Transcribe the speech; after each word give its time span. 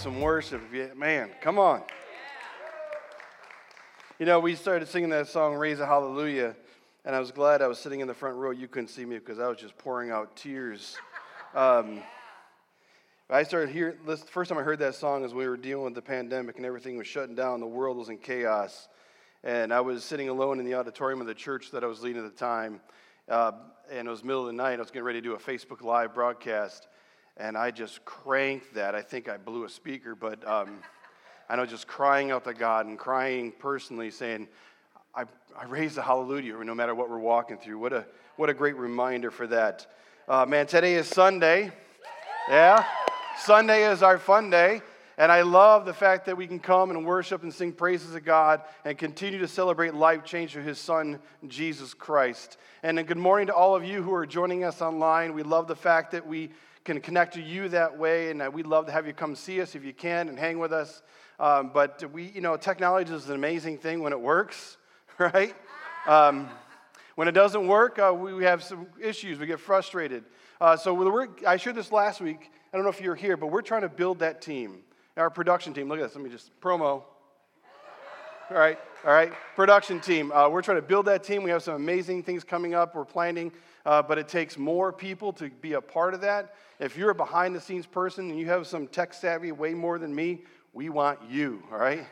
Some 0.00 0.22
worship. 0.22 0.62
Man, 0.96 1.28
come 1.42 1.58
on. 1.58 1.82
You 4.18 4.24
know, 4.24 4.40
we 4.40 4.54
started 4.54 4.88
singing 4.88 5.10
that 5.10 5.28
song, 5.28 5.52
Raise 5.56 5.78
a 5.78 5.84
Hallelujah, 5.84 6.56
and 7.04 7.14
I 7.14 7.20
was 7.20 7.30
glad 7.30 7.60
I 7.60 7.66
was 7.66 7.78
sitting 7.78 8.00
in 8.00 8.08
the 8.08 8.14
front 8.14 8.36
row. 8.36 8.50
You 8.50 8.66
couldn't 8.66 8.88
see 8.88 9.04
me 9.04 9.18
because 9.18 9.38
I 9.38 9.46
was 9.46 9.58
just 9.58 9.76
pouring 9.76 10.10
out 10.10 10.34
tears. 10.36 10.96
Um, 11.54 12.00
I 13.28 13.42
started 13.42 13.68
here. 13.68 13.98
the 14.06 14.16
first 14.16 14.48
time 14.48 14.56
I 14.56 14.62
heard 14.62 14.78
that 14.78 14.94
song 14.94 15.22
is 15.22 15.34
we 15.34 15.46
were 15.46 15.58
dealing 15.58 15.84
with 15.84 15.94
the 15.94 16.00
pandemic 16.00 16.56
and 16.56 16.64
everything 16.64 16.96
was 16.96 17.06
shutting 17.06 17.34
down, 17.34 17.60
the 17.60 17.66
world 17.66 17.98
was 17.98 18.08
in 18.08 18.16
chaos. 18.16 18.88
And 19.44 19.70
I 19.70 19.82
was 19.82 20.02
sitting 20.02 20.30
alone 20.30 20.60
in 20.60 20.64
the 20.64 20.76
auditorium 20.76 21.20
of 21.20 21.26
the 21.26 21.34
church 21.34 21.72
that 21.72 21.84
I 21.84 21.86
was 21.86 22.02
leading 22.02 22.24
at 22.24 22.32
the 22.32 22.38
time. 22.38 22.80
Uh, 23.28 23.52
and 23.92 24.08
it 24.08 24.10
was 24.10 24.24
middle 24.24 24.40
of 24.40 24.46
the 24.46 24.54
night. 24.54 24.76
I 24.76 24.82
was 24.82 24.90
getting 24.90 25.04
ready 25.04 25.20
to 25.20 25.28
do 25.28 25.34
a 25.34 25.38
Facebook 25.38 25.82
Live 25.82 26.14
broadcast. 26.14 26.88
And 27.40 27.56
I 27.56 27.70
just 27.70 28.04
cranked 28.04 28.74
that. 28.74 28.94
I 28.94 29.00
think 29.00 29.26
I 29.26 29.38
blew 29.38 29.64
a 29.64 29.68
speaker, 29.70 30.14
but 30.14 30.46
um, 30.46 30.80
I 31.48 31.56
know 31.56 31.64
just 31.64 31.86
crying 31.88 32.30
out 32.30 32.44
to 32.44 32.52
God 32.52 32.84
and 32.84 32.98
crying 32.98 33.50
personally, 33.58 34.10
saying, 34.10 34.46
I, 35.14 35.24
I 35.58 35.64
raise 35.64 35.94
the 35.94 36.02
hallelujah 36.02 36.62
no 36.62 36.74
matter 36.74 36.94
what 36.94 37.08
we're 37.08 37.18
walking 37.18 37.56
through. 37.56 37.78
What 37.78 37.94
a, 37.94 38.04
what 38.36 38.50
a 38.50 38.54
great 38.54 38.76
reminder 38.76 39.30
for 39.30 39.46
that. 39.46 39.86
Uh, 40.28 40.44
man, 40.44 40.66
today 40.66 40.96
is 40.96 41.08
Sunday. 41.08 41.72
Yeah? 42.50 42.84
Sunday 43.38 43.90
is 43.90 44.02
our 44.02 44.18
fun 44.18 44.50
day. 44.50 44.82
And 45.16 45.32
I 45.32 45.40
love 45.40 45.86
the 45.86 45.94
fact 45.94 46.26
that 46.26 46.36
we 46.36 46.46
can 46.46 46.58
come 46.58 46.90
and 46.90 47.06
worship 47.06 47.42
and 47.42 47.54
sing 47.54 47.72
praises 47.72 48.14
of 48.14 48.22
God 48.22 48.60
and 48.84 48.98
continue 48.98 49.38
to 49.38 49.48
celebrate 49.48 49.94
life 49.94 50.24
change 50.24 50.52
through 50.52 50.64
His 50.64 50.78
Son, 50.78 51.20
Jesus 51.48 51.94
Christ. 51.94 52.58
And 52.82 53.06
good 53.06 53.16
morning 53.16 53.46
to 53.46 53.54
all 53.54 53.74
of 53.74 53.82
you 53.82 54.02
who 54.02 54.12
are 54.12 54.26
joining 54.26 54.62
us 54.62 54.82
online. 54.82 55.32
We 55.32 55.42
love 55.42 55.68
the 55.68 55.76
fact 55.76 56.12
that 56.12 56.26
we 56.26 56.50
can 56.84 57.00
connect 57.00 57.34
to 57.34 57.42
you 57.42 57.68
that 57.68 57.98
way, 57.98 58.30
and 58.30 58.52
we'd 58.52 58.66
love 58.66 58.86
to 58.86 58.92
have 58.92 59.06
you 59.06 59.12
come 59.12 59.34
see 59.36 59.60
us 59.60 59.74
if 59.74 59.84
you 59.84 59.92
can 59.92 60.28
and 60.28 60.38
hang 60.38 60.58
with 60.58 60.72
us. 60.72 61.02
Um, 61.38 61.70
but 61.72 62.02
we, 62.12 62.30
you 62.34 62.40
know, 62.40 62.56
technology 62.56 63.12
is 63.12 63.28
an 63.28 63.34
amazing 63.34 63.78
thing 63.78 64.02
when 64.02 64.12
it 64.12 64.20
works, 64.20 64.76
right? 65.18 65.54
Um, 66.06 66.48
when 67.14 67.28
it 67.28 67.32
doesn't 67.32 67.66
work, 67.66 67.98
uh, 67.98 68.14
we 68.14 68.44
have 68.44 68.62
some 68.62 68.86
issues. 69.00 69.38
We 69.38 69.46
get 69.46 69.60
frustrated. 69.60 70.24
Uh, 70.60 70.76
so 70.76 70.94
work, 70.94 71.42
I 71.46 71.56
shared 71.56 71.76
this 71.76 71.92
last 71.92 72.20
week. 72.20 72.50
I 72.72 72.76
don't 72.76 72.84
know 72.84 72.90
if 72.90 73.00
you're 73.00 73.14
here, 73.14 73.36
but 73.36 73.48
we're 73.48 73.62
trying 73.62 73.82
to 73.82 73.88
build 73.88 74.20
that 74.20 74.40
team, 74.40 74.78
our 75.16 75.30
production 75.30 75.74
team. 75.74 75.88
Look 75.88 75.98
at 75.98 76.02
this. 76.02 76.14
Let 76.14 76.24
me 76.24 76.30
just 76.30 76.58
promo. 76.60 77.02
All 78.50 78.56
right, 78.56 78.80
all 79.06 79.12
right. 79.12 79.32
Production 79.54 80.00
team. 80.00 80.32
Uh, 80.32 80.48
we're 80.48 80.60
trying 80.60 80.78
to 80.78 80.82
build 80.82 81.06
that 81.06 81.22
team. 81.22 81.44
We 81.44 81.50
have 81.50 81.62
some 81.62 81.76
amazing 81.76 82.24
things 82.24 82.42
coming 82.42 82.74
up. 82.74 82.96
We're 82.96 83.04
planning, 83.04 83.52
uh, 83.86 84.02
but 84.02 84.18
it 84.18 84.26
takes 84.26 84.58
more 84.58 84.92
people 84.92 85.32
to 85.34 85.50
be 85.60 85.74
a 85.74 85.80
part 85.80 86.14
of 86.14 86.20
that. 86.22 86.56
If 86.80 86.96
you're 86.96 87.10
a 87.10 87.14
behind 87.14 87.54
the 87.54 87.60
scenes 87.60 87.86
person 87.86 88.28
and 88.28 88.36
you 88.40 88.46
have 88.46 88.66
some 88.66 88.88
tech 88.88 89.14
savvy 89.14 89.52
way 89.52 89.72
more 89.72 90.00
than 90.00 90.12
me, 90.12 90.42
we 90.72 90.88
want 90.88 91.20
you, 91.30 91.62
all 91.70 91.78
right? 91.78 92.04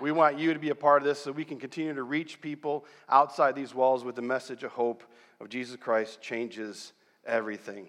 we 0.00 0.12
want 0.12 0.38
you 0.38 0.54
to 0.54 0.58
be 0.58 0.70
a 0.70 0.74
part 0.74 1.02
of 1.02 1.06
this 1.06 1.18
so 1.18 1.30
we 1.30 1.44
can 1.44 1.58
continue 1.58 1.92
to 1.92 2.04
reach 2.04 2.40
people 2.40 2.86
outside 3.10 3.54
these 3.54 3.74
walls 3.74 4.02
with 4.02 4.16
the 4.16 4.22
message 4.22 4.64
of 4.64 4.72
hope 4.72 5.04
of 5.40 5.50
Jesus 5.50 5.76
Christ 5.76 6.22
changes 6.22 6.94
everything. 7.26 7.86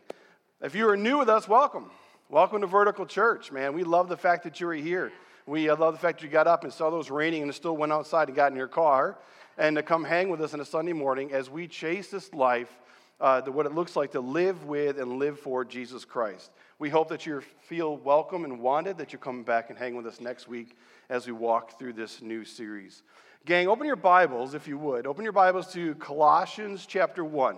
If 0.61 0.75
you 0.75 0.89
are 0.89 0.97
new 0.97 1.19
with 1.19 1.29
us, 1.29 1.47
welcome. 1.47 1.89
Welcome 2.27 2.59
to 2.59 2.67
Vertical 2.67 3.05
Church, 3.05 3.49
man. 3.49 3.73
We 3.73 3.85
love 3.85 4.09
the 4.09 4.17
fact 4.17 4.43
that 4.43 4.59
you 4.59 4.67
are 4.67 4.73
here. 4.73 5.13
We 5.45 5.69
love 5.71 5.93
the 5.93 5.99
fact 5.99 6.19
that 6.19 6.25
you 6.25 6.31
got 6.31 6.47
up 6.47 6.63
and 6.63 6.71
saw 6.71 6.89
those 6.89 7.09
raining 7.09 7.43
and 7.43 7.53
still 7.53 7.75
went 7.75 7.91
outside 7.91 8.29
and 8.29 8.35
got 8.35 8.51
in 8.51 8.57
your 8.57 8.67
car 8.67 9.17
and 9.57 9.75
to 9.75 9.83
come 9.83 10.03
hang 10.03 10.29
with 10.29 10.41
us 10.41 10.53
on 10.53 10.61
a 10.61 10.65
Sunday 10.65 10.93
morning 10.93 11.33
as 11.33 11.49
we 11.49 11.67
chase 11.67 12.09
this 12.09 12.33
life 12.33 12.79
uh, 13.21 13.39
the, 13.41 13.51
what 13.51 13.65
it 13.65 13.73
looks 13.73 13.95
like 13.95 14.11
to 14.11 14.19
live 14.19 14.65
with 14.65 14.99
and 14.99 15.19
live 15.19 15.39
for 15.39 15.63
Jesus 15.63 16.03
Christ. 16.03 16.51
We 16.79 16.89
hope 16.89 17.07
that 17.09 17.25
you 17.25 17.41
feel 17.61 17.97
welcome 17.97 18.43
and 18.43 18.59
wanted, 18.59 18.97
that 18.97 19.13
you 19.13 19.19
come 19.19 19.43
back 19.43 19.69
and 19.69 19.77
hang 19.77 19.95
with 19.95 20.05
us 20.05 20.19
next 20.19 20.47
week 20.47 20.77
as 21.09 21.25
we 21.25 21.31
walk 21.31 21.77
through 21.79 21.93
this 21.93 22.21
new 22.21 22.43
series. 22.43 23.03
Gang, 23.45 23.67
open 23.67 23.85
your 23.85 23.95
Bibles, 23.95 24.53
if 24.53 24.67
you 24.67 24.77
would. 24.77 25.07
Open 25.07 25.23
your 25.23 25.33
Bibles 25.33 25.71
to 25.73 25.95
Colossians 25.95 26.85
chapter 26.85 27.23
1. 27.23 27.57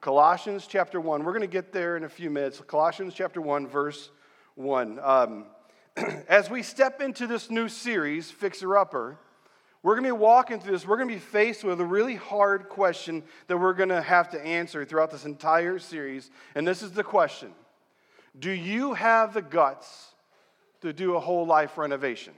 Colossians 0.00 0.66
chapter 0.66 1.00
1. 1.00 1.24
We're 1.24 1.32
going 1.32 1.42
to 1.42 1.46
get 1.46 1.72
there 1.72 1.96
in 1.96 2.04
a 2.04 2.08
few 2.08 2.30
minutes. 2.30 2.60
Colossians 2.66 3.14
chapter 3.14 3.40
1, 3.40 3.68
verse 3.68 4.10
1. 4.56 4.98
Um, 5.02 5.44
as 6.28 6.50
we 6.50 6.62
step 6.62 7.00
into 7.00 7.26
this 7.26 7.50
new 7.50 7.68
series, 7.68 8.30
Fixer 8.30 8.76
Upper, 8.76 9.18
we're 9.82 9.94
going 9.94 10.04
to 10.04 10.14
be 10.14 10.18
walking 10.18 10.60
through 10.60 10.72
this. 10.72 10.86
We're 10.86 10.96
going 10.96 11.08
to 11.08 11.14
be 11.14 11.20
faced 11.20 11.64
with 11.64 11.80
a 11.80 11.84
really 11.84 12.16
hard 12.16 12.68
question 12.68 13.22
that 13.46 13.56
we're 13.56 13.72
going 13.72 13.88
to 13.88 14.02
have 14.02 14.30
to 14.30 14.40
answer 14.44 14.84
throughout 14.84 15.10
this 15.10 15.24
entire 15.24 15.78
series. 15.78 16.30
And 16.54 16.66
this 16.66 16.82
is 16.82 16.92
the 16.92 17.04
question 17.04 17.52
Do 18.38 18.50
you 18.50 18.94
have 18.94 19.32
the 19.32 19.42
guts 19.42 20.14
to 20.82 20.92
do 20.92 21.16
a 21.16 21.20
whole 21.20 21.46
life 21.46 21.78
renovation? 21.78 22.34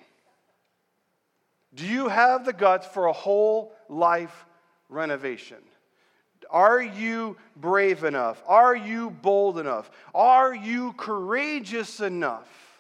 Do 1.75 1.87
you 1.87 2.09
have 2.09 2.45
the 2.45 2.53
guts 2.53 2.87
for 2.87 3.07
a 3.07 3.13
whole 3.13 3.73
life 3.89 4.47
renovation? 4.89 5.59
Are 6.51 6.83
you 6.83 7.37
brave 7.57 8.05
enough? 8.05 8.43
Are 8.47 8.77
you 8.77 9.11
bold 9.11 9.59
enough? 9.59 9.91
Are 10.15 10.55
you 10.55 10.93
courageous 10.95 12.01
enough 12.01 12.72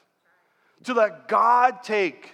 to 0.84 0.94
let 0.94 1.28
God 1.28 1.82
take 1.82 2.32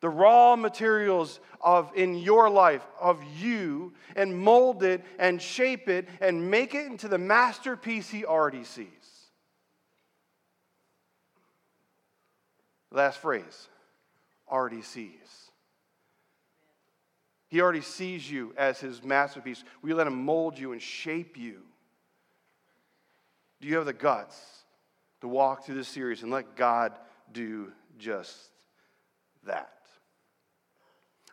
the 0.00 0.08
raw 0.08 0.56
materials 0.56 1.40
of 1.60 1.90
in 1.94 2.16
your 2.16 2.50
life 2.50 2.86
of 3.00 3.22
you 3.38 3.94
and 4.14 4.38
mold 4.38 4.82
it 4.82 5.04
and 5.18 5.40
shape 5.40 5.88
it 5.88 6.08
and 6.20 6.50
make 6.50 6.74
it 6.74 6.86
into 6.86 7.08
the 7.08 7.18
masterpiece 7.18 8.08
he 8.08 8.24
already 8.24 8.64
sees. 8.64 8.86
Last 12.90 13.18
phrase 13.18 13.68
already 14.50 14.82
sees. 14.82 15.10
He 17.48 17.60
already 17.60 17.80
sees 17.80 18.30
you 18.30 18.54
as 18.56 18.80
his 18.80 19.02
masterpiece. 19.02 19.64
We 19.82 19.94
let 19.94 20.06
him 20.06 20.24
mold 20.24 20.58
you 20.58 20.72
and 20.72 20.82
shape 20.82 21.36
you. 21.36 21.62
Do 23.60 23.68
you 23.68 23.76
have 23.76 23.86
the 23.86 23.92
guts 23.92 24.36
to 25.20 25.28
walk 25.28 25.64
through 25.64 25.76
this 25.76 25.88
series 25.88 26.22
and 26.22 26.30
let 26.30 26.56
god 26.56 26.92
do 27.32 27.72
just 27.98 28.36
that 29.44 29.76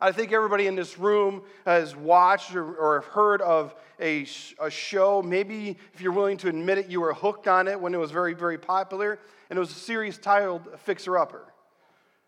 I 0.03 0.11
think 0.11 0.33
everybody 0.33 0.67
in 0.67 0.75
this 0.75 0.99
room 0.99 1.43
has 1.65 1.95
watched 1.95 2.53
or, 2.55 2.75
or 2.75 3.01
heard 3.01 3.41
of 3.41 3.73
a, 4.01 4.27
a 4.59 4.69
show. 4.69 5.21
Maybe 5.21 5.77
if 5.93 6.01
you're 6.01 6.11
willing 6.11 6.35
to 6.37 6.49
admit 6.49 6.77
it, 6.77 6.87
you 6.89 6.99
were 6.99 7.13
hooked 7.13 7.47
on 7.47 7.69
it 7.69 7.79
when 7.79 7.93
it 7.93 7.97
was 7.97 8.11
very, 8.11 8.33
very 8.33 8.57
popular. 8.57 9.17
And 9.49 9.55
it 9.55 9.59
was 9.61 9.71
a 9.71 9.75
series 9.75 10.17
titled 10.17 10.67
Fixer 10.81 11.17
Upper. 11.17 11.45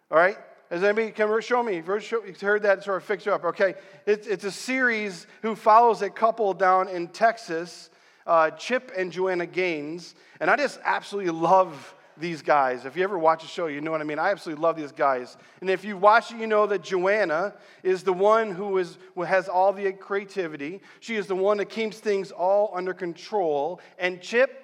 All 0.10 0.18
right? 0.18 0.38
Has 0.70 0.84
anybody 0.84 1.12
come 1.12 1.42
show 1.42 1.62
me? 1.62 1.76
You've 1.76 2.42
heard 2.42 2.64
that 2.64 2.84
sort 2.84 2.98
of 2.98 3.04
fixer 3.04 3.32
upper. 3.34 3.50
Okay, 3.50 3.76
it's, 4.06 4.26
it's 4.26 4.46
a 4.46 4.52
series 4.52 5.28
who 5.42 5.54
follows 5.56 6.02
a 6.02 6.10
couple 6.10 6.54
down 6.54 6.88
in 6.88 7.08
Texas, 7.10 7.90
uh, 8.26 8.52
Chip 8.52 8.92
and 8.98 9.12
Joanna 9.12 9.46
Gaines, 9.46 10.16
and 10.40 10.50
I 10.50 10.56
just 10.56 10.80
absolutely 10.84 11.32
love 11.32 11.94
these 12.18 12.42
guys. 12.42 12.86
If 12.86 12.96
you 12.96 13.04
ever 13.04 13.18
watch 13.18 13.44
a 13.44 13.48
show, 13.48 13.68
you 13.68 13.82
know 13.82 13.92
what 13.92 14.02
I 14.02 14.04
mean. 14.04 14.20
I 14.20 14.32
absolutely 14.32 14.62
love 14.62 14.76
these 14.76 14.92
guys. 14.92 15.38
And 15.62 15.70
if 15.70 15.84
you 15.84 15.98
watch 15.98 16.32
it, 16.32 16.38
you 16.38 16.48
know 16.48 16.66
that 16.68 16.82
Joanna 16.82 17.54
is 17.84 18.04
the 18.04 18.14
one 18.14 18.52
who, 18.52 18.78
is, 18.78 18.98
who 19.16 19.24
has 19.24 19.48
all 19.48 19.74
the 19.74 19.92
creativity. 19.94 20.82
She 21.00 21.16
is 21.16 21.28
the 21.28 21.36
one 21.36 21.58
that 21.58 21.70
keeps 21.70 22.00
things 22.00 22.32
all 22.32 22.72
under 22.74 22.94
control. 22.94 23.82
And 23.98 24.22
Chip, 24.22 24.64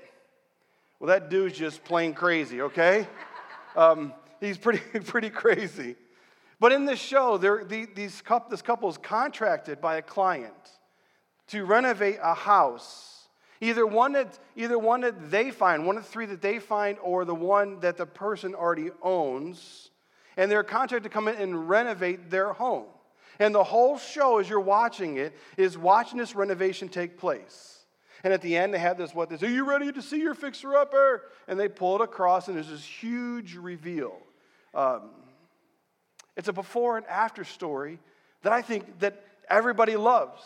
well, 0.99 1.07
that 1.07 1.29
dude's 1.29 1.57
just 1.57 1.83
plain 1.83 2.13
crazy, 2.13 2.61
okay? 2.61 3.07
Um, 3.75 4.13
he's 4.39 4.57
pretty, 4.57 4.99
pretty 5.05 5.29
crazy. 5.29 5.95
But 6.59 6.71
in 6.71 6.85
this 6.85 6.99
show, 6.99 7.37
the, 7.37 7.87
these, 7.95 8.21
this 8.49 8.61
couple 8.61 8.89
is 8.89 8.97
contracted 8.97 9.81
by 9.81 9.97
a 9.97 10.01
client 10.01 10.53
to 11.47 11.65
renovate 11.65 12.19
a 12.21 12.33
house 12.33 13.20
Either 13.61 13.85
one 13.85 14.13
that, 14.13 14.39
either 14.55 14.77
one 14.77 15.01
that 15.01 15.29
they 15.29 15.51
find, 15.51 15.85
one 15.85 15.95
of 15.95 16.03
the 16.03 16.09
three 16.09 16.25
that 16.25 16.41
they 16.41 16.57
find, 16.57 16.97
or 16.99 17.23
the 17.23 17.35
one 17.35 17.79
that 17.79 17.95
the 17.95 18.05
person 18.05 18.55
already 18.55 18.89
owns. 19.03 19.91
And 20.35 20.51
they're 20.51 20.63
contracted 20.63 21.03
to 21.03 21.09
come 21.09 21.27
in 21.27 21.35
and 21.35 21.69
renovate 21.69 22.31
their 22.31 22.53
home. 22.53 22.87
And 23.39 23.53
the 23.53 23.63
whole 23.63 23.97
show, 23.97 24.39
as 24.39 24.49
you're 24.49 24.59
watching 24.59 25.17
it, 25.17 25.37
is 25.57 25.77
watching 25.77 26.17
this 26.17 26.35
renovation 26.35 26.89
take 26.89 27.17
place. 27.17 27.85
And 28.23 28.33
at 28.33 28.41
the 28.41 28.57
end, 28.57 28.73
they 28.73 28.79
have 28.79 28.97
this 28.97 29.13
what 29.13 29.29
say, 29.39 29.47
Are 29.47 29.49
you 29.49 29.67
ready 29.67 29.91
to 29.91 30.01
see 30.01 30.19
your 30.19 30.33
fixer 30.33 30.75
upper? 30.75 31.23
And 31.47 31.59
they 31.59 31.67
pull 31.67 31.95
it 31.95 32.01
across, 32.01 32.47
and 32.47 32.57
there's 32.57 32.69
this 32.69 32.83
huge 32.83 33.55
reveal. 33.55 34.17
Um, 34.73 35.09
it's 36.35 36.47
a 36.47 36.53
before 36.53 36.97
and 36.97 37.05
after 37.07 37.43
story 37.43 37.99
that 38.43 38.53
I 38.53 38.61
think 38.61 38.99
that 38.99 39.23
everybody 39.49 39.95
loves. 39.95 40.41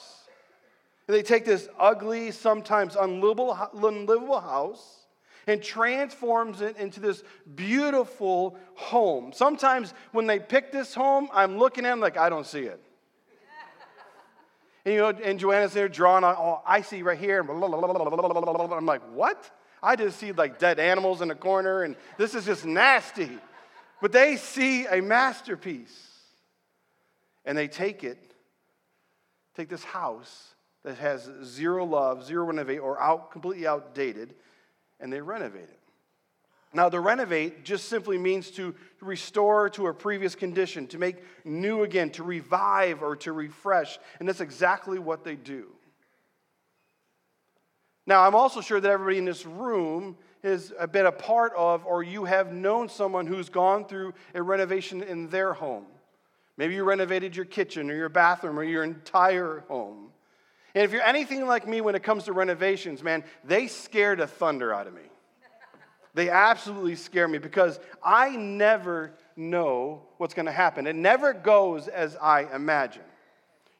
They 1.08 1.22
take 1.22 1.46
this 1.46 1.70
ugly, 1.80 2.32
sometimes 2.32 2.96
unlivable, 2.96 3.58
unlivable 3.74 4.40
house 4.40 5.06
and 5.48 5.62
transforms 5.62 6.62
it 6.62 6.78
into 6.78 7.00
this 7.00 7.24
beautiful 7.54 8.58
home. 8.74 9.32
Sometimes 9.32 9.94
when 10.12 10.26
they 10.26 10.40
pick 10.40 10.72
this 10.72 10.96
home, 10.96 11.30
I'm 11.32 11.60
looking 11.60 11.86
at 11.86 11.92
them 11.92 12.00
like, 12.00 12.18
I 12.18 12.30
don't 12.30 12.48
see 12.48 12.64
it. 12.64 12.82
and, 14.86 14.96
you 14.96 15.00
know, 15.00 15.10
and 15.10 15.40
Joanna's 15.40 15.74
there 15.74 15.88
drawing 15.88 16.24
on, 16.24 16.36
oh, 16.36 16.62
I 16.66 16.82
see 16.82 17.04
right 17.04 17.20
here. 17.20 17.42
I'm 17.42 18.86
like, 18.88 19.02
what? 19.14 19.52
I 19.84 19.96
just 19.96 20.18
see 20.18 20.32
like 20.32 20.58
dead 20.58 20.80
animals 20.80 21.22
in 21.22 21.28
the 21.28 21.36
corner, 21.36 21.84
and 21.84 21.96
this 22.18 22.34
is 22.34 22.46
just 22.46 22.66
nasty. 22.66 23.38
But 24.02 24.12
they 24.12 24.38
see 24.38 24.88
a 24.88 25.02
masterpiece 25.02 26.02
and 27.46 27.56
they 27.56 27.68
take 27.68 28.04
it, 28.04 28.34
take 29.56 29.70
this 29.70 29.84
house 29.84 30.55
that 30.86 30.98
has 30.98 31.30
zero 31.44 31.84
love, 31.84 32.24
zero 32.24 32.46
renovate, 32.46 32.80
or 32.80 33.02
out, 33.02 33.32
completely 33.32 33.68
outdated, 33.68 34.36
and 35.00 35.12
they 35.12 35.20
renovate 35.20 35.64
it. 35.64 35.80
Now, 36.74 36.90
to 36.90 37.00
renovate 37.00 37.64
just 37.64 37.90
simply 37.90 38.18
means 38.18 38.52
to 38.52 38.76
restore 39.02 39.70
to 39.72 39.88
a 39.88 39.94
previous 39.94 40.36
condition, 40.36 40.88
to 40.88 40.98
make 40.98 41.18
new 41.44 41.84
again, 41.84 42.12
to 42.12 42.24
revive 42.24 43.02
or 43.02 43.16
to 43.18 43.32
refresh. 43.32 43.98
And 44.20 44.28
that's 44.28 44.42
exactly 44.42 45.00
what 45.00 45.24
they 45.24 45.36
do. 45.36 45.68
Now, 48.06 48.22
I'm 48.28 48.36
also 48.36 48.62
sure 48.62 48.80
that 48.80 48.92
everybody 48.92 49.18
in 49.18 49.26
this 49.26 49.46
room 49.46 50.18
has 50.44 50.72
been 50.92 51.08
a 51.08 51.12
part 51.12 51.54
of, 51.58 51.86
or 51.86 52.04
you 52.04 52.26
have 52.26 52.54
known 52.54 52.90
someone 52.90 53.26
who's 53.26 53.50
gone 53.50 53.86
through 53.86 54.14
a 54.36 54.42
renovation 54.44 55.02
in 55.02 55.30
their 55.30 55.54
home. 55.54 55.86
Maybe 56.58 56.76
you 56.76 56.84
renovated 56.84 57.36
your 57.36 57.46
kitchen 57.46 57.90
or 57.90 57.96
your 57.96 58.10
bathroom 58.10 58.60
or 58.60 58.64
your 58.64 58.84
entire 58.84 59.64
home. 59.68 60.05
And 60.76 60.84
if 60.84 60.92
you're 60.92 61.02
anything 61.02 61.48
like 61.48 61.66
me 61.68 61.80
when 61.80 61.96
it 61.96 62.04
comes 62.04 62.26
to 62.26 62.34
renovations, 62.34 63.02
man, 63.02 63.24
they 63.46 63.68
scare 63.68 64.18
the 64.18 64.28
thunder 64.28 64.74
out 64.74 64.88
of 64.88 64.94
me. 64.94 65.02
They 66.14 66.30
absolutely 66.30 66.96
scare 66.96 67.28
me 67.30 67.38
because 67.38 67.80
I 68.04 68.36
never 68.36 69.14
know 69.38 70.04
what's 70.18 70.34
going 70.34 70.46
to 70.46 70.52
happen. 70.52 70.86
It 70.86 70.96
never 70.96 71.34
goes 71.34 71.88
as 71.88 72.18
I 72.18 72.54
imagine. 72.54 73.04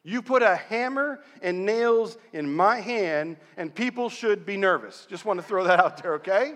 You 0.04 0.22
put 0.22 0.42
a 0.42 0.56
hammer 0.56 1.20
and 1.42 1.66
nails 1.66 2.16
in 2.32 2.54
my 2.54 2.80
hand, 2.80 3.36
and 3.56 3.74
people 3.74 4.08
should 4.08 4.46
be 4.46 4.56
nervous. 4.56 5.06
Just 5.10 5.24
want 5.24 5.38
to 5.40 5.46
throw 5.46 5.64
that 5.64 5.80
out 5.80 6.02
there, 6.02 6.14
okay? 6.14 6.54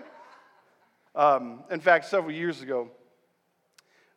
Um, 1.15 1.63
in 1.69 1.81
fact, 1.81 2.05
several 2.05 2.33
years 2.33 2.61
ago, 2.61 2.89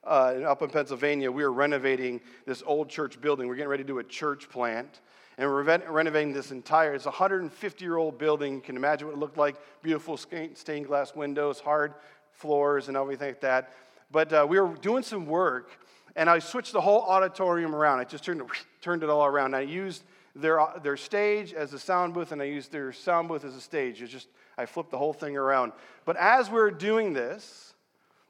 uh, 0.05 0.43
up 0.47 0.63
in 0.63 0.71
Pennsylvania, 0.71 1.31
we 1.33 1.43
were 1.43 1.53
renovating 1.53 2.21
this 2.47 2.63
old 2.65 2.89
church 2.89 3.21
building. 3.21 3.49
We're 3.49 3.57
getting 3.57 3.71
ready 3.71 3.83
to 3.83 3.89
do 3.89 3.99
a 3.99 4.05
church 4.05 4.49
plant 4.49 5.01
and 5.37 5.51
we're 5.51 5.63
renovating 5.63 6.33
this 6.33 6.51
entire 6.51 6.95
it's 6.95 7.07
a 7.07 7.09
150 7.09 7.85
year 7.85 7.97
old 7.97 8.19
building. 8.19 8.55
You 8.55 8.61
can 8.61 8.77
imagine 8.77 9.09
what 9.09 9.17
it 9.17 9.21
looked 9.21 9.37
like. 9.37 9.57
Beautiful 9.83 10.17
stained 10.17 10.87
glass 10.87 11.15
windows 11.15 11.61
hard 11.61 11.95
floors 12.33 12.89
and 12.89 12.97
everything 12.97 13.29
like 13.29 13.41
that. 13.41 13.73
But 14.11 14.33
uh, 14.33 14.47
we 14.49 14.59
were 14.61 14.75
doing 14.77 15.03
some 15.03 15.27
work 15.27 15.79
and 16.17 16.31
i 16.31 16.39
switched 16.39 16.73
the 16.73 16.81
whole 16.81 17.03
auditorium 17.03 17.75
around. 17.75 17.99
I 17.99 18.05
just 18.05 18.25
turned 18.25 18.41
it, 18.41 18.47
turned 18.81 19.03
it 19.03 19.11
all 19.11 19.25
around. 19.25 19.55
I 19.55 19.61
used 19.61 20.05
their, 20.37 20.61
their 20.83 20.97
stage 20.97 21.53
as 21.53 21.73
a 21.73 21.79
sound 21.79 22.13
booth 22.15 22.33
and 22.33 22.43
i 22.43 22.45
used 22.45 22.73
their 22.73 22.93
sound 22.93 23.29
booth 23.29 23.45
as 23.45 23.57
a 23.57 23.61
stage. 23.61 24.03
It's 24.03 24.13
just 24.13 24.29
i 24.57 24.67
flipped 24.67 24.91
the 24.91 24.99
whole 24.99 25.13
thing 25.13 25.37
around. 25.37 25.73
But 26.05 26.17
as 26.17 26.49
we 26.49 26.59
were 26.59 26.71
doing 26.71 27.13
this 27.13 27.75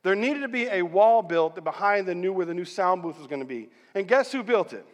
there 0.02 0.14
needed 0.14 0.40
to 0.40 0.48
be 0.48 0.66
a 0.66 0.82
wall 0.82 1.22
built 1.22 1.62
behind 1.64 2.06
the 2.06 2.14
new 2.14 2.32
where 2.32 2.46
the 2.46 2.54
new 2.54 2.66
sound 2.66 3.02
booth 3.02 3.18
was 3.18 3.26
going 3.26 3.40
to 3.40 3.46
be. 3.46 3.70
And 3.94 4.06
guess 4.06 4.32
who 4.32 4.42
built 4.42 4.72
it 4.72 4.86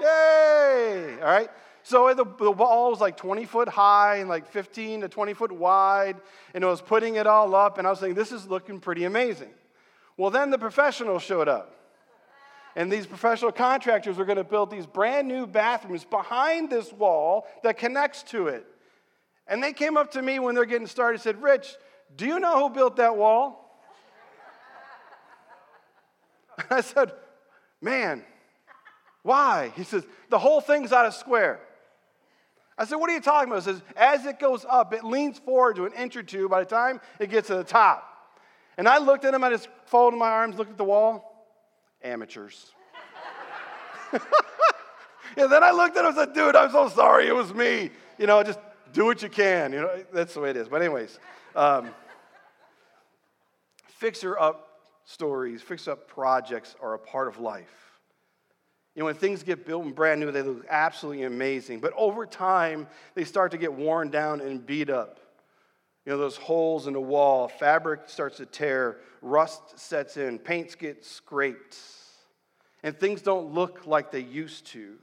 Yay! 0.00 1.18
All 1.20 1.26
right? 1.26 1.50
So 1.82 2.12
the, 2.14 2.24
the 2.24 2.50
wall 2.50 2.90
was 2.90 3.00
like 3.00 3.16
20 3.16 3.44
foot 3.46 3.68
high 3.68 4.16
and 4.16 4.28
like 4.28 4.46
15 4.46 5.02
to 5.02 5.08
20 5.08 5.34
foot 5.34 5.52
wide, 5.52 6.16
and 6.54 6.62
it 6.62 6.66
was 6.66 6.80
putting 6.80 7.16
it 7.16 7.26
all 7.26 7.54
up, 7.54 7.78
and 7.78 7.86
I 7.86 7.90
was 7.90 8.00
thinking, 8.00 8.14
this 8.14 8.32
is 8.32 8.46
looking 8.46 8.80
pretty 8.80 9.04
amazing. 9.04 9.50
Well, 10.16 10.30
then 10.30 10.50
the 10.50 10.58
professionals 10.58 11.22
showed 11.22 11.48
up. 11.48 11.76
And 12.76 12.92
these 12.92 13.06
professional 13.06 13.50
contractors 13.50 14.16
were 14.16 14.24
going 14.24 14.38
to 14.38 14.44
build 14.44 14.70
these 14.70 14.86
brand 14.86 15.26
new 15.26 15.46
bathrooms 15.46 16.04
behind 16.04 16.70
this 16.70 16.92
wall 16.92 17.46
that 17.62 17.78
connects 17.78 18.22
to 18.24 18.46
it. 18.46 18.64
And 19.48 19.62
they 19.62 19.72
came 19.72 19.96
up 19.96 20.12
to 20.12 20.22
me 20.22 20.38
when 20.38 20.54
they're 20.54 20.64
getting 20.64 20.86
started 20.86 21.14
and 21.14 21.22
said, 21.22 21.42
Rich, 21.42 21.74
do 22.16 22.26
you 22.26 22.38
know 22.38 22.60
who 22.60 22.74
built 22.74 22.96
that 22.96 23.16
wall? 23.16 23.82
I 26.70 26.80
said, 26.80 27.12
Man, 27.80 28.24
why? 29.22 29.72
He 29.76 29.84
says, 29.84 30.04
the 30.28 30.38
whole 30.38 30.60
thing's 30.60 30.92
out 30.92 31.06
of 31.06 31.14
square. 31.14 31.60
I 32.78 32.86
said, 32.86 32.96
what 32.96 33.10
are 33.10 33.12
you 33.12 33.20
talking 33.20 33.50
about? 33.50 33.64
He 33.64 33.72
says, 33.72 33.82
as 33.94 34.24
it 34.24 34.38
goes 34.38 34.64
up, 34.68 34.94
it 34.94 35.04
leans 35.04 35.38
forward 35.38 35.76
to 35.76 35.84
an 35.84 35.92
inch 35.92 36.16
or 36.16 36.22
two 36.22 36.48
by 36.48 36.60
the 36.60 36.70
time 36.70 37.00
it 37.18 37.30
gets 37.30 37.48
to 37.48 37.56
the 37.56 37.64
top. 37.64 38.06
And 38.78 38.88
I 38.88 38.96
looked 38.98 39.26
at 39.26 39.34
him, 39.34 39.44
I 39.44 39.50
just 39.50 39.68
folded 39.84 40.16
my 40.16 40.30
arms, 40.30 40.56
looked 40.56 40.70
at 40.70 40.78
the 40.78 40.84
wall. 40.84 41.46
Amateurs. 42.02 42.72
and 44.12 45.52
then 45.52 45.62
I 45.62 45.70
looked 45.72 45.98
at 45.98 46.00
him 46.00 46.06
and 46.06 46.16
said, 46.16 46.32
dude, 46.32 46.56
I'm 46.56 46.70
so 46.70 46.88
sorry, 46.88 47.26
it 47.28 47.34
was 47.34 47.52
me. 47.52 47.90
You 48.18 48.26
know, 48.26 48.42
just 48.42 48.58
do 48.94 49.04
what 49.04 49.22
you 49.22 49.28
can. 49.28 49.74
You 49.74 49.80
know, 49.80 50.04
that's 50.14 50.32
the 50.32 50.40
way 50.40 50.48
it 50.48 50.56
is. 50.56 50.68
But, 50.68 50.80
anyways, 50.80 51.18
um, 51.54 51.90
fixer 53.88 54.38
up 54.38 54.80
stories, 55.04 55.60
fix 55.60 55.86
up 55.86 56.08
projects 56.08 56.74
are 56.80 56.94
a 56.94 56.98
part 56.98 57.28
of 57.28 57.38
life. 57.38 57.89
You 59.00 59.04
know, 59.04 59.06
when 59.06 59.14
things 59.14 59.42
get 59.42 59.64
built 59.64 59.86
and 59.86 59.94
brand 59.94 60.20
new, 60.20 60.30
they 60.30 60.42
look 60.42 60.66
absolutely 60.68 61.22
amazing. 61.22 61.80
But 61.80 61.94
over 61.96 62.26
time, 62.26 62.86
they 63.14 63.24
start 63.24 63.52
to 63.52 63.56
get 63.56 63.72
worn 63.72 64.10
down 64.10 64.42
and 64.42 64.66
beat 64.66 64.90
up. 64.90 65.20
You 66.04 66.12
know, 66.12 66.18
those 66.18 66.36
holes 66.36 66.86
in 66.86 66.92
the 66.92 67.00
wall, 67.00 67.48
fabric 67.48 68.10
starts 68.10 68.36
to 68.36 68.44
tear, 68.44 68.98
rust 69.22 69.78
sets 69.78 70.18
in, 70.18 70.38
paints 70.38 70.74
get 70.74 71.02
scraped, 71.02 71.78
and 72.82 72.94
things 72.94 73.22
don't 73.22 73.54
look 73.54 73.86
like 73.86 74.10
they 74.10 74.20
used 74.20 74.66
to. 74.72 74.98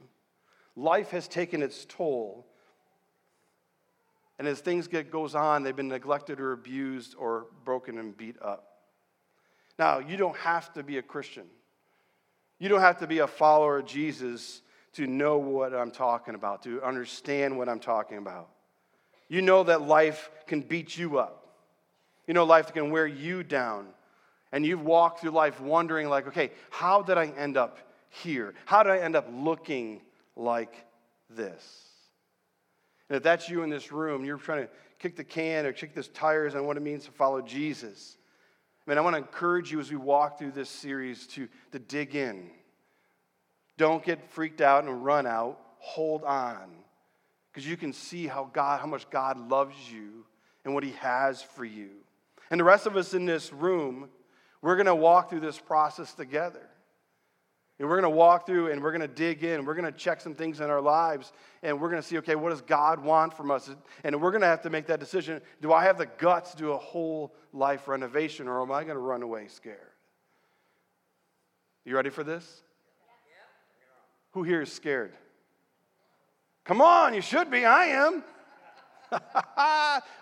Life 0.76 1.10
has 1.10 1.26
taken 1.26 1.60
its 1.60 1.84
toll. 1.84 2.46
And 4.38 4.46
as 4.46 4.60
things 4.60 4.86
get 4.86 5.10
goes 5.10 5.34
on, 5.34 5.64
they've 5.64 5.74
been 5.74 5.88
neglected 5.88 6.38
or 6.38 6.52
abused 6.52 7.16
or 7.18 7.46
broken 7.64 7.98
and 7.98 8.16
beat 8.16 8.36
up. 8.40 8.64
Now, 9.76 9.98
you 9.98 10.16
don't 10.16 10.36
have 10.36 10.72
to 10.74 10.84
be 10.84 10.98
a 10.98 11.02
Christian. 11.02 11.46
You 12.58 12.68
don't 12.68 12.80
have 12.80 12.98
to 12.98 13.06
be 13.06 13.18
a 13.18 13.26
follower 13.26 13.78
of 13.78 13.86
Jesus 13.86 14.62
to 14.94 15.06
know 15.06 15.38
what 15.38 15.74
I'm 15.74 15.90
talking 15.90 16.34
about, 16.34 16.62
to 16.64 16.82
understand 16.82 17.56
what 17.56 17.68
I'm 17.68 17.80
talking 17.80 18.18
about. 18.18 18.48
You 19.28 19.42
know 19.42 19.62
that 19.64 19.82
life 19.82 20.30
can 20.46 20.62
beat 20.62 20.96
you 20.96 21.18
up. 21.18 21.46
You 22.26 22.34
know 22.34 22.44
life 22.44 22.72
can 22.72 22.90
wear 22.90 23.06
you 23.06 23.42
down. 23.42 23.86
And 24.50 24.64
you've 24.64 24.82
walked 24.82 25.20
through 25.20 25.30
life 25.30 25.60
wondering, 25.60 26.08
like, 26.08 26.26
okay, 26.28 26.50
how 26.70 27.02
did 27.02 27.18
I 27.18 27.26
end 27.26 27.56
up 27.56 27.78
here? 28.08 28.54
How 28.64 28.82
did 28.82 28.92
I 28.92 28.98
end 28.98 29.14
up 29.14 29.28
looking 29.30 30.00
like 30.36 30.86
this? 31.28 31.84
And 33.08 33.16
if 33.16 33.22
that's 33.22 33.48
you 33.48 33.62
in 33.62 33.70
this 33.70 33.92
room, 33.92 34.24
you're 34.24 34.38
trying 34.38 34.64
to 34.64 34.68
kick 34.98 35.16
the 35.16 35.24
can 35.24 35.66
or 35.66 35.72
kick 35.72 35.94
the 35.94 36.02
tires 36.02 36.54
on 36.54 36.66
what 36.66 36.76
it 36.76 36.82
means 36.82 37.04
to 37.04 37.10
follow 37.10 37.40
Jesus. 37.40 38.16
Man, 38.86 38.96
I 38.96 39.02
want 39.02 39.14
to 39.14 39.18
encourage 39.18 39.70
you 39.70 39.80
as 39.80 39.90
we 39.90 39.96
walk 39.96 40.38
through 40.38 40.52
this 40.52 40.70
series 40.70 41.26
to, 41.28 41.48
to 41.72 41.78
dig 41.78 42.14
in. 42.14 42.50
Don't 43.78 44.04
get 44.04 44.30
freaked 44.32 44.60
out 44.60 44.84
and 44.84 45.04
run 45.04 45.26
out. 45.26 45.58
Hold 45.78 46.24
on. 46.24 46.68
Because 47.50 47.66
you 47.66 47.76
can 47.76 47.92
see 47.92 48.26
how 48.26 48.50
God, 48.52 48.80
how 48.80 48.86
much 48.86 49.08
God 49.08 49.48
loves 49.48 49.76
you 49.90 50.26
and 50.64 50.74
what 50.74 50.84
He 50.84 50.92
has 50.92 51.40
for 51.40 51.64
you. 51.64 51.90
And 52.50 52.60
the 52.60 52.64
rest 52.64 52.86
of 52.86 52.96
us 52.96 53.14
in 53.14 53.24
this 53.24 53.52
room, 53.52 54.08
we're 54.60 54.76
going 54.76 54.86
to 54.86 54.94
walk 54.94 55.30
through 55.30 55.40
this 55.40 55.58
process 55.58 56.12
together. 56.12 56.68
And 57.78 57.88
we're 57.88 58.00
going 58.00 58.12
to 58.12 58.16
walk 58.16 58.44
through 58.44 58.72
and 58.72 58.82
we're 58.82 58.90
going 58.90 59.02
to 59.02 59.08
dig 59.08 59.44
in. 59.44 59.64
We're 59.64 59.74
going 59.74 59.90
to 59.90 59.96
check 59.96 60.20
some 60.20 60.34
things 60.34 60.58
in 60.58 60.68
our 60.68 60.80
lives 60.80 61.32
and 61.62 61.80
we're 61.80 61.90
going 61.90 62.02
to 62.02 62.06
see, 62.06 62.18
okay, 62.18 62.34
what 62.34 62.50
does 62.50 62.62
God 62.62 62.98
want 62.98 63.36
from 63.36 63.52
us? 63.52 63.70
And 64.02 64.20
we're 64.20 64.32
going 64.32 64.40
to 64.40 64.48
have 64.48 64.62
to 64.62 64.70
make 64.70 64.86
that 64.86 64.98
decision. 64.98 65.40
Do 65.62 65.72
I 65.72 65.84
have 65.84 65.96
the 65.96 66.06
guts 66.06 66.50
to 66.52 66.56
do 66.56 66.72
a 66.72 66.76
whole 66.76 67.32
life 67.52 67.86
renovation 67.86 68.48
or 68.48 68.60
am 68.60 68.72
I 68.72 68.82
going 68.82 68.96
to 68.96 69.00
run 69.00 69.22
away 69.22 69.46
scared? 69.46 69.78
You 71.84 71.94
ready 71.94 72.10
for 72.10 72.24
this? 72.24 72.62
Who 74.38 74.44
here 74.44 74.62
is 74.62 74.72
scared? 74.72 75.14
Come 76.64 76.80
on, 76.80 77.12
you 77.12 77.20
should 77.20 77.50
be. 77.50 77.64
I 77.64 77.86
am. 77.86 78.22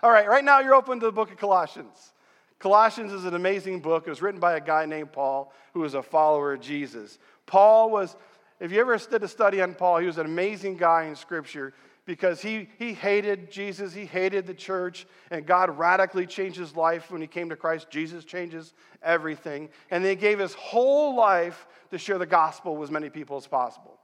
All 0.01 0.09
right, 0.09 0.27
right 0.27 0.43
now 0.43 0.59
you're 0.59 0.73
open 0.73 0.99
to 1.01 1.05
the 1.05 1.11
book 1.11 1.29
of 1.29 1.37
Colossians. 1.37 2.13
Colossians 2.57 3.13
is 3.13 3.25
an 3.25 3.35
amazing 3.35 3.79
book. 3.79 4.07
It 4.07 4.09
was 4.09 4.23
written 4.23 4.39
by 4.39 4.55
a 4.55 4.59
guy 4.59 4.87
named 4.87 5.11
Paul 5.11 5.53
who 5.75 5.81
was 5.81 5.93
a 5.93 6.01
follower 6.01 6.53
of 6.53 6.61
Jesus. 6.61 7.19
Paul 7.45 7.91
was, 7.91 8.15
if 8.59 8.71
you 8.71 8.81
ever 8.81 8.97
did 8.97 9.21
a 9.21 9.27
study 9.27 9.61
on 9.61 9.75
Paul, 9.75 9.99
he 9.99 10.07
was 10.07 10.17
an 10.17 10.25
amazing 10.25 10.77
guy 10.77 11.03
in 11.03 11.15
Scripture 11.15 11.75
because 12.07 12.41
he, 12.41 12.69
he 12.79 12.95
hated 12.95 13.51
Jesus, 13.51 13.93
he 13.93 14.07
hated 14.07 14.47
the 14.47 14.53
church, 14.55 15.05
and 15.29 15.45
God 15.45 15.77
radically 15.77 16.25
changed 16.25 16.57
his 16.57 16.75
life 16.75 17.11
when 17.11 17.21
he 17.21 17.27
came 17.27 17.49
to 17.49 17.55
Christ. 17.55 17.91
Jesus 17.91 18.25
changes 18.25 18.73
everything. 19.03 19.69
And 19.91 20.03
he 20.03 20.15
gave 20.15 20.39
his 20.39 20.55
whole 20.55 21.15
life 21.15 21.67
to 21.91 21.99
share 21.99 22.17
the 22.17 22.25
gospel 22.25 22.75
with 22.75 22.87
as 22.87 22.91
many 22.91 23.09
people 23.09 23.37
as 23.37 23.45
possible. 23.45 23.96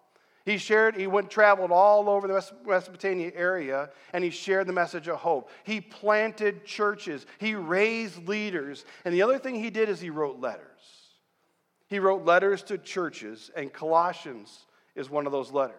He 0.45 0.57
shared, 0.57 0.97
he 0.97 1.07
went 1.07 1.29
traveled 1.29 1.71
all 1.71 2.09
over 2.09 2.27
the 2.27 2.43
Mesopotamia 2.65 3.31
area 3.33 3.89
and 4.12 4.23
he 4.23 4.29
shared 4.29 4.67
the 4.67 4.73
message 4.73 5.07
of 5.07 5.17
hope. 5.17 5.50
He 5.63 5.79
planted 5.79 6.65
churches, 6.65 7.25
he 7.38 7.55
raised 7.55 8.27
leaders, 8.27 8.83
and 9.05 9.13
the 9.13 9.21
other 9.21 9.39
thing 9.39 9.55
he 9.55 9.69
did 9.69 9.88
is 9.88 10.01
he 10.01 10.09
wrote 10.09 10.41
letters. 10.41 10.67
He 11.88 12.00
wrote 12.00 12.25
letters 12.25 12.63
to 12.63 12.77
churches, 12.77 13.51
and 13.55 13.71
Colossians 13.71 14.65
is 14.95 15.09
one 15.09 15.25
of 15.25 15.31
those 15.31 15.51
letters. 15.51 15.77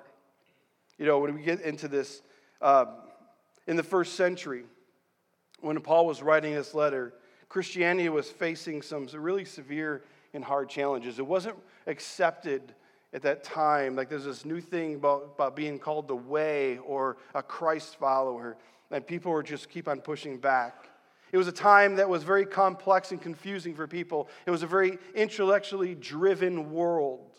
You 0.96 1.06
know, 1.06 1.18
when 1.18 1.34
we 1.34 1.42
get 1.42 1.60
into 1.60 1.88
this, 1.88 2.22
um, 2.62 2.88
in 3.66 3.76
the 3.76 3.82
first 3.82 4.14
century, 4.14 4.64
when 5.60 5.78
Paul 5.80 6.06
was 6.06 6.22
writing 6.22 6.54
this 6.54 6.72
letter, 6.72 7.14
Christianity 7.48 8.08
was 8.08 8.30
facing 8.30 8.80
some 8.80 9.08
really 9.12 9.44
severe 9.44 10.04
and 10.32 10.44
hard 10.44 10.68
challenges. 10.68 11.18
It 11.18 11.26
wasn't 11.26 11.56
accepted 11.86 12.74
at 13.14 13.22
that 13.22 13.44
time. 13.44 13.96
Like 13.96 14.10
there's 14.10 14.24
this 14.24 14.44
new 14.44 14.60
thing 14.60 14.96
about, 14.96 15.30
about 15.36 15.56
being 15.56 15.78
called 15.78 16.08
the 16.08 16.16
way 16.16 16.78
or 16.78 17.16
a 17.34 17.42
Christ 17.42 17.96
follower, 17.96 18.56
and 18.90 19.06
people 19.06 19.32
were 19.32 19.42
just 19.42 19.70
keep 19.70 19.88
on 19.88 20.00
pushing 20.00 20.38
back. 20.38 20.88
It 21.32 21.38
was 21.38 21.48
a 21.48 21.52
time 21.52 21.96
that 21.96 22.08
was 22.08 22.22
very 22.22 22.44
complex 22.44 23.10
and 23.10 23.20
confusing 23.20 23.74
for 23.74 23.86
people. 23.86 24.28
It 24.46 24.50
was 24.50 24.62
a 24.62 24.66
very 24.66 24.98
intellectually 25.14 25.94
driven 25.94 26.70
world. 26.70 27.30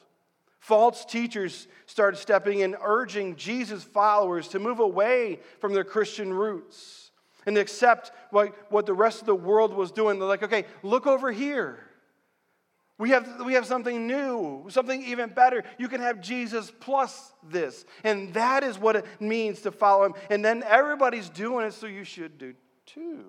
False 0.59 1.05
teachers 1.05 1.67
started 1.85 2.17
stepping 2.17 2.59
in, 2.59 2.75
urging 2.81 3.35
Jesus' 3.35 3.83
followers 3.83 4.47
to 4.49 4.59
move 4.59 4.79
away 4.79 5.39
from 5.59 5.73
their 5.73 5.83
Christian 5.83 6.33
roots 6.33 7.11
and 7.45 7.57
accept 7.57 8.11
what, 8.31 8.71
what 8.71 8.85
the 8.85 8.93
rest 8.93 9.21
of 9.21 9.27
the 9.27 9.35
world 9.35 9.73
was 9.73 9.91
doing. 9.91 10.17
They're 10.17 10.27
like, 10.27 10.43
okay, 10.43 10.65
look 10.81 11.05
over 11.05 11.31
here. 11.31 11.79
We 12.97 13.09
have, 13.09 13.41
we 13.45 13.53
have 13.53 13.65
something 13.65 14.07
new, 14.07 14.65
something 14.69 15.03
even 15.03 15.29
better. 15.29 15.63
You 15.77 15.89
can 15.89 15.99
have 15.99 16.21
Jesus 16.21 16.71
plus 16.79 17.33
this. 17.43 17.85
And 18.05 18.33
that 18.35 18.63
is 18.63 18.79
what 18.79 18.95
it 18.95 19.05
means 19.19 19.61
to 19.61 19.71
follow 19.71 20.05
him. 20.05 20.13
And 20.29 20.45
then 20.45 20.63
everybody's 20.63 21.27
doing 21.27 21.65
it, 21.65 21.73
so 21.73 21.87
you 21.87 22.05
should 22.05 22.37
do 22.37 22.53
too. 22.85 23.25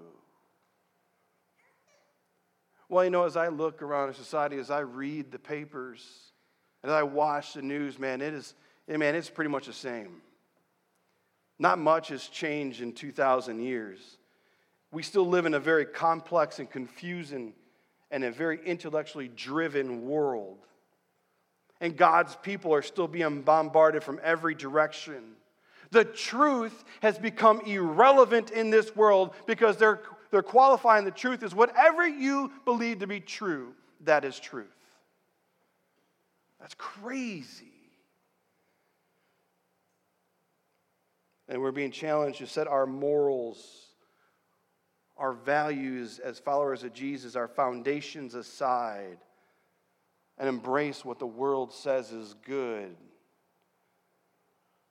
Well, 2.88 3.02
you 3.02 3.10
know, 3.10 3.24
as 3.24 3.36
I 3.36 3.48
look 3.48 3.82
around 3.82 4.14
society, 4.14 4.58
as 4.58 4.70
I 4.70 4.80
read 4.80 5.32
the 5.32 5.38
papers, 5.40 6.06
as 6.84 6.92
I 6.92 7.02
watch 7.02 7.54
the 7.54 7.62
news, 7.62 7.98
man, 7.98 8.20
it 8.20 8.34
is, 8.34 8.54
man, 8.86 9.16
it's 9.16 9.28
pretty 9.28 9.50
much 9.50 9.66
the 9.66 9.72
same. 9.72 10.22
Not 11.58 11.80
much 11.80 12.08
has 12.08 12.28
changed 12.28 12.82
in 12.82 12.92
2,000 12.92 13.60
years. 13.60 14.18
We 14.92 15.02
still 15.02 15.26
live 15.26 15.46
in 15.46 15.54
a 15.54 15.58
very 15.58 15.86
complex 15.86 16.60
and 16.60 16.70
confusing 16.70 17.54
and 18.10 18.24
a 18.24 18.30
very 18.30 18.60
intellectually 18.64 19.28
driven 19.28 20.06
world. 20.06 20.58
And 21.80 21.96
God's 21.96 22.36
people 22.36 22.72
are 22.74 22.82
still 22.82 23.08
being 23.08 23.42
bombarded 23.42 24.02
from 24.02 24.20
every 24.22 24.54
direction. 24.54 25.36
The 25.90 26.04
truth 26.04 26.84
has 27.02 27.18
become 27.18 27.60
irrelevant 27.60 28.50
in 28.50 28.70
this 28.70 28.94
world 28.96 29.34
because 29.46 29.76
they're, 29.76 30.00
they're 30.30 30.42
qualifying 30.42 31.04
the 31.04 31.10
truth 31.10 31.42
as 31.42 31.54
whatever 31.54 32.06
you 32.06 32.50
believe 32.64 33.00
to 33.00 33.06
be 33.06 33.20
true, 33.20 33.74
that 34.04 34.24
is 34.24 34.38
truth. 34.38 34.66
That's 36.60 36.74
crazy. 36.74 37.66
And 41.48 41.60
we're 41.62 41.72
being 41.72 41.92
challenged 41.92 42.38
to 42.38 42.46
set 42.46 42.66
our 42.66 42.86
morals 42.86 43.85
our 45.18 45.32
values 45.32 46.18
as 46.18 46.38
followers 46.38 46.82
of 46.82 46.92
Jesus, 46.92 47.36
our 47.36 47.48
foundations 47.48 48.34
aside, 48.34 49.18
and 50.38 50.48
embrace 50.48 51.04
what 51.04 51.18
the 51.18 51.26
world 51.26 51.72
says 51.72 52.12
is 52.12 52.34
good 52.44 52.94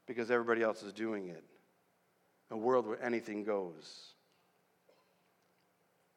because 0.08 0.32
everybody 0.32 0.63
else 0.63 0.82
is 0.82 0.94
doing 0.94 1.29
it. 1.29 1.44
A 2.51 2.58
world 2.58 2.88
where 2.88 3.03
anything 3.03 3.44
goes. 3.44 4.13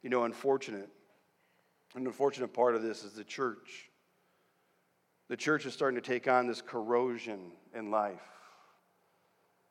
You 0.03 0.11
know, 0.11 0.25
unfortunate, 0.25 0.89
an 1.95 2.07
unfortunate 2.07 2.53
part 2.53 2.75
of 2.75 2.83
this 2.83 3.05
is 3.05 3.13
the 3.13 3.25
church. 3.25 3.91
The 5.29 5.37
church 5.37 5.67
is 5.67 5.75
starting 5.75 6.01
to 6.01 6.07
take 6.07 6.29
on 6.29 6.47
this 6.47 6.63
corrosion 6.63 7.53
in 7.75 7.91
life. 7.91 8.21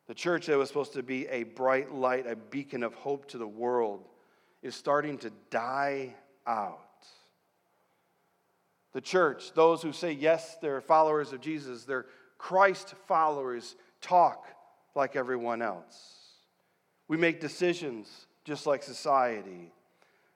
The 0.08 0.13
church 0.13 0.46
that 0.46 0.58
was 0.58 0.67
supposed 0.67 0.94
to 0.94 1.03
be 1.03 1.27
a 1.27 1.44
bright 1.44 1.94
light, 1.94 2.27
a 2.27 2.36
beacon 2.36 2.84
of 2.84 2.94
hope 2.94 3.27
to 3.29 3.38
the 3.38 3.48
world 3.48 4.06
is 4.61 4.75
starting 4.75 5.17
to 5.19 5.31
die 5.49 6.15
out. 6.45 6.79
The 8.93 9.01
church, 9.01 9.53
those 9.53 9.81
who 9.81 9.93
say, 9.93 10.11
yes, 10.11 10.57
they're 10.61 10.81
followers 10.81 11.33
of 11.33 11.41
Jesus, 11.41 11.83
they're 11.83 12.05
Christ 12.37 12.95
followers, 13.07 13.75
talk 14.01 14.47
like 14.95 15.15
everyone 15.15 15.61
else. 15.61 16.15
We 17.07 17.17
make 17.17 17.39
decisions 17.39 18.27
just 18.43 18.65
like 18.65 18.83
society. 18.83 19.71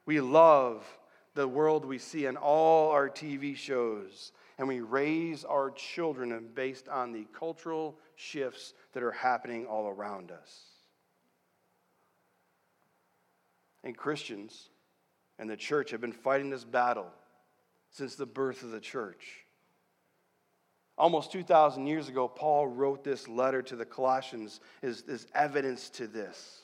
We 0.06 0.22
love 0.22 0.86
the 1.34 1.48
world 1.48 1.86
we 1.86 1.98
see 1.98 2.26
in 2.26 2.38
all 2.38 2.92
our 2.92 3.10
TV 3.10 3.56
shows, 3.56 4.32
and 4.58 4.68
we 4.68 4.82
raise 4.82 5.44
our 5.46 5.72
children 5.72 6.50
based 6.54 6.88
on 6.88 7.12
the 7.12 7.26
cultural 7.38 7.98
shifts 8.16 8.74
that 8.94 9.04
are 9.04 9.12
happening 9.12 9.66
all 9.66 9.88
around 9.88 10.32
us 10.32 10.72
and 13.84 13.98
Christians 13.98 14.70
and 15.40 15.50
the 15.50 15.58
church 15.58 15.92
have 15.92 16.02
been 16.02 16.12
fighting 16.12 16.50
this 16.50 16.64
battle 16.64 17.08
since 17.90 18.16
the 18.16 18.26
birth 18.26 18.64
of 18.64 18.72
the 18.72 18.80
church. 18.80 19.46
Almost 20.98 21.32
2,000 21.32 21.88
years 21.88 22.10
ago, 22.10 22.28
Paul 22.28 22.68
wrote 22.68 23.04
this 23.04 23.28
letter 23.28 23.62
to 23.64 23.76
the 23.76 23.86
Colossians 23.86 24.60
as 24.84 25.26
evidence 25.34 25.90
to 25.92 26.08
this. 26.08 26.60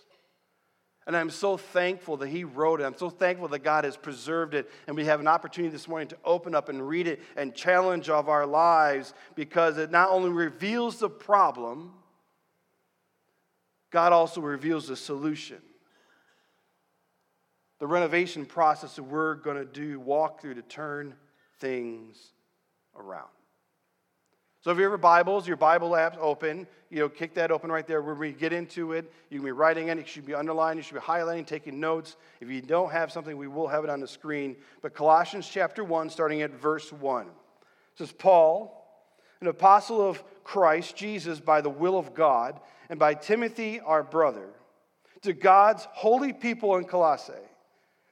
And 1.07 1.15
I'm 1.15 1.29
so 1.29 1.55
thankful 1.55 2.17
that 2.17 2.27
he 2.27 2.43
wrote 2.43 2.81
it. 2.81 2.83
I'm 2.83 2.97
so 2.97 3.09
thankful 3.09 3.47
that 3.47 3.63
God 3.63 3.85
has 3.85 3.95
preserved 3.95 4.53
it. 4.53 4.69
And 4.87 4.95
we 4.95 5.05
have 5.05 5.21
an 5.21 5.27
opportunity 5.27 5.71
this 5.71 5.87
morning 5.87 6.09
to 6.09 6.17
open 6.25 6.53
up 6.53 6.67
and 6.67 6.85
read 6.85 7.07
it 7.07 7.21
and 7.37 7.55
challenge 7.55 8.09
of 8.09 8.27
our 8.27 8.45
lives 8.45 9.13
because 9.33 9.77
it 9.77 9.89
not 9.89 10.09
only 10.09 10.29
reveals 10.29 10.99
the 10.99 11.09
problem, 11.09 11.93
God 13.89 14.11
also 14.11 14.41
reveals 14.41 14.89
the 14.89 14.97
solution 14.97 15.61
the 17.79 17.87
renovation 17.87 18.45
process 18.45 18.95
that 18.95 19.03
we're 19.03 19.35
going 19.35 19.57
to 19.57 19.65
do, 19.65 19.99
walk 19.99 20.41
through 20.41 20.55
to 20.55 20.61
turn 20.63 21.13
things 21.59 22.17
around. 22.95 23.27
So 24.61 24.71
if 24.71 24.77
you 24.77 24.83
have 24.83 24.91
your 24.91 24.97
Bibles, 24.97 25.47
your 25.47 25.55
Bible 25.55 25.95
app's 25.95 26.17
open, 26.19 26.67
you 26.89 26.99
know, 26.99 27.07
kick 27.07 27.35
that 27.35 27.51
open 27.51 27.71
right 27.71 27.87
there. 27.87 28.01
When 28.01 28.17
we 28.17 28.33
get 28.33 28.51
into 28.51 28.93
it, 28.93 29.11
you 29.29 29.37
can 29.39 29.45
be 29.45 29.51
writing 29.51 29.87
it, 29.87 29.97
you 29.97 30.05
should 30.05 30.25
be 30.25 30.33
underlining, 30.33 30.77
you 30.77 30.83
should 30.83 30.95
be 30.95 30.99
highlighting, 30.99 31.45
taking 31.45 31.79
notes. 31.79 32.17
If 32.41 32.49
you 32.49 32.61
don't 32.61 32.91
have 32.91 33.11
something, 33.11 33.37
we 33.37 33.47
will 33.47 33.67
have 33.67 33.83
it 33.83 33.89
on 33.89 34.01
the 34.01 34.07
screen. 34.07 34.57
But 34.81 34.93
Colossians 34.93 35.47
chapter 35.47 35.83
1, 35.83 36.09
starting 36.09 36.41
at 36.41 36.51
verse 36.51 36.91
1. 36.91 37.27
It 37.27 37.31
says, 37.95 38.11
Paul, 38.11 38.73
an 39.39 39.47
apostle 39.47 40.01
of 40.01 40.23
Christ 40.43 40.95
Jesus 40.95 41.39
by 41.39 41.61
the 41.61 41.69
will 41.69 41.97
of 41.97 42.13
God, 42.13 42.59
and 42.89 42.97
by 42.97 43.13
Timothy 43.13 43.79
our 43.79 44.01
brother, 44.03 44.49
to 45.21 45.33
God's 45.33 45.87
holy 45.91 46.33
people 46.33 46.75
in 46.77 46.85
Colossae 46.85 47.33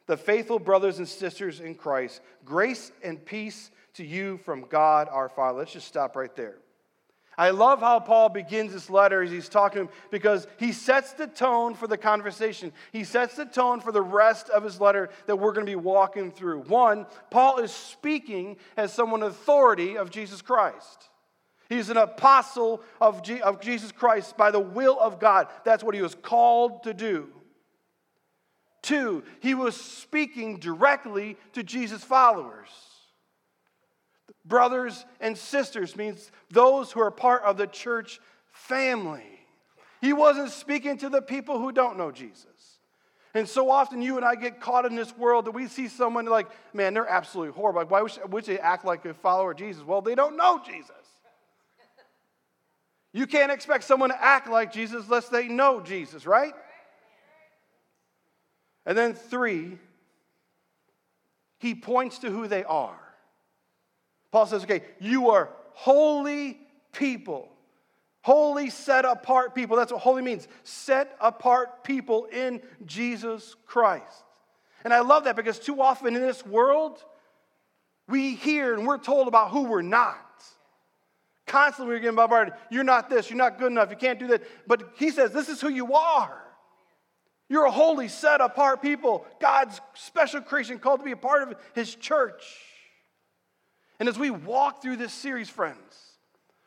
the 0.08 0.18
faithful 0.18 0.60
brothers 0.60 1.00
and 1.00 1.08
sisters 1.08 1.60
in 1.60 1.76
Christ, 1.76 2.22
grace 2.44 2.92
and 3.04 3.24
peace 3.24 3.72
to 3.96 4.06
you 4.06 4.38
from 4.38 4.66
God 4.68 5.08
our 5.12 5.30
Father. 5.30 5.60
Let's 5.60 5.74
just 5.74 5.88
stop 5.88 6.16
right 6.16 6.36
there. 6.36 6.58
I 7.38 7.50
love 7.50 7.82
how 7.82 8.00
Paul 8.00 8.30
begins 8.30 8.72
this 8.72 8.90
letter 8.90 9.22
as 9.22 9.30
he's 9.30 9.50
talking 9.50 9.90
because 10.10 10.48
he 10.58 10.72
sets 10.72 11.14
the 11.14 11.28
tone 11.28 11.74
for 11.74 11.86
the 11.86 11.98
conversation. 11.98 12.72
He 12.94 13.04
sets 13.04 13.36
the 13.36 13.46
tone 13.46 13.82
for 13.82 13.92
the 13.92 14.02
rest 14.02 14.50
of 14.50 14.64
his 14.64 14.80
letter 14.80 15.10
that 15.26 15.36
we're 15.36 15.52
going 15.52 15.66
to 15.66 15.72
be 15.72 15.76
walking 15.76 16.32
through. 16.32 16.62
One, 16.62 17.06
Paul 17.32 17.60
is 17.60 17.72
speaking 17.72 18.56
as 18.78 18.94
someone 18.94 19.22
authority 19.22 19.98
of 19.98 20.12
Jesus 20.12 20.42
Christ. 20.42 21.10
He's 21.68 21.90
an 21.90 21.98
apostle 21.98 22.82
of, 23.02 23.24
G- 23.24 23.42
of 23.42 23.60
Jesus 23.60 23.92
Christ 23.92 24.38
by 24.38 24.52
the 24.52 24.60
will 24.60 24.98
of 25.00 25.20
God. 25.20 25.48
That's 25.66 25.84
what 25.84 25.96
he 25.96 26.02
was 26.02 26.16
called 26.16 26.84
to 26.84 26.94
do. 26.94 27.28
Two, 28.86 29.24
he 29.40 29.56
was 29.56 29.76
speaking 29.76 30.60
directly 30.60 31.38
to 31.54 31.64
Jesus' 31.64 32.04
followers. 32.04 32.68
Brothers 34.46 35.08
and 35.20 35.36
sisters 35.36 35.96
means 35.96 36.32
those 36.52 36.92
who 36.92 37.00
are 37.00 37.10
part 37.10 37.42
of 37.42 37.58
the 37.58 37.66
church 37.66 38.20
family. 38.52 39.26
He 40.02 40.14
wasn't 40.14 40.52
speaking 40.52 41.00
to 41.00 41.10
the 41.10 41.24
people 41.24 41.60
who 41.60 41.72
don't 41.72 41.98
know 41.98 42.12
Jesus. 42.12 42.46
And 43.34 43.50
so 43.50 43.72
often 43.72 44.04
you 44.04 44.18
and 44.18 44.26
I 44.26 44.36
get 44.36 44.62
caught 44.62 44.86
in 44.86 44.96
this 44.96 45.18
world 45.18 45.46
that 45.46 45.52
we 45.52 45.68
see 45.68 45.88
someone 45.88 46.28
like, 46.28 46.48
man, 46.72 46.94
they're 46.94 47.10
absolutely 47.10 47.56
horrible. 47.56 47.82
Like, 47.82 47.90
why 47.90 48.04
would 48.28 48.46
they 48.46 48.60
act 48.60 48.86
like 48.86 49.04
a 49.06 49.16
follower 49.16 49.54
of 49.54 49.58
Jesus? 49.58 49.82
Well, 49.84 50.04
they 50.04 50.14
don't 50.14 50.38
know 50.38 50.62
Jesus. 50.64 50.92
You 53.14 53.26
can't 53.26 53.52
expect 53.52 53.86
someone 53.86 54.10
to 54.10 54.24
act 54.24 54.48
like 54.48 54.72
Jesus 54.72 55.06
unless 55.06 55.30
they 55.30 55.48
know 55.48 55.82
Jesus, 55.82 56.28
right? 56.28 56.54
And 58.86 58.98
then 58.98 59.14
three, 59.14 59.78
he 61.60 61.76
points 61.76 62.20
to 62.20 62.30
who 62.30 62.48
they 62.48 62.64
are. 62.64 63.00
Paul 64.32 64.46
says, 64.46 64.64
okay, 64.64 64.84
you 65.00 65.30
are 65.32 65.50
holy 65.74 66.60
people. 66.92 67.50
Holy, 68.22 68.70
set 68.70 69.06
apart 69.06 69.54
people. 69.54 69.78
That's 69.78 69.92
what 69.92 70.02
holy 70.02 70.22
means. 70.22 70.48
Set 70.64 71.16
apart 71.22 71.84
people 71.84 72.26
in 72.26 72.62
Jesus 72.86 73.56
Christ. 73.66 74.24
And 74.84 74.94
I 74.94 75.02
love 75.02 75.24
that 75.24 75.36
because 75.36 75.60
too 75.60 75.82
often 75.82 76.16
in 76.16 76.22
this 76.22 76.46
world, 76.46 77.04
we 78.08 78.36
hear 78.36 78.74
and 78.74 78.86
we're 78.86 78.98
told 78.98 79.28
about 79.28 79.52
who 79.52 79.64
we're 79.64 79.82
not. 79.82 80.44
Constantly 81.48 81.94
we're 81.94 82.00
getting 82.00 82.16
bombarded. 82.16 82.54
You're 82.70 82.84
not 82.84 83.10
this, 83.10 83.30
you're 83.30 83.38
not 83.38 83.58
good 83.58 83.72
enough, 83.72 83.90
you 83.90 83.96
can't 83.96 84.20
do 84.20 84.28
that. 84.28 84.44
But 84.68 84.94
he 84.98 85.12
says, 85.12 85.32
this 85.32 85.50
is 85.50 85.62
who 85.62 85.70
you 85.70 85.94
are. 85.94 86.45
You're 87.48 87.66
a 87.66 87.72
holy, 87.72 88.08
set 88.08 88.42
apart 88.42 88.82
people, 88.82 89.26
God's 89.40 89.80
special 89.94 90.42
creation 90.42 90.80
called 90.80 91.02
to 91.02 91.06
be 91.06 91.12
a 91.12 91.18
part 91.18 91.44
of 91.44 91.56
his 91.74 91.94
church. 91.94 92.44
And 94.00 94.10
as 94.10 94.18
we 94.18 94.30
walk 94.30 94.82
through 94.82 94.98
this 94.98 95.14
series, 95.14 95.50
friends, 95.50 95.80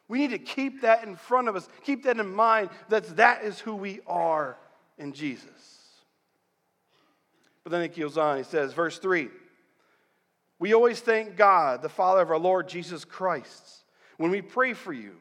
we 0.08 0.18
need 0.18 0.30
to 0.30 0.38
keep 0.38 0.82
that 0.82 1.04
in 1.04 1.16
front 1.16 1.48
of 1.48 1.56
us, 1.56 1.68
keep 1.84 2.04
that 2.04 2.18
in 2.18 2.32
mind 2.32 2.70
that 2.88 3.16
that 3.16 3.42
is 3.44 3.58
who 3.58 3.74
we 3.74 4.00
are 4.06 4.56
in 4.96 5.12
Jesus. 5.12 5.50
But 7.64 7.72
then 7.72 7.82
it 7.82 7.98
goes 7.98 8.16
on, 8.16 8.38
he 8.38 8.44
says, 8.44 8.72
verse 8.72 8.98
3 8.98 9.28
We 10.58 10.74
always 10.74 11.00
thank 11.00 11.36
God, 11.36 11.82
the 11.82 11.88
Father 11.88 12.22
of 12.22 12.30
our 12.30 12.38
Lord 12.38 12.68
Jesus 12.68 13.04
Christ, 13.04 13.84
when 14.16 14.30
we 14.30 14.40
pray 14.40 14.72
for 14.72 14.92
you, 14.92 15.16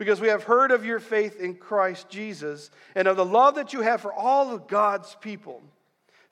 because 0.00 0.18
we 0.18 0.28
have 0.28 0.44
heard 0.44 0.70
of 0.70 0.82
your 0.82 0.98
faith 0.98 1.38
in 1.38 1.54
Christ 1.54 2.08
Jesus 2.08 2.70
and 2.94 3.06
of 3.06 3.18
the 3.18 3.24
love 3.24 3.56
that 3.56 3.74
you 3.74 3.82
have 3.82 4.00
for 4.00 4.14
all 4.14 4.50
of 4.50 4.66
God's 4.66 5.14
people. 5.20 5.62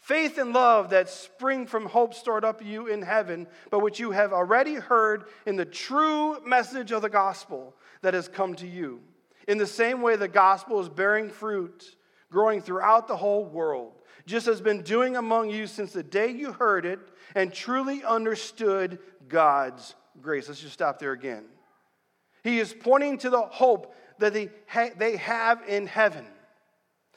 Faith 0.01 0.39
and 0.39 0.55
love 0.55 0.89
that 0.89 1.11
spring 1.11 1.67
from 1.67 1.85
hope 1.85 2.15
stored 2.15 2.47
up 2.47 2.65
you 2.65 2.87
in 2.87 3.03
heaven, 3.03 3.47
but 3.71 3.81
which 3.81 4.01
you 4.01 4.13
have 4.13 4.33
already 4.33 4.77
heard 4.77 5.25
in 5.45 5.57
the 5.57 5.67
true 5.67 6.41
message 6.47 6.93
of 6.93 7.03
the 7.03 7.11
gospel 7.11 7.75
that 8.01 8.15
has 8.15 8.27
come 8.27 8.55
to 8.55 8.67
you. 8.67 9.03
In 9.47 9.59
the 9.59 9.67
same 9.67 10.01
way, 10.01 10.17
the 10.17 10.29
gospel 10.29 10.81
is 10.81 10.89
bearing 10.89 11.29
fruit, 11.29 11.95
growing 12.33 12.63
throughout 12.63 13.07
the 13.07 13.19
whole 13.19 13.45
world, 13.45 14.01
just 14.25 14.49
as 14.49 14.63
been 14.63 14.81
doing 14.81 15.15
among 15.15 15.51
you 15.51 15.67
since 15.67 15.93
the 15.93 16.03
day 16.03 16.31
you 16.31 16.53
heard 16.53 16.87
it 16.87 17.01
and 17.35 17.53
truly 17.53 18.03
understood 18.03 18.99
God's 19.29 19.95
grace. 20.23 20.49
Let's 20.49 20.63
just 20.63 20.73
stop 20.73 20.99
there 20.99 21.13
again. 21.13 21.45
He 22.49 22.61
is 22.61 22.73
pointing 22.73 23.19
to 23.19 23.31
the 23.31 23.43
hope 23.43 23.95
that 24.21 24.33
they, 24.33 24.49
ha- 24.67 24.93
they 24.97 25.19
have 25.19 25.63
in 25.69 25.87
heaven. 25.87 26.27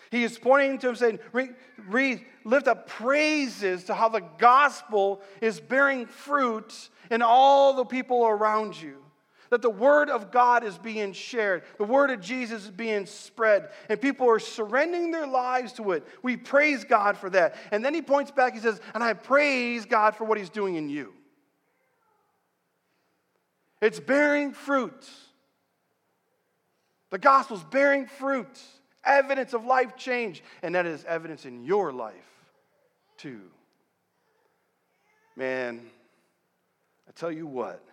He 0.10 0.26
is 0.26 0.38
pointing 0.38 0.78
to 0.80 0.90
him 0.90 0.96
saying, 0.98 1.20
re, 1.32 1.52
re, 1.88 2.26
lift 2.44 2.68
up 2.68 2.86
praises 2.90 3.86
to 3.86 3.94
how 3.94 4.10
the 4.10 4.26
gospel 4.38 5.22
is 5.40 5.62
bearing 5.62 6.06
fruit 6.06 6.90
in 7.10 7.22
all 7.22 7.76
the 7.76 7.86
people 7.86 8.28
around 8.28 8.80
you. 8.80 8.98
That 9.52 9.62
the 9.62 9.70
word 9.70 10.10
of 10.10 10.32
God 10.32 10.66
is 10.66 10.78
being 10.78 11.14
shared, 11.14 11.64
the 11.78 11.86
word 11.86 12.10
of 12.10 12.20
Jesus 12.20 12.66
is 12.66 12.72
being 12.72 13.06
spread, 13.06 13.70
and 13.88 14.02
people 14.02 14.30
are 14.30 14.40
surrendering 14.40 15.12
their 15.12 15.28
lives 15.28 15.72
to 15.74 15.94
it. 15.94 16.06
We 16.24 16.36
praise 16.36 16.84
God 16.84 17.18
for 17.18 17.30
that. 17.30 17.56
And 17.72 17.86
then 17.86 17.94
he 17.94 18.02
points 18.02 18.32
back, 18.32 18.54
he 18.54 18.60
says, 18.60 18.82
And 18.94 19.02
I 19.02 19.14
praise 19.14 19.86
God 19.86 20.14
for 20.14 20.26
what 20.26 20.38
he's 20.38 20.50
doing 20.50 20.76
in 20.76 20.90
you. 20.90 21.14
It's 23.82 24.00
bearing 24.00 24.54
fruit. 24.54 25.10
The 27.10 27.18
gospel's 27.18 27.64
bearing 27.64 28.06
fruit 28.06 28.60
evidence 29.04 29.54
of 29.54 29.66
life 29.66 29.98
change, 29.98 30.44
and 30.62 30.76
that 30.76 30.86
is 30.86 31.04
evidence 31.06 31.46
in 31.46 31.66
your 31.66 31.92
life 31.92 32.14
too. 33.18 33.42
Man, 35.36 35.82
I 37.08 37.12
tell 37.12 37.32
you 37.32 37.48
what, 37.48 37.84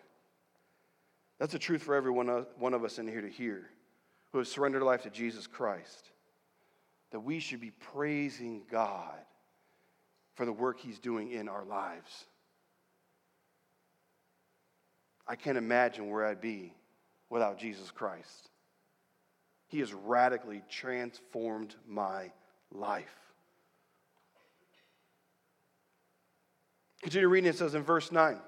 that's 1.39 1.55
a 1.55 1.59
truth 1.59 1.83
for 1.83 1.95
every 1.95 2.11
one 2.11 2.29
of 2.29 2.85
us 2.85 2.99
in 2.99 3.09
here 3.09 3.23
to 3.23 3.29
hear 3.29 3.71
who 4.33 4.39
has 4.39 4.49
surrendered 4.49 4.83
life 4.83 5.05
to 5.05 5.11
Jesus 5.11 5.47
Christ. 5.47 6.11
That 7.11 7.21
we 7.21 7.41
should 7.41 7.61
be 7.61 7.71
praising 7.71 8.65
God 8.71 9.19
for 10.35 10.45
the 10.45 10.53
work 10.53 10.79
He's 10.79 10.99
doing 10.99 11.33
in 11.33 11.49
our 11.49 11.65
lives. 11.65 12.27
I 15.29 15.37
can't 15.37 15.59
imagine 15.59 16.11
where 16.11 16.25
I'd 16.25 16.41
be 16.41 16.73
without 17.29 17.59
Jesus 17.59 17.91
Christ. 17.91 18.49
He 19.69 19.81
has 19.81 19.93
radically 19.93 20.63
transformed 20.71 21.75
my 21.87 22.33
life. 22.73 23.15
Continue 27.03 27.29
reading, 27.29 27.51
it 27.51 27.57
says 27.57 27.75
in 27.75 27.83
verse 27.83 28.11
9. 28.11 28.39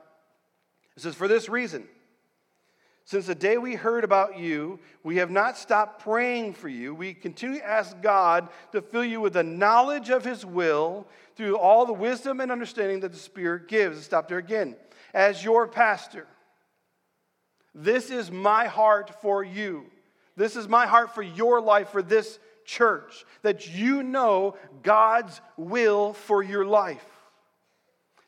It 0.97 1.03
says, 1.03 1.15
For 1.15 1.29
this 1.29 1.49
reason, 1.49 1.87
since 3.05 3.27
the 3.27 3.35
day 3.35 3.59
we 3.59 3.75
heard 3.75 4.03
about 4.03 4.39
you, 4.39 4.81
we 5.03 5.17
have 5.17 5.31
not 5.31 5.59
stopped 5.59 6.03
praying 6.03 6.55
for 6.55 6.69
you. 6.69 6.95
We 6.95 7.13
continue 7.13 7.59
to 7.59 7.67
ask 7.67 8.01
God 8.01 8.49
to 8.73 8.81
fill 8.81 9.05
you 9.05 9.21
with 9.21 9.35
the 9.35 9.43
knowledge 9.43 10.11
of 10.11 10.25
His 10.25 10.45
will 10.45 11.07
through 11.37 11.59
all 11.59 11.87
the 11.87 11.93
wisdom 11.93 12.41
and 12.41 12.51
understanding 12.51 13.01
that 13.01 13.13
the 13.13 13.19
Spirit 13.19 13.69
gives. 13.69 14.05
Stop 14.05 14.29
there 14.29 14.39
again. 14.39 14.77
As 15.13 15.45
your 15.45 15.67
pastor, 15.69 16.27
this 17.75 18.11
is 18.11 18.31
my 18.31 18.67
heart 18.67 19.21
for 19.21 19.43
you 19.45 19.87
this 20.41 20.57
is 20.57 20.69
my 20.69 20.87
heart 20.87 21.15
for 21.15 21.21
your 21.21 21.61
life, 21.61 21.91
for 21.91 22.01
this 22.01 22.39
church, 22.65 23.27
that 23.43 23.69
you 23.69 24.03
know 24.03 24.57
God's 24.83 25.39
will 25.59 26.15
for 26.15 26.43
your 26.43 26.65
life. 26.65 27.05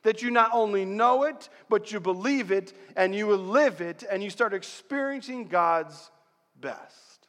That 0.02 0.20
you 0.20 0.30
not 0.30 0.50
only 0.52 0.84
know 0.84 1.22
it, 1.22 1.48
but 1.70 1.90
you 1.90 2.00
believe 2.00 2.52
it 2.52 2.74
and 2.96 3.14
you 3.14 3.26
will 3.26 3.38
live 3.38 3.80
it 3.80 4.04
and 4.10 4.22
you 4.22 4.28
start 4.28 4.52
experiencing 4.52 5.48
God's 5.48 6.10
best. 6.60 7.28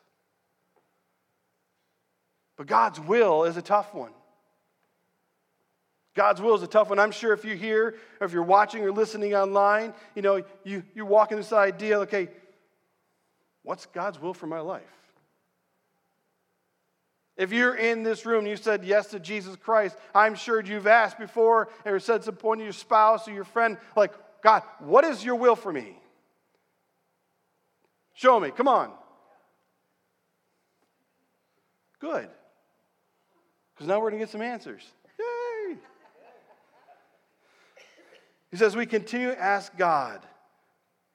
But 2.57 2.67
God's 2.67 2.99
will 2.99 3.45
is 3.45 3.55
a 3.55 3.61
tough 3.61 3.93
one. 3.93 4.11
God's 6.15 6.41
will 6.41 6.55
is 6.55 6.63
a 6.63 6.67
tough 6.67 6.89
one. 6.89 6.99
I'm 6.99 7.11
sure 7.11 7.33
if 7.33 7.43
you're 7.43 7.55
here 7.55 7.95
or 8.19 8.25
if 8.25 8.33
you're 8.33 8.43
watching 8.43 8.83
or 8.83 8.91
listening 8.91 9.33
online, 9.33 9.93
you 10.15 10.21
know, 10.21 10.43
you, 10.63 10.83
you're 10.93 11.05
walking 11.05 11.37
this 11.37 11.51
idea, 11.51 11.99
okay, 12.01 12.29
What's 13.63 13.85
God's 13.87 14.21
will 14.21 14.33
for 14.33 14.47
my 14.47 14.59
life? 14.59 14.83
If 17.35 17.51
you're 17.51 17.75
in 17.75 18.03
this 18.03 18.25
room 18.25 18.39
and 18.39 18.47
you 18.47 18.57
said 18.57 18.83
yes 18.83 19.07
to 19.07 19.19
Jesus 19.19 19.55
Christ, 19.55 19.97
I'm 20.13 20.35
sure 20.35 20.61
you've 20.61 20.85
asked 20.85 21.17
before 21.17 21.69
or 21.83 21.99
said 21.99 22.23
some 22.23 22.35
point 22.35 22.59
to 22.59 22.63
your 22.63 22.73
spouse 22.73 23.27
or 23.27 23.31
your 23.31 23.45
friend, 23.45 23.77
like, 23.95 24.13
God, 24.43 24.61
what 24.79 25.03
is 25.03 25.23
your 25.25 25.35
will 25.35 25.55
for 25.55 25.71
me? 25.71 25.97
Show 28.13 28.39
me, 28.39 28.51
come 28.51 28.67
on. 28.67 28.91
Good. 31.99 32.29
Because 33.73 33.87
now 33.87 33.99
we're 33.99 34.11
going 34.11 34.19
to 34.19 34.25
get 34.25 34.29
some 34.29 34.41
answers. 34.41 34.83
Yay! 35.17 35.77
He 38.53 38.59
says, 38.59 38.75
We 38.75 38.85
continue 38.85 39.29
to 39.29 39.41
ask 39.41 39.75
God 39.75 40.21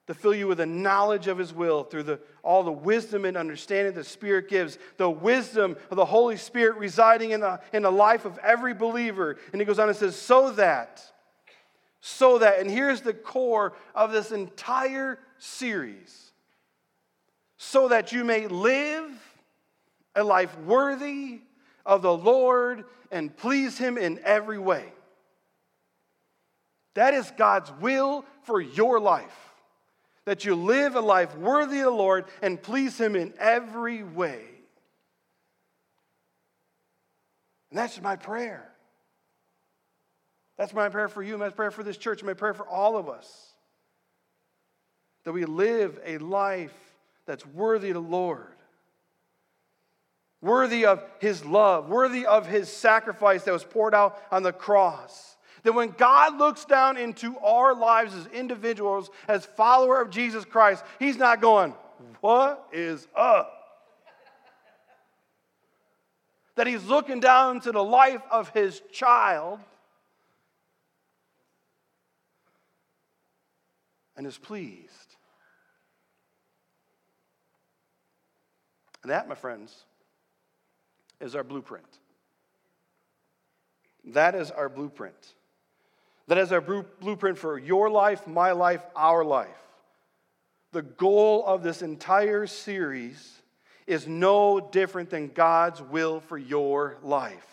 to 0.07 0.13
fill 0.13 0.35
you 0.35 0.45
with 0.45 0.57
the 0.57 0.65
knowledge 0.65 1.27
of 1.27 1.37
his 1.37 1.53
will 1.53 1.85
through 1.85 2.03
the, 2.03 2.19
all 2.43 2.63
the 2.63 2.71
wisdom 2.71 3.23
and 3.23 3.37
understanding 3.37 3.93
the 3.93 4.03
Spirit 4.03 4.49
gives, 4.49 4.77
the 4.97 5.09
wisdom 5.09 5.77
of 5.89 5.95
the 5.95 6.03
Holy 6.03 6.35
Spirit 6.35 6.75
residing 6.75 7.31
in 7.31 7.39
the, 7.39 7.61
in 7.71 7.83
the 7.83 7.91
life 7.91 8.25
of 8.25 8.37
every 8.39 8.73
believer. 8.73 9.37
And 9.53 9.61
he 9.61 9.65
goes 9.65 9.79
on 9.79 9.87
and 9.87 9.97
says, 9.97 10.17
so 10.17 10.51
that, 10.51 11.01
so 12.01 12.39
that, 12.39 12.59
and 12.59 12.69
here's 12.69 12.99
the 12.99 13.13
core 13.13 13.71
of 13.95 14.11
this 14.11 14.33
entire 14.33 15.17
series, 15.37 16.33
so 17.55 17.87
that 17.87 18.11
you 18.11 18.25
may 18.25 18.47
live 18.47 19.09
a 20.13 20.25
life 20.25 20.57
worthy 20.65 21.39
of 21.85 22.01
the 22.01 22.13
Lord 22.13 22.83
and 23.13 23.33
please 23.37 23.77
him 23.77 23.97
in 23.97 24.19
every 24.25 24.59
way. 24.59 24.91
That 26.95 27.13
is 27.13 27.31
God's 27.37 27.71
will 27.79 28.25
for 28.43 28.59
your 28.59 28.99
life 28.99 29.49
that 30.29 30.45
you 30.45 30.53
live 30.53 30.95
a 30.95 31.01
life 31.01 31.35
worthy 31.37 31.79
of 31.79 31.85
the 31.85 31.89
Lord 31.89 32.25
and 32.43 32.61
please 32.61 32.99
Him 32.99 33.15
in 33.15 33.33
every 33.39 34.03
way. 34.03 34.43
And 37.71 37.79
that's 37.79 37.99
my 37.99 38.15
prayer. 38.15 38.69
That's 40.55 40.71
my 40.71 40.87
prayer 40.89 41.07
for 41.07 41.23
you, 41.23 41.35
my 41.39 41.49
prayer 41.49 41.71
for 41.71 41.81
this 41.81 41.97
church, 41.97 42.21
my 42.21 42.35
prayer 42.35 42.53
for 42.53 42.67
all 42.67 42.95
of 42.95 43.09
us. 43.09 43.53
That 45.23 45.31
we 45.31 45.45
live 45.45 45.99
a 46.05 46.19
life 46.19 46.77
that's 47.25 47.43
worthy 47.47 47.89
of 47.89 47.95
the 47.95 48.01
Lord, 48.01 48.53
worthy 50.41 50.85
of 50.85 51.03
His 51.19 51.43
love, 51.43 51.89
worthy 51.89 52.27
of 52.27 52.45
His 52.45 52.69
sacrifice 52.69 53.45
that 53.45 53.51
was 53.51 53.63
poured 53.63 53.95
out 53.95 54.21
on 54.31 54.43
the 54.43 54.53
cross. 54.53 55.37
That 55.63 55.73
when 55.73 55.89
God 55.89 56.37
looks 56.37 56.65
down 56.65 56.97
into 56.97 57.37
our 57.39 57.75
lives 57.75 58.13
as 58.15 58.27
individuals, 58.27 59.09
as 59.27 59.45
follower 59.45 60.01
of 60.01 60.09
Jesus 60.09 60.45
Christ, 60.45 60.83
He's 60.99 61.17
not 61.17 61.41
going, 61.41 61.73
What 62.21 62.67
is 62.71 63.07
up? 63.15 63.55
that 66.55 66.67
He's 66.67 66.83
looking 66.83 67.21
down 67.21 67.55
into 67.55 67.71
the 67.71 67.83
life 67.83 68.21
of 68.29 68.49
His 68.49 68.81
child 68.91 69.59
and 74.17 74.27
is 74.27 74.37
pleased. 74.37 75.15
And 79.03 79.11
that, 79.11 79.29
my 79.29 79.35
friends, 79.35 79.85
is 81.21 81.33
our 81.33 81.45
blueprint. 81.45 81.85
That 84.03 84.35
is 84.35 84.51
our 84.51 84.67
blueprint. 84.67 85.35
That 86.29 86.37
is 86.37 86.51
our 86.51 86.61
blueprint 86.61 87.39
for 87.39 87.57
your 87.57 87.89
life, 87.89 88.27
my 88.27 88.51
life, 88.51 88.83
our 88.95 89.25
life. 89.25 89.49
The 90.73 90.83
goal 90.83 91.43
of 91.43 91.63
this 91.63 91.81
entire 91.81 92.45
series 92.45 93.41
is 93.87 94.07
no 94.07 94.59
different 94.59 95.09
than 95.09 95.29
God's 95.29 95.81
will 95.81 96.19
for 96.19 96.37
your 96.37 96.97
life. 97.01 97.47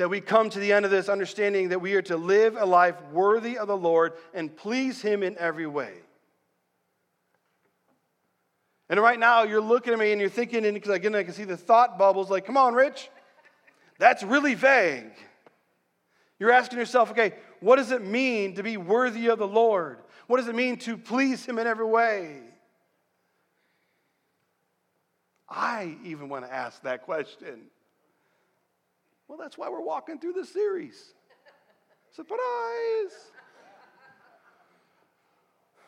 that 0.00 0.08
we 0.08 0.18
come 0.18 0.48
to 0.48 0.58
the 0.58 0.72
end 0.72 0.86
of 0.86 0.90
this 0.90 1.10
understanding 1.10 1.68
that 1.68 1.82
we 1.82 1.92
are 1.92 2.00
to 2.00 2.16
live 2.16 2.56
a 2.56 2.64
life 2.64 2.96
worthy 3.12 3.58
of 3.58 3.68
the 3.68 3.76
Lord 3.76 4.14
and 4.32 4.56
please 4.56 5.02
Him 5.02 5.22
in 5.22 5.36
every 5.36 5.66
way. 5.66 5.92
And 8.88 8.98
right 8.98 9.18
now, 9.18 9.42
you're 9.42 9.60
looking 9.60 9.92
at 9.92 9.98
me 9.98 10.12
and 10.12 10.18
you're 10.18 10.30
thinking, 10.30 10.64
and 10.64 10.74
again, 10.74 11.14
I 11.14 11.22
can 11.22 11.34
see 11.34 11.44
the 11.44 11.58
thought 11.58 11.98
bubbles 11.98 12.30
like, 12.30 12.46
come 12.46 12.56
on, 12.56 12.72
Rich, 12.72 13.10
that's 13.98 14.22
really 14.22 14.54
vague. 14.54 15.12
You're 16.40 16.50
asking 16.50 16.78
yourself, 16.78 17.10
okay, 17.10 17.34
what 17.60 17.76
does 17.76 17.92
it 17.92 18.02
mean 18.02 18.54
to 18.54 18.62
be 18.62 18.78
worthy 18.78 19.28
of 19.28 19.38
the 19.38 19.46
Lord? 19.46 19.98
What 20.26 20.38
does 20.38 20.48
it 20.48 20.54
mean 20.54 20.78
to 20.78 20.96
please 20.96 21.44
Him 21.44 21.58
in 21.58 21.66
every 21.66 21.84
way? 21.84 22.38
I 25.48 25.96
even 26.02 26.30
want 26.30 26.46
to 26.46 26.52
ask 26.52 26.82
that 26.82 27.02
question. 27.02 27.66
Well, 29.28 29.36
that's 29.36 29.58
why 29.58 29.68
we're 29.68 29.82
walking 29.82 30.18
through 30.18 30.32
this 30.32 30.50
series. 30.50 31.12
Surprise! 32.10 32.40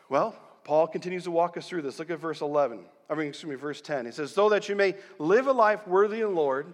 Well, 0.07 0.35
Paul 0.63 0.87
continues 0.87 1.23
to 1.23 1.31
walk 1.31 1.57
us 1.57 1.67
through 1.67 1.81
this. 1.81 1.97
Look 1.97 2.11
at 2.11 2.19
verse 2.19 2.41
11. 2.41 2.85
I 3.09 3.15
mean, 3.15 3.29
excuse 3.29 3.49
me, 3.49 3.55
verse 3.55 3.81
10. 3.81 4.05
He 4.05 4.11
says, 4.11 4.31
So 4.31 4.49
that 4.49 4.69
you 4.69 4.75
may 4.75 4.95
live 5.17 5.47
a 5.47 5.51
life 5.51 5.87
worthy 5.87 6.21
of 6.21 6.29
the 6.29 6.35
Lord, 6.35 6.73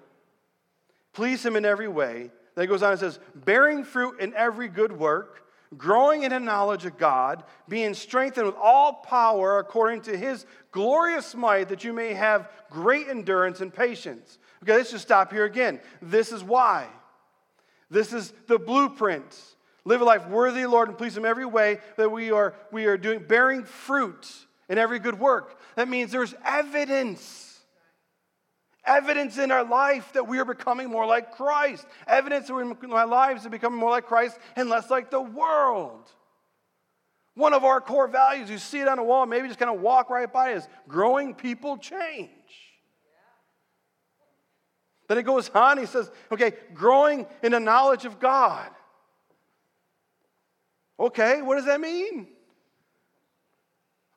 please 1.13 1.45
Him 1.45 1.55
in 1.55 1.63
every 1.63 1.87
way. 1.87 2.31
Then 2.59 2.67
he 2.67 2.71
goes 2.71 2.83
on 2.83 2.91
and 2.91 2.99
says, 2.99 3.21
Bearing 3.33 3.85
fruit 3.85 4.19
in 4.19 4.33
every 4.33 4.67
good 4.67 4.91
work, 4.91 5.47
growing 5.77 6.23
in 6.23 6.31
the 6.31 6.41
knowledge 6.41 6.83
of 6.83 6.97
God, 6.97 7.45
being 7.69 7.93
strengthened 7.93 8.47
with 8.47 8.57
all 8.61 8.95
power 8.95 9.59
according 9.59 10.01
to 10.01 10.17
His 10.17 10.45
glorious 10.73 11.33
might, 11.33 11.69
that 11.69 11.85
you 11.85 11.93
may 11.93 12.13
have 12.13 12.49
great 12.69 13.07
endurance 13.07 13.61
and 13.61 13.73
patience 13.73 14.39
Okay, 14.61 14.73
let's 14.73 14.91
just 14.91 15.05
stop 15.05 15.31
here 15.31 15.45
again. 15.45 15.79
This 16.01 16.33
is 16.33 16.43
why. 16.43 16.87
This 17.89 18.11
is 18.11 18.33
the 18.47 18.59
blueprint. 18.59 19.41
Live 19.85 20.01
a 20.01 20.03
life 20.03 20.27
worthy 20.27 20.65
Lord 20.65 20.89
and 20.89 20.97
please 20.97 21.15
Him 21.15 21.23
every 21.23 21.45
way 21.45 21.77
that 21.95 22.11
we 22.11 22.29
are, 22.29 22.55
we 22.73 22.87
are 22.87 22.97
doing, 22.97 23.23
bearing 23.25 23.63
fruit 23.63 24.29
in 24.67 24.77
every 24.77 24.99
good 24.99 25.17
work. 25.17 25.57
That 25.77 25.87
means 25.87 26.11
there's 26.11 26.35
evidence. 26.43 27.48
Evidence 28.85 29.37
in 29.37 29.51
our 29.51 29.63
life 29.63 30.13
that 30.13 30.27
we 30.27 30.39
are 30.39 30.45
becoming 30.45 30.89
more 30.89 31.05
like 31.05 31.33
Christ. 31.35 31.85
Evidence 32.07 32.49
in 32.49 32.91
our 32.91 33.07
lives 33.07 33.45
of 33.45 33.51
becoming 33.51 33.79
more 33.79 33.89
like 33.91 34.05
Christ 34.05 34.37
and 34.55 34.69
less 34.69 34.89
like 34.89 35.11
the 35.11 35.21
world. 35.21 36.09
One 37.35 37.53
of 37.53 37.63
our 37.63 37.79
core 37.81 38.07
values, 38.07 38.49
you 38.49 38.57
see 38.57 38.79
it 38.79 38.87
on 38.87 38.97
the 38.97 39.03
wall, 39.03 39.25
maybe 39.25 39.47
just 39.47 39.59
kind 39.59 39.73
of 39.73 39.81
walk 39.81 40.09
right 40.09 40.31
by, 40.31 40.51
is 40.51 40.67
growing 40.87 41.33
people 41.33 41.77
change. 41.77 42.29
Then 45.07 45.17
it 45.17 45.23
goes 45.23 45.49
on, 45.49 45.77
he 45.77 45.85
says, 45.85 46.11
okay, 46.31 46.53
growing 46.73 47.25
in 47.41 47.51
the 47.53 47.59
knowledge 47.59 48.05
of 48.05 48.19
God. 48.19 48.69
Okay, 50.99 51.41
what 51.41 51.55
does 51.55 51.65
that 51.65 51.79
mean? 51.79 52.27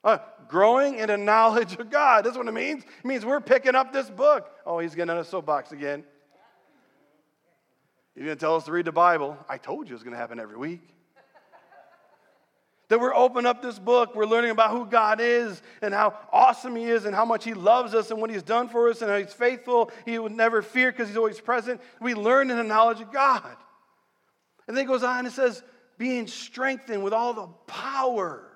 Uh, 0.04 0.18
growing 0.48 0.98
in 0.98 1.08
the 1.08 1.16
knowledge 1.16 1.74
of 1.78 1.90
God. 1.90 2.24
That's 2.24 2.36
what 2.36 2.46
it 2.46 2.52
means. 2.52 2.82
It 2.82 3.04
means 3.04 3.24
we're 3.24 3.40
picking 3.40 3.74
up 3.74 3.92
this 3.92 4.10
book. 4.10 4.50
Oh, 4.66 4.78
he's 4.78 4.94
getting 4.94 5.10
on 5.10 5.18
a 5.18 5.24
soapbox 5.24 5.72
again. 5.72 6.04
He's 8.14 8.24
going 8.24 8.36
to 8.36 8.40
tell 8.40 8.56
us 8.56 8.64
to 8.64 8.72
read 8.72 8.84
the 8.84 8.92
Bible. 8.92 9.38
I 9.48 9.58
told 9.58 9.88
you 9.88 9.92
it 9.92 9.96
was 9.96 10.02
going 10.02 10.12
to 10.12 10.18
happen 10.18 10.38
every 10.38 10.56
week 10.56 10.92
that 12.92 13.00
we're 13.00 13.14
opening 13.14 13.46
up 13.46 13.62
this 13.62 13.78
book, 13.78 14.14
we're 14.14 14.26
learning 14.26 14.50
about 14.50 14.70
who 14.70 14.84
God 14.84 15.18
is 15.18 15.62
and 15.80 15.94
how 15.94 16.14
awesome 16.30 16.76
He 16.76 16.84
is 16.84 17.06
and 17.06 17.14
how 17.14 17.24
much 17.24 17.42
He 17.42 17.54
loves 17.54 17.94
us 17.94 18.10
and 18.10 18.20
what 18.20 18.28
He's 18.28 18.42
done 18.42 18.68
for 18.68 18.90
us 18.90 19.00
and 19.00 19.10
how 19.10 19.16
He's 19.16 19.32
faithful. 19.32 19.90
He 20.04 20.18
would 20.18 20.32
never 20.32 20.60
fear 20.60 20.92
because 20.92 21.08
He's 21.08 21.16
always 21.16 21.40
present. 21.40 21.80
We 22.02 22.12
learn 22.12 22.50
in 22.50 22.58
the 22.58 22.62
knowledge 22.62 23.00
of 23.00 23.10
God. 23.10 23.56
And 24.68 24.76
then 24.76 24.84
it 24.84 24.88
goes 24.88 25.02
on 25.02 25.24
and 25.24 25.34
says, 25.34 25.62
being 25.96 26.26
strengthened 26.26 27.02
with 27.02 27.14
all 27.14 27.32
the 27.32 27.46
power, 27.66 28.51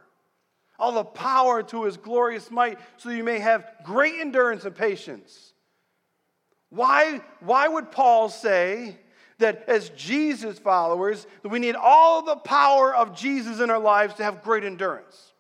all 0.78 0.92
the 0.92 1.04
power 1.04 1.62
to 1.64 1.84
His 1.84 1.96
glorious 1.96 2.50
might, 2.50 2.78
so 2.96 3.10
you 3.10 3.24
may 3.24 3.38
have 3.38 3.70
great 3.84 4.14
endurance 4.20 4.64
and 4.64 4.74
patience. 4.74 5.52
Why, 6.70 7.20
why 7.40 7.68
would 7.68 7.90
Paul 7.90 8.28
say, 8.28 8.98
that 9.38 9.68
as 9.68 9.90
Jesus 9.90 10.58
followers, 10.58 11.26
that 11.42 11.48
we 11.48 11.58
need 11.58 11.74
all 11.74 12.22
the 12.22 12.36
power 12.36 12.94
of 12.94 13.14
Jesus 13.14 13.60
in 13.60 13.70
our 13.70 13.78
lives 13.78 14.14
to 14.14 14.24
have 14.24 14.42
great 14.42 14.64
endurance. 14.64 15.32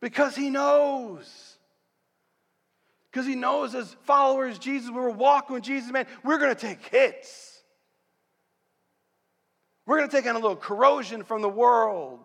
Because 0.00 0.34
he 0.34 0.50
knows. 0.50 1.56
Because 3.10 3.26
he 3.26 3.34
knows 3.34 3.74
as 3.74 3.94
followers 4.04 4.58
Jesus, 4.58 4.90
we're 4.90 5.10
walking 5.10 5.54
with 5.54 5.64
Jesus, 5.64 5.90
man, 5.90 6.06
we're 6.22 6.38
going 6.38 6.54
to 6.54 6.60
take 6.60 6.84
hits. 6.86 7.62
We're 9.86 9.98
going 9.98 10.08
to 10.08 10.16
take 10.16 10.26
on 10.26 10.36
a 10.36 10.38
little 10.38 10.56
corrosion 10.56 11.24
from 11.24 11.42
the 11.42 11.48
world. 11.48 12.20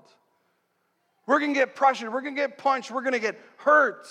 We're 1.29 1.37
going 1.37 1.53
to 1.53 1.59
get 1.59 1.75
pressured. 1.75 2.11
We're 2.11 2.21
going 2.21 2.35
to 2.35 2.41
get 2.41 2.57
punched. 2.57 2.89
We're 2.89 3.03
going 3.03 3.13
to 3.13 3.19
get 3.19 3.39
hurt. 3.57 4.07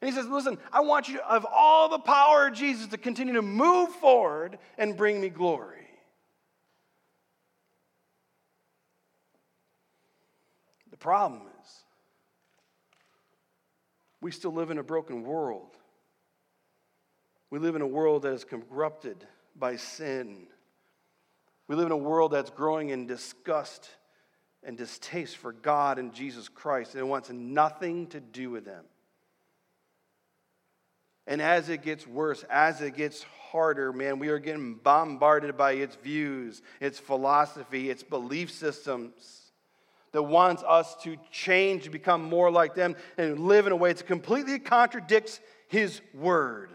And 0.00 0.08
he 0.08 0.16
says, 0.16 0.26
Listen, 0.26 0.56
I 0.72 0.80
want 0.80 1.10
you 1.10 1.20
of 1.20 1.44
all 1.44 1.90
the 1.90 1.98
power 1.98 2.46
of 2.46 2.54
Jesus 2.54 2.86
to 2.86 2.96
continue 2.96 3.34
to 3.34 3.42
move 3.42 3.90
forward 3.90 4.56
and 4.78 4.96
bring 4.96 5.20
me 5.20 5.28
glory. 5.28 5.86
The 10.90 10.96
problem 10.96 11.42
is, 11.62 11.70
we 14.22 14.30
still 14.30 14.54
live 14.54 14.70
in 14.70 14.78
a 14.78 14.82
broken 14.82 15.22
world. 15.22 15.76
We 17.50 17.58
live 17.58 17.76
in 17.76 17.82
a 17.82 17.86
world 17.86 18.22
that 18.22 18.32
is 18.32 18.42
corrupted 18.42 19.26
by 19.54 19.76
sin. 19.76 20.46
We 21.68 21.76
live 21.76 21.84
in 21.84 21.92
a 21.92 21.96
world 21.98 22.32
that's 22.32 22.48
growing 22.48 22.88
in 22.88 23.06
disgust 23.06 23.90
and 24.66 24.76
distaste 24.76 25.36
for 25.36 25.52
God 25.52 25.98
and 25.98 26.12
Jesus 26.12 26.48
Christ, 26.48 26.94
and 26.94 27.08
wants 27.08 27.30
nothing 27.30 28.08
to 28.08 28.20
do 28.20 28.50
with 28.50 28.64
them. 28.66 28.84
And 31.26 31.40
as 31.40 31.68
it 31.68 31.82
gets 31.82 32.06
worse, 32.06 32.44
as 32.50 32.82
it 32.82 32.96
gets 32.96 33.24
harder, 33.50 33.92
man, 33.92 34.18
we 34.18 34.28
are 34.28 34.38
getting 34.38 34.74
bombarded 34.74 35.56
by 35.56 35.72
its 35.72 35.96
views, 35.96 36.62
its 36.80 36.98
philosophy, 36.98 37.90
its 37.90 38.02
belief 38.02 38.50
systems 38.50 39.52
that 40.12 40.22
wants 40.22 40.62
us 40.62 40.96
to 41.02 41.16
change, 41.30 41.84
to 41.84 41.90
become 41.90 42.24
more 42.24 42.50
like 42.50 42.74
them, 42.74 42.96
and 43.18 43.40
live 43.40 43.66
in 43.66 43.72
a 43.72 43.76
way 43.76 43.92
that 43.92 44.06
completely 44.06 44.58
contradicts 44.58 45.40
His 45.68 46.00
word. 46.14 46.70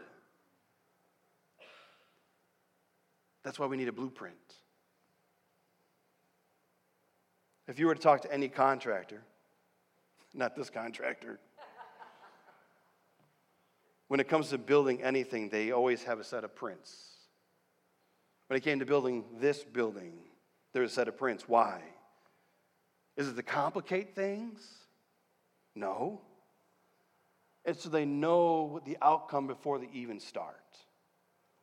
That's 3.43 3.57
why 3.57 3.65
we 3.65 3.77
need 3.77 3.87
a 3.87 3.93
blueprint. 3.93 4.35
If 7.71 7.79
you 7.79 7.87
were 7.87 7.95
to 7.95 8.01
talk 8.01 8.23
to 8.23 8.33
any 8.33 8.49
contractor, 8.49 9.21
not 10.33 10.57
this 10.57 10.69
contractor, 10.69 11.39
when 14.09 14.19
it 14.19 14.27
comes 14.27 14.49
to 14.49 14.57
building 14.57 15.01
anything, 15.01 15.47
they 15.47 15.71
always 15.71 16.03
have 16.03 16.19
a 16.19 16.23
set 16.25 16.43
of 16.43 16.53
prints. 16.53 16.91
When 18.47 18.57
it 18.57 18.63
came 18.65 18.79
to 18.79 18.85
building 18.85 19.23
this 19.39 19.63
building, 19.63 20.15
there 20.73 20.81
was 20.81 20.91
a 20.91 20.95
set 20.95 21.07
of 21.07 21.15
prints. 21.15 21.47
Why? 21.47 21.81
Is 23.15 23.29
it 23.29 23.37
to 23.37 23.43
complicate 23.43 24.15
things? 24.15 24.59
No. 25.73 26.19
It's 27.63 27.83
so 27.83 27.89
they 27.89 28.03
know 28.03 28.81
the 28.85 28.97
outcome 29.01 29.47
before 29.47 29.79
they 29.79 29.87
even 29.93 30.19
start. 30.19 30.57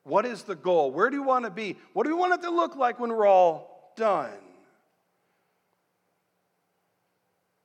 What 0.04 0.24
is 0.24 0.44
the 0.44 0.56
goal? 0.56 0.90
Where 0.90 1.10
do 1.10 1.16
you 1.16 1.22
want 1.22 1.44
to 1.44 1.50
be? 1.50 1.76
What 1.92 2.04
do 2.04 2.08
we 2.08 2.18
want 2.18 2.32
it 2.32 2.40
to 2.46 2.50
look 2.50 2.76
like 2.76 2.98
when 2.98 3.10
we're 3.10 3.26
all 3.26 3.92
done? 3.94 4.47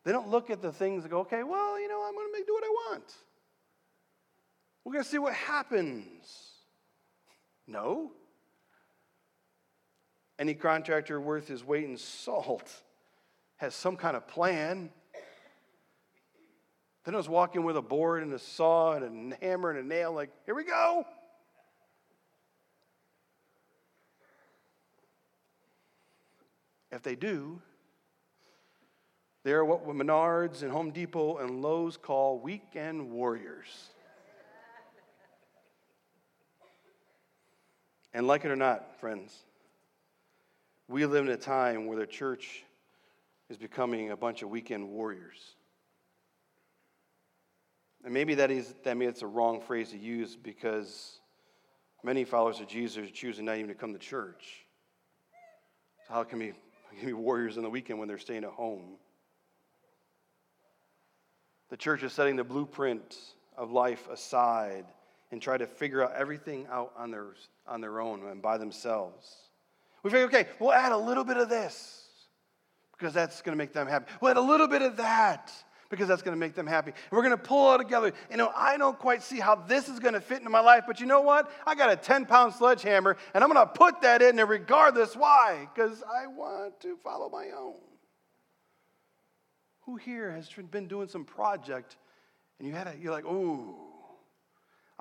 They 0.03 0.11
don't 0.11 0.29
look 0.29 0.49
at 0.49 0.61
the 0.61 0.71
things 0.71 1.03
and 1.03 1.11
go, 1.11 1.19
okay, 1.19 1.43
well, 1.43 1.79
you 1.79 1.87
know, 1.87 2.03
I'm 2.05 2.13
going 2.13 2.27
to 2.33 2.43
do 2.45 2.53
what 2.53 2.63
I 2.63 2.91
want. 2.91 3.13
We're 4.83 4.93
going 4.93 5.03
to 5.03 5.09
see 5.09 5.17
what 5.17 5.33
happens. 5.33 6.51
No. 7.67 8.11
Any 10.37 10.55
contractor 10.55 11.21
worth 11.21 11.47
his 11.47 11.63
weight 11.63 11.85
in 11.85 11.97
salt 11.97 12.69
has 13.57 13.73
some 13.73 13.95
kind 13.95 14.17
of 14.17 14.27
plan. 14.27 14.89
Then 17.05 17.13
I 17.13 17.17
was 17.17 17.29
walking 17.29 17.63
with 17.63 17.77
a 17.77 17.81
board 17.81 18.23
and 18.23 18.33
a 18.33 18.39
saw 18.39 18.93
and 18.93 19.33
a 19.33 19.35
hammer 19.45 19.69
and 19.69 19.79
a 19.79 19.87
nail, 19.87 20.13
like, 20.13 20.31
here 20.45 20.55
we 20.55 20.63
go. 20.63 21.05
If 26.91 27.01
they 27.03 27.15
do, 27.15 27.61
they're 29.43 29.65
what 29.65 29.85
Menards 29.87 30.63
and 30.63 30.71
Home 30.71 30.91
Depot 30.91 31.37
and 31.37 31.61
Lowe's 31.61 31.97
call 31.97 32.39
weekend 32.39 33.11
warriors. 33.11 33.89
And 38.13 38.27
like 38.27 38.45
it 38.45 38.51
or 38.51 38.55
not, 38.55 38.99
friends, 38.99 39.35
we 40.87 41.05
live 41.05 41.25
in 41.25 41.31
a 41.31 41.37
time 41.37 41.87
where 41.87 41.97
the 41.97 42.05
church 42.05 42.63
is 43.49 43.57
becoming 43.57 44.11
a 44.11 44.17
bunch 44.17 44.43
of 44.43 44.49
weekend 44.49 44.87
warriors. 44.87 45.55
And 48.03 48.13
maybe 48.13 48.35
that 48.35 48.51
is 48.51 48.75
that 48.83 48.97
maybe 48.97 49.09
it's 49.09 49.23
a 49.23 49.27
wrong 49.27 49.61
phrase 49.61 49.89
to 49.91 49.97
use 49.97 50.35
because 50.35 51.19
Many 52.05 52.25
followers 52.25 52.59
of 52.59 52.67
Jesus 52.67 52.97
are 52.97 53.09
choosing 53.09 53.45
not 53.45 53.55
even 53.55 53.69
to 53.69 53.75
come 53.75 53.93
to 53.93 53.99
church. 53.99 54.65
So 56.05 56.13
how 56.13 56.23
can 56.25 56.39
we, 56.39 56.53
can 56.97 57.05
be 57.07 57.13
warriors 57.13 57.57
on 57.57 57.63
the 57.63 57.69
weekend 57.69 57.97
when 57.97 58.09
they're 58.09 58.17
staying 58.17 58.43
at 58.43 58.51
home? 58.51 58.97
The 61.73 61.77
church 61.77 62.03
is 62.03 62.13
setting 62.13 62.35
the 62.35 62.43
blueprint 62.43 63.17
of 63.57 63.71
life 63.71 64.07
aside 64.07 64.85
and 65.31 65.41
try 65.41 65.57
to 65.57 65.65
figure 65.65 66.03
out 66.03 66.13
everything 66.15 66.67
out 66.69 66.93
on 66.95 67.09
their, 67.09 67.25
on 67.65 67.81
their 67.81 67.99
own 67.99 68.23
and 68.27 68.43
by 68.43 68.59
themselves. 68.59 69.35
We 70.03 70.11
figure, 70.11 70.27
okay, 70.27 70.45
we'll 70.59 70.71
add 70.71 70.91
a 70.91 70.97
little 70.97 71.23
bit 71.23 71.37
of 71.37 71.49
this 71.49 72.05
because 72.95 73.11
that's 73.11 73.41
going 73.41 73.57
to 73.57 73.57
make 73.57 73.73
them 73.73 73.87
happy. 73.87 74.05
We'll 74.21 74.29
add 74.29 74.37
a 74.37 74.41
little 74.41 74.67
bit 74.67 74.83
of 74.83 74.97
that 74.97 75.51
because 75.89 76.07
that's 76.07 76.21
going 76.21 76.35
to 76.35 76.39
make 76.39 76.53
them 76.53 76.67
happy. 76.67 76.93
We're 77.09 77.23
going 77.23 77.35
to 77.35 77.43
pull 77.43 77.65
all 77.65 77.79
together. 77.79 78.13
You 78.29 78.37
know, 78.37 78.51
I 78.55 78.77
don't 78.77 78.99
quite 78.99 79.23
see 79.23 79.39
how 79.39 79.55
this 79.55 79.89
is 79.89 79.97
going 79.97 80.13
to 80.13 80.21
fit 80.21 80.37
into 80.37 80.51
my 80.51 80.59
life, 80.59 80.83
but 80.85 80.99
you 80.99 81.07
know 81.07 81.21
what? 81.21 81.51
I 81.65 81.73
got 81.73 81.89
a 81.89 81.95
10 81.95 82.27
pound 82.27 82.53
sledgehammer 82.53 83.17
and 83.33 83.43
I'm 83.43 83.51
going 83.51 83.65
to 83.65 83.73
put 83.73 83.99
that 84.03 84.21
in 84.21 84.35
there 84.35 84.45
regardless. 84.45 85.15
Why? 85.15 85.67
Because 85.73 86.03
I 86.03 86.27
want 86.27 86.79
to 86.81 86.97
follow 87.03 87.29
my 87.29 87.47
own. 87.57 87.92
Who 89.85 89.97
here 89.97 90.31
has 90.31 90.49
been 90.71 90.87
doing 90.87 91.07
some 91.07 91.25
project 91.25 91.97
and 92.59 92.67
you 92.67 92.73
had 92.73 92.87
a, 92.87 92.95
you're 92.99 93.11
like, 93.11 93.25
ooh, 93.25 93.75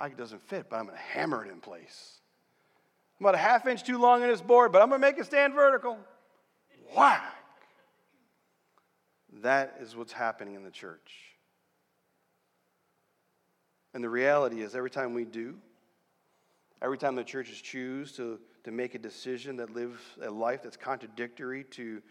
it 0.03 0.17
doesn't 0.17 0.43
fit, 0.43 0.67
but 0.69 0.77
I'm 0.77 0.87
going 0.87 0.97
to 0.97 1.03
hammer 1.03 1.45
it 1.45 1.53
in 1.53 1.61
place. 1.61 2.21
I'm 3.19 3.27
about 3.27 3.37
a 3.37 3.39
half 3.39 3.67
inch 3.67 3.85
too 3.85 3.99
long 3.99 4.23
in 4.23 4.29
this 4.29 4.41
board, 4.41 4.73
but 4.73 4.83
I'm 4.83 4.89
going 4.89 5.01
to 5.01 5.07
make 5.07 5.19
it 5.19 5.27
stand 5.27 5.55
vertical. 5.55 5.97
Whack! 6.97 7.23
That 9.43 9.77
is 9.81 9.95
what's 9.95 10.13
happening 10.13 10.55
in 10.55 10.65
the 10.65 10.71
church. 10.71 11.13
And 13.95 14.03
the 14.03 14.09
reality 14.09 14.63
is, 14.63 14.75
every 14.75 14.91
time 14.91 15.15
we 15.15 15.25
do, 15.25 15.57
every 16.81 16.99
time 16.99 17.15
the 17.15 17.25
churches 17.25 17.61
choose 17.61 18.13
to, 18.13 18.41
to 18.65 18.71
make 18.71 18.95
a 18.95 18.99
decision 18.99 19.57
that 19.57 19.75
lives 19.75 20.01
a 20.23 20.31
life 20.31 20.63
that's 20.63 20.77
contradictory 20.77 21.65
to 21.71 22.03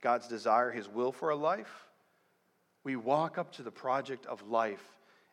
God's 0.00 0.28
desire, 0.28 0.70
His 0.70 0.88
will 0.88 1.12
for 1.12 1.30
a 1.30 1.36
life, 1.36 1.89
we 2.84 2.96
walk 2.96 3.38
up 3.38 3.52
to 3.52 3.62
the 3.62 3.70
project 3.70 4.26
of 4.26 4.48
life 4.48 4.84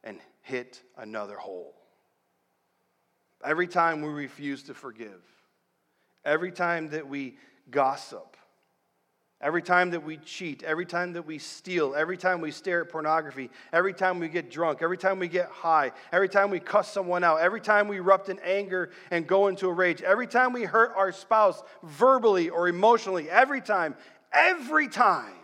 and 0.04 0.20
hit 0.42 0.82
another 0.98 1.36
hole. 1.38 1.76
Every 3.44 3.68
time 3.68 4.02
we 4.02 4.10
refuse 4.10 4.64
to 4.64 4.74
forgive, 4.74 5.22
every 6.26 6.52
time 6.52 6.90
that 6.90 7.08
we 7.08 7.38
gossip, 7.70 8.38
Every 9.40 9.62
time 9.62 9.92
that 9.92 10.04
we 10.04 10.18
cheat, 10.18 10.64
every 10.64 10.86
time 10.86 11.14
that 11.14 11.28
we 11.28 11.38
steal, 11.38 11.94
every 11.96 12.18
time 12.18 12.42
we 12.42 12.50
stare 12.50 12.82
at 12.82 12.90
pornography, 12.90 13.52
every 13.72 13.94
time 13.94 14.18
we 14.18 14.30
get 14.30 14.50
drunk, 14.50 14.80
every 14.82 14.98
time 14.98 15.20
we 15.20 15.28
get 15.28 15.48
high, 15.50 15.92
every 16.12 16.28
time 16.28 16.50
we 16.50 16.60
cuss 16.60 16.92
someone 16.92 17.24
out, 17.24 17.40
every 17.40 17.62
time 17.62 17.88
we 17.88 17.98
erupt 17.98 18.30
in 18.30 18.40
anger 18.40 18.90
and 19.12 19.28
go 19.28 19.48
into 19.48 19.68
a 19.68 19.74
rage, 19.74 20.02
every 20.02 20.26
time 20.26 20.54
we 20.54 20.64
hurt 20.64 20.92
our 20.96 21.12
spouse 21.12 21.62
verbally 21.84 22.50
or 22.50 22.68
emotionally, 22.68 23.30
every 23.30 23.62
time, 23.62 23.96
every 24.34 24.88
time, 24.88 25.36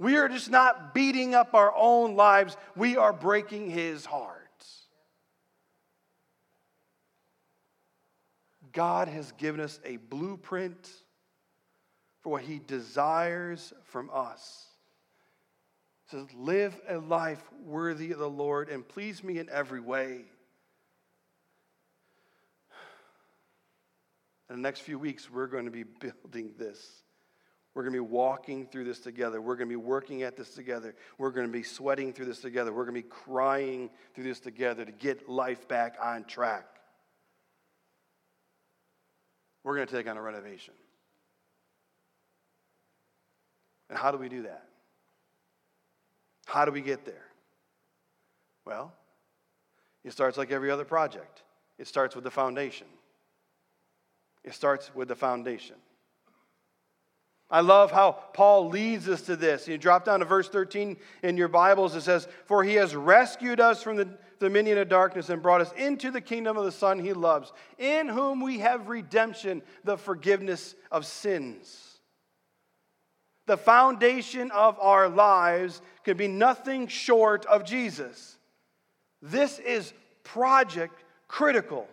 we 0.00 0.16
are 0.16 0.30
just 0.30 0.50
not 0.50 0.94
beating 0.94 1.34
up 1.34 1.54
our 1.54 1.72
own 1.76 2.16
lives, 2.16 2.56
we 2.74 2.96
are 2.96 3.12
breaking 3.12 3.68
his 3.68 4.06
heart. 4.06 4.38
God 8.72 9.08
has 9.08 9.32
given 9.32 9.60
us 9.60 9.78
a 9.84 9.98
blueprint 9.98 10.88
for 12.22 12.30
what 12.30 12.42
he 12.42 12.60
desires 12.66 13.74
from 13.84 14.08
us. 14.10 14.68
He 16.08 16.16
says, 16.16 16.26
Live 16.34 16.80
a 16.88 16.96
life 16.96 17.42
worthy 17.62 18.12
of 18.12 18.18
the 18.18 18.30
Lord 18.30 18.70
and 18.70 18.88
please 18.88 19.22
me 19.22 19.38
in 19.38 19.50
every 19.50 19.80
way. 19.80 20.22
In 24.48 24.56
the 24.56 24.62
next 24.62 24.80
few 24.80 24.98
weeks, 24.98 25.30
we're 25.30 25.46
going 25.46 25.66
to 25.66 25.70
be 25.70 25.82
building 26.00 26.54
this. 26.56 27.02
We're 27.74 27.82
going 27.82 27.92
to 27.92 28.02
be 28.02 28.08
walking 28.08 28.66
through 28.66 28.84
this 28.84 28.98
together. 28.98 29.40
We're 29.40 29.54
going 29.54 29.68
to 29.68 29.72
be 29.72 29.76
working 29.76 30.22
at 30.22 30.36
this 30.36 30.50
together. 30.50 30.94
We're 31.18 31.30
going 31.30 31.46
to 31.46 31.52
be 31.52 31.62
sweating 31.62 32.12
through 32.12 32.26
this 32.26 32.40
together. 32.40 32.72
We're 32.72 32.84
going 32.84 32.96
to 32.96 33.02
be 33.02 33.08
crying 33.08 33.90
through 34.14 34.24
this 34.24 34.40
together 34.40 34.84
to 34.84 34.92
get 34.92 35.28
life 35.28 35.68
back 35.68 35.96
on 36.02 36.24
track. 36.24 36.66
We're 39.62 39.76
going 39.76 39.86
to 39.86 39.94
take 39.94 40.08
on 40.08 40.16
a 40.16 40.22
renovation. 40.22 40.74
And 43.88 43.98
how 43.98 44.10
do 44.10 44.18
we 44.18 44.28
do 44.28 44.42
that? 44.42 44.64
How 46.46 46.64
do 46.64 46.72
we 46.72 46.80
get 46.80 47.04
there? 47.04 47.26
Well, 48.64 48.92
it 50.04 50.12
starts 50.12 50.36
like 50.36 50.50
every 50.50 50.70
other 50.70 50.84
project. 50.84 51.42
It 51.78 51.86
starts 51.86 52.14
with 52.14 52.24
the 52.24 52.30
foundation. 52.30 52.86
It 54.42 54.54
starts 54.54 54.92
with 54.94 55.08
the 55.08 55.16
foundation. 55.16 55.76
I 57.50 57.60
love 57.60 57.90
how 57.90 58.12
Paul 58.32 58.68
leads 58.68 59.08
us 59.08 59.22
to 59.22 59.36
this. 59.36 59.66
You 59.66 59.76
drop 59.76 60.04
down 60.04 60.20
to 60.20 60.24
verse 60.24 60.48
13 60.48 60.96
in 61.22 61.36
your 61.36 61.48
Bibles. 61.48 61.96
It 61.96 62.02
says, 62.02 62.28
For 62.46 62.62
he 62.62 62.74
has 62.74 62.94
rescued 62.94 63.60
us 63.60 63.82
from 63.82 63.96
the 63.96 64.08
dominion 64.38 64.78
of 64.78 64.88
darkness 64.88 65.28
and 65.28 65.42
brought 65.42 65.60
us 65.60 65.72
into 65.76 66.10
the 66.10 66.20
kingdom 66.20 66.56
of 66.56 66.64
the 66.64 66.72
Son 66.72 66.98
he 66.98 67.12
loves, 67.12 67.52
in 67.78 68.08
whom 68.08 68.40
we 68.40 68.60
have 68.60 68.88
redemption, 68.88 69.62
the 69.84 69.98
forgiveness 69.98 70.74
of 70.92 71.04
sins 71.04 71.90
the 73.50 73.56
foundation 73.56 74.52
of 74.52 74.78
our 74.78 75.08
lives 75.08 75.82
can 76.04 76.16
be 76.16 76.28
nothing 76.28 76.86
short 76.86 77.44
of 77.46 77.64
Jesus. 77.64 78.38
This 79.20 79.58
is 79.58 79.92
project 80.22 81.02
critical. 81.26 81.88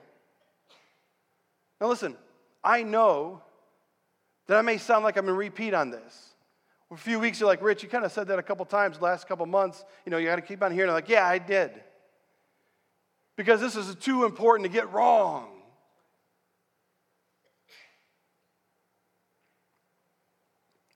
Now, 1.81 1.87
listen, 1.87 2.15
I 2.63 2.83
know 2.83 3.41
that 4.47 4.57
I 4.57 4.61
may 4.61 4.77
sound 4.77 5.03
like 5.03 5.17
I'm 5.17 5.25
to 5.25 5.33
repeat 5.33 5.73
on 5.73 5.91
this. 5.91 6.33
A 6.89 6.95
few 6.95 7.19
weeks, 7.19 7.39
you're 7.39 7.49
like, 7.49 7.61
Rich, 7.61 7.83
you 7.83 7.89
kind 7.89 8.05
of 8.05 8.11
said 8.11 8.27
that 8.29 8.39
a 8.39 8.43
couple 8.43 8.65
times 8.65 9.01
last 9.01 9.27
couple 9.27 9.45
months. 9.45 9.83
You 10.05 10.09
know, 10.09 10.17
you 10.17 10.27
got 10.27 10.37
to 10.37 10.41
keep 10.41 10.63
on 10.63 10.71
hearing. 10.71 10.89
I'm 10.89 10.95
like, 10.95 11.09
yeah, 11.09 11.27
I 11.27 11.37
did. 11.37 11.71
Because 13.35 13.59
this 13.59 13.75
is 13.75 13.93
too 13.95 14.23
important 14.23 14.65
to 14.65 14.71
get 14.71 14.91
wrong. 14.91 15.49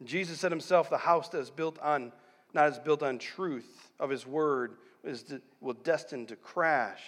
Jesus 0.03 0.39
said 0.39 0.51
himself, 0.51 0.89
the 0.89 0.97
house 0.97 1.29
that 1.29 1.39
is 1.39 1.51
built 1.51 1.77
on, 1.79 2.11
not 2.53 2.69
is 2.69 2.79
built 2.79 3.03
on 3.03 3.19
truth 3.19 3.91
of 3.99 4.09
his 4.09 4.25
word, 4.25 4.77
is 5.03 5.25
will 5.59 5.73
destined 5.73 6.29
to 6.29 6.35
crash. 6.35 7.01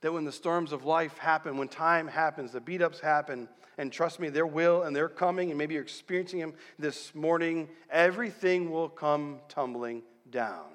That 0.00 0.12
when 0.12 0.24
the 0.24 0.32
storms 0.32 0.72
of 0.72 0.84
life 0.84 1.18
happen, 1.18 1.58
when 1.58 1.68
time 1.68 2.06
happens, 2.06 2.52
the 2.52 2.60
beat 2.60 2.80
ups 2.80 3.00
happen, 3.00 3.48
and 3.78 3.92
trust 3.92 4.18
me, 4.18 4.28
there 4.28 4.46
will, 4.46 4.82
and 4.82 4.94
they're 4.94 5.08
coming, 5.08 5.50
and 5.50 5.56
maybe 5.56 5.74
you're 5.74 5.82
experiencing 5.82 6.40
them 6.40 6.54
this 6.78 7.14
morning, 7.14 7.68
everything 7.90 8.70
will 8.70 8.88
come 8.88 9.38
tumbling 9.48 10.02
down 10.30 10.66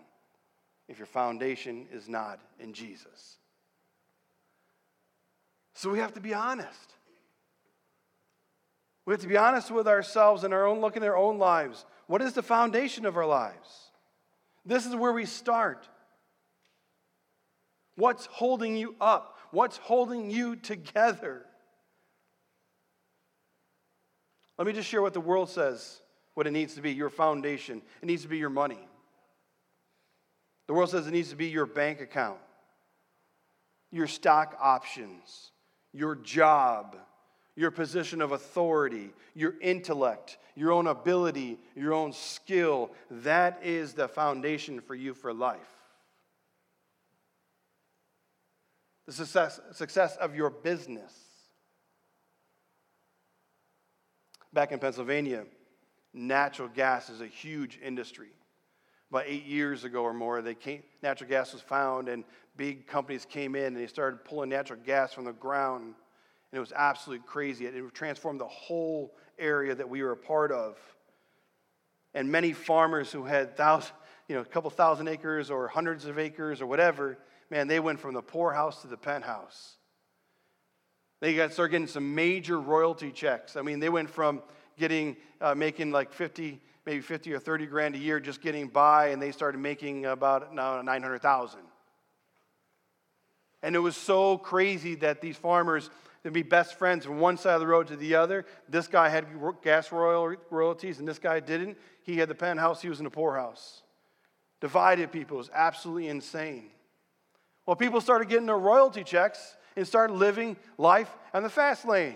if 0.87 0.97
your 0.97 1.05
foundation 1.05 1.85
is 1.91 2.07
not 2.07 2.39
in 2.59 2.73
Jesus. 2.73 3.37
So 5.75 5.89
we 5.89 5.99
have 5.99 6.13
to 6.13 6.21
be 6.21 6.33
honest. 6.33 6.93
We 9.05 9.13
have 9.13 9.21
to 9.21 9.27
be 9.27 9.37
honest 9.37 9.69
with 9.69 9.87
ourselves 9.87 10.45
and 10.45 10.53
our 10.53 10.65
own 10.65 10.79
look 10.79 10.95
in 10.95 11.03
our 11.03 11.17
own 11.17 11.37
lives. 11.37 11.85
What 12.07 12.21
is 12.21 12.33
the 12.33 12.41
foundation 12.41 13.05
of 13.05 13.17
our 13.17 13.25
lives? 13.25 13.91
This 14.65 14.85
is 14.85 14.95
where 14.95 15.11
we 15.11 15.25
start. 15.25 15.89
What's 17.95 18.27
holding 18.27 18.77
you 18.77 18.95
up? 19.01 19.37
What's 19.51 19.77
holding 19.77 20.31
you 20.31 20.55
together? 20.55 21.45
Let 24.57 24.67
me 24.67 24.73
just 24.73 24.87
share 24.87 25.01
what 25.01 25.13
the 25.13 25.21
world 25.21 25.49
says, 25.49 26.01
what 26.33 26.47
it 26.47 26.51
needs 26.51 26.75
to 26.75 26.81
be 26.81 26.91
your 26.91 27.09
foundation. 27.09 27.81
It 28.01 28.05
needs 28.05 28.23
to 28.23 28.27
be 28.27 28.37
your 28.37 28.49
money. 28.49 28.87
The 30.67 30.73
world 30.73 30.89
says 30.89 31.07
it 31.07 31.11
needs 31.11 31.29
to 31.29 31.35
be 31.35 31.47
your 31.47 31.65
bank 31.65 32.01
account, 32.01 32.39
your 33.91 34.07
stock 34.07 34.57
options, 34.61 35.51
your 35.91 36.15
job 36.15 36.95
your 37.55 37.71
position 37.71 38.21
of 38.21 38.31
authority, 38.31 39.11
your 39.35 39.55
intellect, 39.61 40.37
your 40.55 40.71
own 40.71 40.87
ability, 40.87 41.59
your 41.75 41.93
own 41.93 42.11
skill. 42.11 42.91
That 43.11 43.59
is 43.63 43.93
the 43.93 44.07
foundation 44.07 44.81
for 44.81 44.95
you 44.95 45.13
for 45.13 45.33
life. 45.33 45.59
The 49.05 49.13
success, 49.13 49.59
success 49.73 50.15
of 50.15 50.35
your 50.35 50.49
business. 50.49 51.13
Back 54.53 54.71
in 54.71 54.79
Pennsylvania, 54.79 55.45
natural 56.13 56.67
gas 56.67 57.09
is 57.09 57.21
a 57.21 57.27
huge 57.27 57.79
industry. 57.83 58.29
About 59.09 59.23
eight 59.27 59.45
years 59.45 59.83
ago 59.83 60.03
or 60.03 60.13
more, 60.13 60.41
they 60.41 60.55
came, 60.55 60.83
natural 61.01 61.29
gas 61.29 61.53
was 61.53 61.61
found, 61.61 62.07
and 62.07 62.23
big 62.55 62.87
companies 62.87 63.25
came 63.25 63.55
in 63.55 63.65
and 63.65 63.77
they 63.77 63.87
started 63.87 64.23
pulling 64.23 64.49
natural 64.49 64.79
gas 64.85 65.13
from 65.13 65.25
the 65.25 65.33
ground 65.33 65.95
and 66.53 66.57
it 66.57 66.59
was 66.59 66.71
absolutely 66.71 67.25
crazy. 67.27 67.65
It 67.65 67.93
transformed 67.95 68.39
the 68.39 68.47
whole 68.47 69.15
area 69.39 69.73
that 69.73 69.89
we 69.89 70.03
were 70.03 70.11
a 70.11 70.17
part 70.17 70.51
of. 70.51 70.77
And 72.13 72.31
many 72.31 72.53
farmers 72.53 73.11
who 73.11 73.23
had 73.23 73.57
thousand, 73.57 73.95
you 74.27 74.35
know, 74.35 74.41
a 74.41 74.45
couple 74.45 74.69
thousand 74.69 75.07
acres 75.07 75.49
or 75.49 75.67
hundreds 75.67 76.05
of 76.05 76.19
acres 76.19 76.61
or 76.61 76.67
whatever 76.67 77.17
man, 77.49 77.67
they 77.67 77.79
went 77.79 77.99
from 77.99 78.13
the 78.13 78.21
poorhouse 78.21 78.81
to 78.81 78.87
the 78.87 78.97
penthouse. 78.97 79.77
They 81.23 81.33
got 81.35 81.53
started 81.53 81.71
getting 81.71 81.87
some 81.87 82.13
major 82.15 82.59
royalty 82.59 83.09
checks. 83.09 83.55
I 83.55 83.61
mean, 83.61 83.79
they 83.79 83.87
went 83.87 84.09
from 84.09 84.41
getting 84.77 85.15
uh, 85.39 85.55
making 85.55 85.93
like 85.93 86.11
50, 86.11 86.59
maybe 86.85 86.99
50 86.99 87.31
or 87.31 87.39
30 87.39 87.65
grand 87.67 87.95
a 87.95 87.97
year 87.97 88.19
just 88.19 88.41
getting 88.41 88.67
by, 88.67 89.07
and 89.07 89.21
they 89.21 89.31
started 89.31 89.59
making 89.59 90.05
about 90.05 90.53
now 90.53 90.81
900,000. 90.81 91.61
And 93.61 93.73
it 93.73 93.79
was 93.79 93.95
so 93.95 94.37
crazy 94.37 94.95
that 94.95 95.21
these 95.21 95.37
farmers 95.37 95.89
would 96.25 96.33
be 96.33 96.43
best 96.43 96.77
friends 96.77 97.05
from 97.05 97.21
one 97.21 97.37
side 97.37 97.53
of 97.53 97.61
the 97.61 97.67
road 97.67 97.87
to 97.87 97.95
the 97.95 98.15
other. 98.15 98.45
This 98.67 98.89
guy 98.89 99.07
had 99.07 99.25
gas 99.63 99.93
royal, 99.93 100.35
royalties, 100.49 100.99
and 100.99 101.07
this 101.07 101.19
guy 101.19 101.39
didn't. 101.39 101.77
He 102.01 102.17
had 102.17 102.27
the 102.27 102.35
penthouse, 102.35 102.81
he 102.81 102.89
was 102.89 102.99
in 102.99 103.05
the 103.05 103.09
poorhouse. 103.09 103.83
Divided 104.59 105.09
people. 105.13 105.37
It 105.37 105.47
was 105.47 105.51
absolutely 105.53 106.09
insane. 106.09 106.71
Well, 107.65 107.77
people 107.77 108.01
started 108.01 108.27
getting 108.27 108.45
their 108.45 108.57
royalty 108.57 109.05
checks 109.05 109.55
and 109.75 109.87
start 109.87 110.11
living 110.11 110.57
life 110.77 111.09
on 111.33 111.43
the 111.43 111.49
fast 111.49 111.85
lane. 111.85 112.15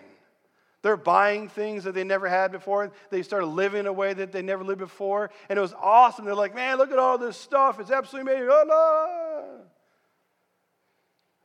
They're 0.84 0.96
buying 0.96 1.50
things 1.50 1.84
that 1.84 1.94
they 1.94 2.04
never 2.04 2.30
had 2.30 2.52
before. 2.52 2.92
They 3.10 3.24
started 3.24 3.48
living 3.48 3.82
in 3.82 3.88
a 3.88 3.94
way 3.94 4.14
that 4.14 4.32
they 4.32 4.42
never 4.42 4.64
lived 4.64 4.80
before. 4.80 5.32
And 5.50 5.58
it 5.58 5.62
was 5.62 5.74
awesome. 5.74 6.24
They're 6.24 6.36
like, 6.36 6.56
man, 6.56 6.78
look 6.78 6.92
at 6.92 7.00
all 7.00 7.18
this 7.18 7.36
stuff. 7.36 7.80
It's 7.80 7.92
absolutely 7.92 8.32
amazing. 8.32 8.50
Oh, 8.52 8.64
no. 8.68 9.66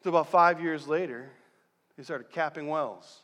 So 0.04 0.10
about 0.10 0.28
five 0.28 0.60
years 0.60 0.86
later, 0.86 1.30
they 1.96 2.02
started 2.02 2.30
capping 2.30 2.66
wells. 2.68 3.20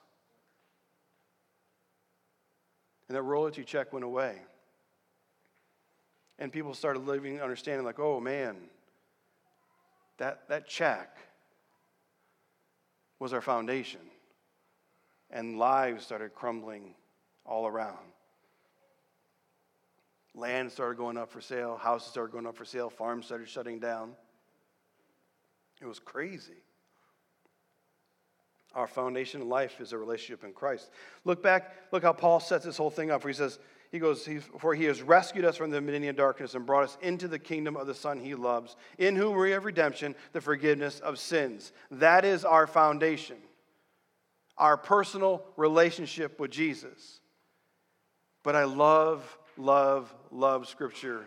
And 3.08 3.16
that 3.16 3.22
royalty 3.22 3.64
check 3.64 3.92
went 3.92 4.04
away. 4.04 4.36
And 6.38 6.52
people 6.52 6.72
started 6.74 7.00
living, 7.00 7.40
understanding, 7.40 7.84
like, 7.84 7.98
oh 7.98 8.20
man, 8.20 8.56
that, 10.18 10.48
that 10.48 10.68
check 10.68 11.16
was 13.18 13.32
our 13.32 13.40
foundation. 13.40 14.00
And 15.30 15.58
lives 15.58 16.04
started 16.04 16.34
crumbling 16.34 16.94
all 17.44 17.66
around. 17.66 17.98
Land 20.34 20.70
started 20.70 20.96
going 20.96 21.16
up 21.16 21.30
for 21.30 21.40
sale, 21.40 21.76
houses 21.76 22.08
started 22.08 22.32
going 22.32 22.46
up 22.46 22.56
for 22.56 22.64
sale, 22.64 22.90
farms 22.90 23.26
started 23.26 23.48
shutting 23.48 23.80
down. 23.80 24.12
It 25.80 25.86
was 25.86 25.98
crazy. 25.98 26.62
Our 28.74 28.86
foundation 28.86 29.42
in 29.42 29.48
life 29.48 29.80
is 29.80 29.92
a 29.92 29.98
relationship 29.98 30.44
in 30.44 30.52
Christ. 30.52 30.90
Look 31.24 31.42
back, 31.42 31.74
look 31.90 32.02
how 32.02 32.12
Paul 32.12 32.38
sets 32.38 32.64
this 32.64 32.76
whole 32.76 32.90
thing 32.90 33.10
up 33.10 33.24
where 33.24 33.32
he 33.32 33.36
says, 33.36 33.58
he 33.90 33.98
goes, 33.98 34.28
For 34.58 34.74
he 34.74 34.84
has 34.84 35.02
rescued 35.02 35.44
us 35.44 35.56
from 35.56 35.70
the 35.70 35.80
dominion 35.80 36.10
of 36.10 36.16
darkness 36.16 36.54
and 36.54 36.66
brought 36.66 36.84
us 36.84 36.98
into 37.00 37.26
the 37.26 37.38
kingdom 37.38 37.76
of 37.76 37.86
the 37.86 37.94
Son 37.94 38.20
he 38.20 38.34
loves, 38.34 38.76
in 38.98 39.16
whom 39.16 39.36
we 39.36 39.52
have 39.52 39.64
redemption, 39.64 40.14
the 40.32 40.40
forgiveness 40.40 41.00
of 41.00 41.18
sins. 41.18 41.72
That 41.90 42.24
is 42.24 42.44
our 42.44 42.66
foundation, 42.66 43.36
our 44.58 44.76
personal 44.76 45.42
relationship 45.56 46.38
with 46.38 46.50
Jesus. 46.50 47.20
But 48.42 48.56
I 48.56 48.64
love, 48.64 49.38
love, 49.56 50.14
love 50.30 50.68
Scripture 50.68 51.26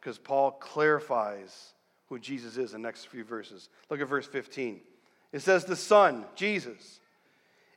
because 0.00 0.18
Paul 0.18 0.52
clarifies 0.52 1.74
who 2.08 2.18
Jesus 2.18 2.56
is 2.56 2.74
in 2.74 2.82
the 2.82 2.88
next 2.88 3.06
few 3.06 3.24
verses. 3.24 3.68
Look 3.88 4.00
at 4.00 4.08
verse 4.08 4.26
15. 4.26 4.80
It 5.32 5.40
says, 5.40 5.64
The 5.64 5.76
Son, 5.76 6.26
Jesus, 6.34 7.00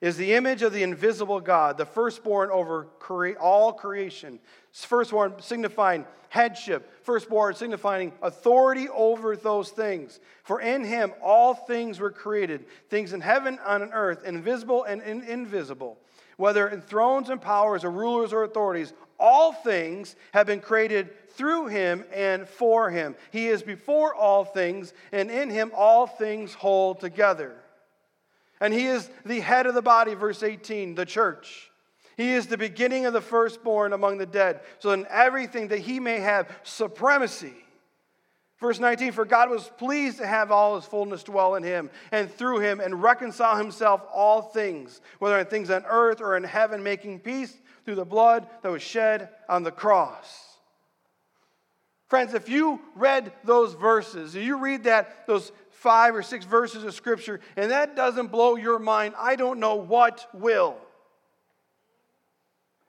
is 0.01 0.17
the 0.17 0.33
image 0.33 0.61
of 0.61 0.73
the 0.73 0.83
invisible 0.83 1.39
God, 1.39 1.77
the 1.77 1.85
firstborn 1.85 2.49
over 2.51 2.87
all 3.39 3.73
creation. 3.73 4.39
Firstborn 4.71 5.35
signifying 5.39 6.05
headship, 6.29 7.03
firstborn 7.05 7.55
signifying 7.55 8.11
authority 8.21 8.89
over 8.89 9.37
those 9.37 9.69
things. 9.69 10.19
For 10.43 10.59
in 10.59 10.83
him 10.83 11.13
all 11.23 11.53
things 11.53 11.99
were 11.99 12.11
created, 12.11 12.65
things 12.89 13.13
in 13.13 13.21
heaven 13.21 13.57
and 13.65 13.83
on 13.83 13.93
earth, 13.93 14.25
invisible 14.25 14.83
and 14.83 15.01
invisible. 15.01 15.97
Whether 16.37 16.67
in 16.67 16.81
thrones 16.81 17.29
and 17.29 17.41
powers 17.41 17.85
or 17.85 17.91
rulers 17.91 18.33
or 18.33 18.43
authorities, 18.43 18.91
all 19.17 19.53
things 19.53 20.17
have 20.33 20.45
been 20.45 20.59
created 20.59 21.29
through 21.29 21.67
him 21.67 22.03
and 22.13 22.47
for 22.47 22.89
him. 22.89 23.15
He 23.31 23.47
is 23.47 23.63
before 23.63 24.13
all 24.13 24.43
things, 24.43 24.93
and 25.13 25.31
in 25.31 25.49
him 25.49 25.71
all 25.73 26.05
things 26.05 26.53
hold 26.53 26.99
together. 26.99 27.55
And 28.61 28.73
he 28.73 28.85
is 28.85 29.09
the 29.25 29.39
head 29.39 29.65
of 29.65 29.73
the 29.73 29.81
body, 29.81 30.13
verse 30.13 30.43
18, 30.43 30.95
the 30.95 31.05
church. 31.05 31.71
He 32.17 32.31
is 32.31 32.47
the 32.47 32.57
beginning 32.57 33.05
of 33.05 33.13
the 33.13 33.21
firstborn 33.21 33.91
among 33.91 34.17
the 34.17 34.25
dead, 34.25 34.61
so 34.79 34.91
in 34.91 35.05
everything 35.09 35.67
that 35.69 35.79
he 35.79 35.99
may 35.99 36.19
have 36.19 36.49
supremacy. 36.63 37.53
Verse 38.59 38.79
19, 38.79 39.11
for 39.11 39.25
God 39.25 39.49
was 39.49 39.69
pleased 39.77 40.19
to 40.19 40.27
have 40.27 40.49
all 40.49 40.75
his 40.75 40.85
fullness 40.85 41.23
dwell 41.23 41.55
in 41.55 41.63
him 41.63 41.89
and 42.13 42.31
through 42.31 42.59
him 42.59 42.79
and 42.79 43.03
reconcile 43.03 43.57
himself 43.57 44.01
all 44.13 44.41
things, 44.41 45.01
whether 45.19 45.37
in 45.37 45.45
things 45.45 45.69
on 45.69 45.83
earth 45.87 46.21
or 46.21 46.37
in 46.37 46.43
heaven, 46.43 46.81
making 46.81 47.19
peace 47.19 47.53
through 47.83 47.95
the 47.95 48.05
blood 48.05 48.47
that 48.61 48.71
was 48.71 48.81
shed 48.81 49.29
on 49.49 49.63
the 49.63 49.71
cross. 49.71 50.55
Friends, 52.07 52.33
if 52.33 52.47
you 52.47 52.79
read 52.95 53.33
those 53.43 53.73
verses, 53.73 54.35
you 54.35 54.57
read 54.57 54.85
that, 54.85 55.27
those 55.27 55.51
five 55.85 56.15
or 56.15 56.23
six 56.23 56.45
verses 56.45 56.83
of 56.83 56.95
Scripture, 56.95 57.39
and 57.55 57.69
that 57.69 57.95
doesn't 57.95 58.31
blow 58.31 58.55
your 58.55 58.79
mind, 58.79 59.13
I 59.19 59.35
don't 59.35 59.59
know 59.59 59.75
what 59.75 60.27
will. 60.33 60.75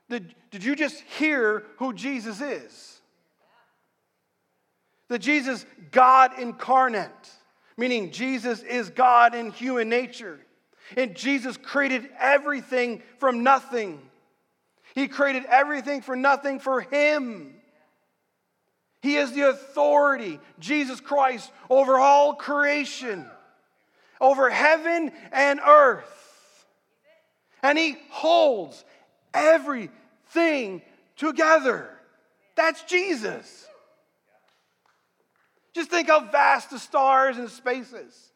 Did, 0.09 0.35
did 0.51 0.65
you 0.65 0.75
just 0.75 0.99
hear 1.19 1.63
who 1.77 1.93
Jesus 1.93 2.41
is? 2.41 3.03
That 5.09 5.19
Jesus, 5.19 5.67
God 5.91 6.39
incarnate, 6.39 7.11
meaning 7.77 8.13
Jesus 8.13 8.63
is 8.63 8.89
God 8.89 9.35
in 9.35 9.51
human 9.51 9.91
nature. 9.91 10.41
And 10.97 11.15
Jesus 11.15 11.59
created 11.59 12.09
everything 12.19 13.03
from 13.19 13.43
nothing. 13.43 14.01
He 14.95 15.07
created 15.07 15.45
everything 15.51 16.01
for 16.01 16.17
nothing 16.17 16.61
for 16.61 16.81
Him. 16.81 17.57
He 19.07 19.15
is 19.15 19.31
the 19.31 19.43
authority, 19.43 20.41
Jesus 20.59 21.01
Christ, 21.01 21.53
over 21.71 21.97
all 21.97 22.35
creation, 22.35 23.25
over 24.21 24.51
heaven 24.51 25.13
and 25.31 25.61
earth. 25.65 26.67
And 27.63 27.79
He 27.79 27.99
holds 28.11 28.85
everything 29.33 30.83
together. 31.15 31.89
That's 32.57 32.83
Jesus. 32.83 33.69
Just 35.73 35.89
think 35.89 36.09
how 36.09 36.29
vast 36.29 36.71
the 36.71 36.79
stars 36.81 37.39
and 37.39 37.49
spaces, 37.49 38.33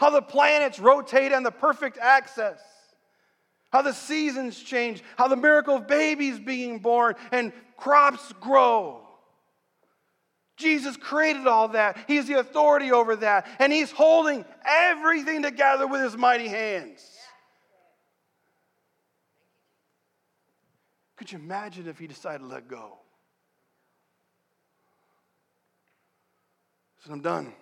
how 0.00 0.10
the 0.10 0.20
planets 0.20 0.80
rotate 0.80 1.32
on 1.32 1.44
the 1.44 1.52
perfect 1.52 1.96
axis, 1.96 2.60
how 3.70 3.82
the 3.82 3.94
seasons 3.94 4.60
change, 4.60 5.00
how 5.16 5.28
the 5.28 5.36
miracle 5.36 5.76
of 5.76 5.86
babies 5.86 6.40
being 6.40 6.80
born 6.80 7.14
and 7.30 7.52
crops 7.76 8.32
grow. 8.40 9.04
Jesus 10.58 10.96
created 10.96 11.46
all 11.46 11.68
that. 11.68 11.96
He's 12.06 12.26
the 12.26 12.38
authority 12.38 12.92
over 12.92 13.16
that. 13.16 13.46
And 13.58 13.72
He's 13.72 13.90
holding 13.90 14.44
everything 14.66 15.42
together 15.42 15.86
with 15.86 16.02
His 16.02 16.16
mighty 16.16 16.48
hands. 16.48 17.00
Could 21.16 21.32
you 21.32 21.38
imagine 21.38 21.88
if 21.88 21.98
He 21.98 22.06
decided 22.06 22.40
to 22.40 22.46
let 22.46 22.68
go? 22.68 22.98
So 27.04 27.12
I'm 27.12 27.20
done. 27.20 27.54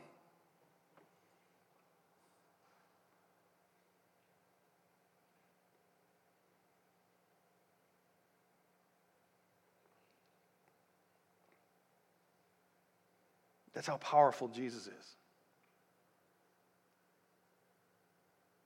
That's 13.76 13.86
how 13.86 13.98
powerful 13.98 14.48
Jesus 14.48 14.86
is. 14.86 15.16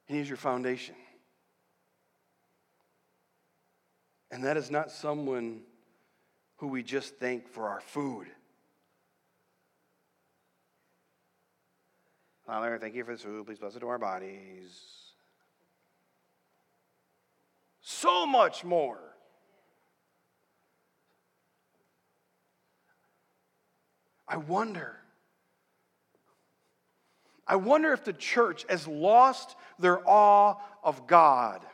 He 0.06 0.18
is 0.18 0.28
your 0.28 0.36
foundation. 0.36 0.94
And 4.30 4.44
that 4.44 4.56
is 4.56 4.70
not 4.70 4.92
someone 4.92 5.62
who 6.58 6.68
we 6.68 6.84
just 6.84 7.16
thank 7.16 7.48
for 7.48 7.68
our 7.68 7.80
food. 7.80 8.28
Father, 12.46 12.78
thank 12.80 12.94
you 12.94 13.02
for 13.02 13.10
this 13.10 13.22
food. 13.22 13.44
Please 13.46 13.58
bless 13.58 13.74
it 13.74 13.80
to 13.80 13.88
our 13.88 13.98
bodies. 13.98 14.80
So 17.80 18.26
much 18.26 18.62
more. 18.62 19.09
I 24.30 24.38
wonder 24.38 24.96
I 27.46 27.56
wonder 27.56 27.92
if 27.92 28.04
the 28.04 28.12
church 28.12 28.64
has 28.68 28.86
lost 28.86 29.56
their 29.80 30.00
awe 30.08 30.54
of 30.84 31.08
God. 31.08 31.66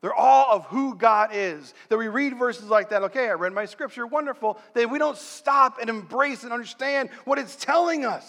Their 0.00 0.18
awe 0.18 0.52
of 0.52 0.66
who 0.66 0.96
God 0.96 1.30
is. 1.32 1.72
That 1.88 1.96
we 1.96 2.08
read 2.08 2.36
verses 2.36 2.64
like 2.64 2.88
that, 2.88 3.04
okay, 3.04 3.28
I 3.28 3.34
read 3.34 3.52
my 3.52 3.66
scripture, 3.66 4.04
wonderful. 4.04 4.58
That 4.74 4.90
we 4.90 4.98
don't 4.98 5.16
stop 5.16 5.78
and 5.80 5.88
embrace 5.88 6.42
and 6.42 6.52
understand 6.52 7.10
what 7.24 7.38
it's 7.38 7.54
telling 7.54 8.04
us. 8.04 8.24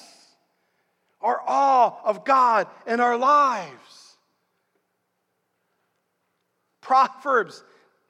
our 1.21 1.41
awe 1.47 1.99
of 2.03 2.23
God 2.23 2.67
in 2.85 2.99
our 2.99 3.17
lives. 3.17 4.17
Proverbs 6.81 7.63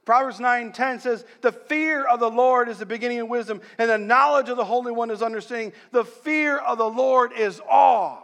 Proverbs 0.08 0.40
9 0.40 0.72
10 0.72 1.02
says, 1.02 1.26
The 1.42 1.52
fear 1.52 2.06
of 2.06 2.22
the 2.22 2.30
Lord 2.30 2.70
is 2.70 2.80
the 2.80 2.86
beginning 2.86 3.20
of 3.20 3.28
wisdom, 3.28 3.60
and 3.78 3.90
the 3.90 3.98
knowledge 3.98 4.48
of 4.48 4.56
the 4.56 4.64
Holy 4.64 4.94
One 4.94 5.12
is 5.12 5.22
understanding. 5.22 5.74
The 5.92 6.06
fear 6.06 6.58
of 6.58 6.78
the 6.78 6.90
Lord 6.90 7.34
is 7.34 7.60
awe. 7.70 8.24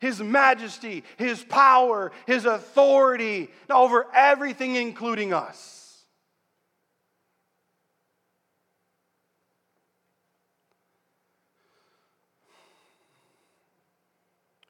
His 0.00 0.18
majesty, 0.18 1.04
His 1.18 1.44
power, 1.44 2.10
His 2.26 2.46
authority 2.46 3.50
over 3.68 4.06
everything, 4.14 4.76
including 4.76 5.34
us. 5.34 6.06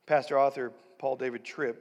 Pastor 0.04 0.36
author 0.36 0.72
Paul 0.98 1.14
David 1.14 1.44
Tripp 1.44 1.80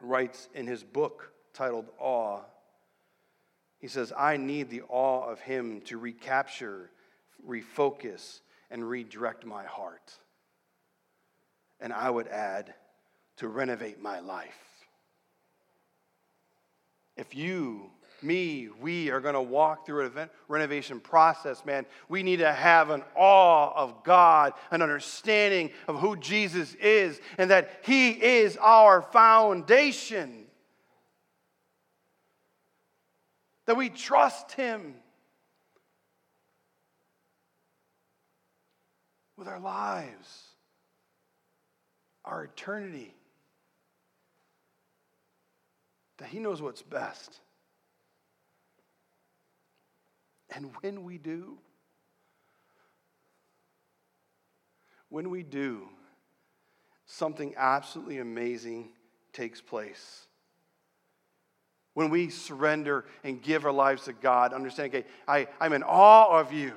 writes 0.00 0.48
in 0.54 0.66
his 0.66 0.82
book 0.82 1.32
titled 1.52 1.86
Awe. 1.98 2.40
He 3.78 3.88
says, 3.88 4.12
I 4.16 4.36
need 4.36 4.70
the 4.70 4.82
awe 4.88 5.28
of 5.28 5.40
him 5.40 5.80
to 5.82 5.98
recapture, 5.98 6.90
refocus, 7.46 8.40
and 8.70 8.88
redirect 8.88 9.44
my 9.44 9.64
heart. 9.64 10.16
And 11.80 11.92
I 11.92 12.08
would 12.08 12.28
add, 12.28 12.74
to 13.38 13.48
renovate 13.48 14.00
my 14.00 14.20
life. 14.20 14.54
If 17.16 17.34
you, 17.34 17.90
me, 18.22 18.68
we 18.80 19.10
are 19.10 19.20
going 19.20 19.34
to 19.34 19.42
walk 19.42 19.84
through 19.84 20.06
an 20.06 20.30
renovation 20.48 21.00
process, 21.00 21.64
man, 21.64 21.84
we 22.08 22.22
need 22.22 22.38
to 22.38 22.52
have 22.52 22.90
an 22.90 23.02
awe 23.16 23.72
of 23.74 24.04
God, 24.04 24.52
an 24.70 24.80
understanding 24.80 25.70
of 25.88 25.98
who 25.98 26.16
Jesus 26.16 26.74
is, 26.74 27.20
and 27.36 27.50
that 27.50 27.80
He 27.82 28.10
is 28.10 28.56
our 28.58 29.02
foundation. 29.02 30.41
That 33.66 33.76
we 33.76 33.88
trust 33.88 34.52
Him 34.52 34.94
with 39.36 39.48
our 39.48 39.60
lives, 39.60 40.44
our 42.24 42.44
eternity, 42.44 43.14
that 46.18 46.28
He 46.28 46.38
knows 46.38 46.60
what's 46.60 46.82
best. 46.82 47.40
And 50.54 50.70
when 50.80 51.04
we 51.04 51.18
do, 51.18 51.58
when 55.08 55.30
we 55.30 55.42
do, 55.42 55.88
something 57.06 57.54
absolutely 57.56 58.18
amazing 58.18 58.90
takes 59.32 59.60
place. 59.60 60.26
When 61.94 62.08
we 62.10 62.30
surrender 62.30 63.04
and 63.22 63.42
give 63.42 63.66
our 63.66 63.72
lives 63.72 64.04
to 64.04 64.12
God, 64.12 64.52
understand, 64.52 64.94
okay, 64.94 65.06
I, 65.28 65.46
I'm 65.60 65.72
in 65.72 65.82
awe 65.82 66.40
of 66.40 66.52
you. 66.52 66.72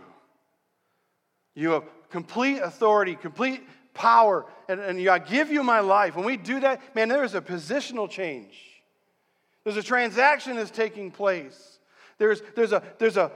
You 1.55 1.71
have 1.71 1.83
complete 2.09 2.59
authority, 2.59 3.15
complete 3.15 3.63
power, 3.93 4.45
and, 4.67 4.79
and 4.79 5.09
I 5.09 5.19
give 5.19 5.49
you 5.51 5.63
my 5.63 5.79
life. 5.79 6.15
When 6.15 6.25
we 6.25 6.35
do 6.35 6.59
that, 6.59 6.95
man, 6.95 7.07
there 7.07 7.23
is 7.23 7.33
a 7.33 7.41
positional 7.41 8.09
change. 8.09 8.57
There's 9.63 9.77
a 9.77 9.83
transaction 9.83 10.57
that's 10.57 10.69
taking 10.69 11.11
place. 11.11 11.79
There's, 12.17 12.41
there's, 12.55 12.73
a, 12.73 12.83
there's 12.99 13.17
a 13.17 13.31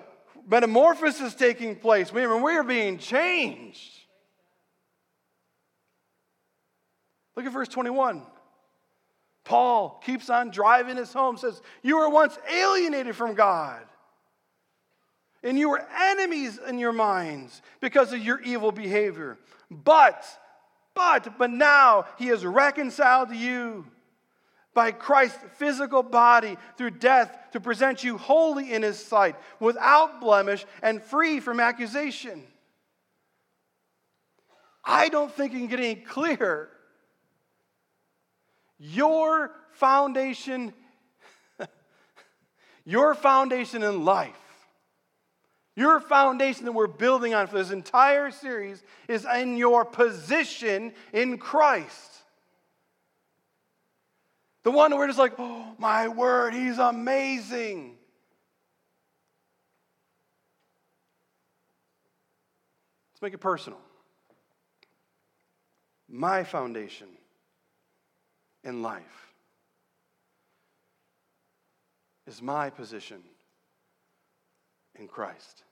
metamorphosis 0.47 1.33
taking 1.33 1.75
place. 1.75 2.11
We, 2.11 2.27
we 2.27 2.55
are 2.55 2.63
being 2.63 2.97
changed. 2.97 3.99
Look 7.35 7.45
at 7.45 7.53
verse 7.53 7.69
21. 7.69 8.21
Paul 9.43 10.01
keeps 10.05 10.29
on 10.29 10.51
driving 10.51 10.97
us 10.97 11.13
home, 11.13 11.37
says, 11.37 11.61
You 11.81 11.97
were 11.97 12.09
once 12.09 12.37
alienated 12.51 13.15
from 13.15 13.33
God, 13.33 13.81
and 15.43 15.57
you 15.57 15.69
were 15.69 15.85
enemies 15.97 16.59
in 16.67 16.79
your 16.79 16.91
minds 16.91 17.61
because 17.79 18.13
of 18.13 18.19
your 18.19 18.41
evil 18.41 18.71
behavior. 18.71 19.37
But, 19.71 20.25
but, 20.93 21.37
but 21.37 21.49
now 21.49 22.05
he 22.17 22.27
has 22.27 22.45
reconciled 22.45 23.29
to 23.29 23.35
you 23.35 23.85
by 24.73 24.91
Christ's 24.91 25.39
physical 25.55 26.03
body 26.03 26.57
through 26.77 26.91
death 26.91 27.35
to 27.51 27.59
present 27.59 28.03
you 28.03 28.17
holy 28.17 28.71
in 28.71 28.83
his 28.83 29.03
sight, 29.03 29.35
without 29.59 30.21
blemish 30.21 30.65
and 30.81 31.01
free 31.01 31.39
from 31.39 31.59
accusation. 31.59 32.43
I 34.83 35.09
don't 35.09 35.31
think 35.31 35.53
it 35.53 35.57
can 35.57 35.67
get 35.67 35.79
any 35.79 35.95
clearer 35.95 36.69
your 38.79 39.51
foundation, 39.73 40.73
your 42.85 43.13
foundation 43.13 43.83
in 43.83 44.05
life, 44.05 44.35
your 45.75 45.99
foundation 45.99 46.65
that 46.65 46.71
we're 46.71 46.87
building 46.87 47.33
on 47.33 47.47
for 47.47 47.57
this 47.57 47.71
entire 47.71 48.31
series 48.31 48.83
is 49.07 49.25
in 49.25 49.57
your 49.57 49.85
position 49.85 50.93
in 51.13 51.37
Christ. 51.37 52.09
The 54.63 54.71
one 54.71 54.95
where 54.95 55.07
just 55.07 55.19
like, 55.19 55.33
oh, 55.37 55.65
my 55.77 56.07
word, 56.07 56.53
he's 56.53 56.79
amazing. 56.79 57.97
Let's 63.13 63.21
make 63.21 63.33
it 63.33 63.39
personal. 63.39 63.79
My 66.09 66.43
foundation 66.43 67.07
in 68.69 68.83
life 68.83 69.33
is 72.27 72.41
my 72.41 72.69
position 72.69 73.17
in 74.95 75.07
Christ. 75.07 75.63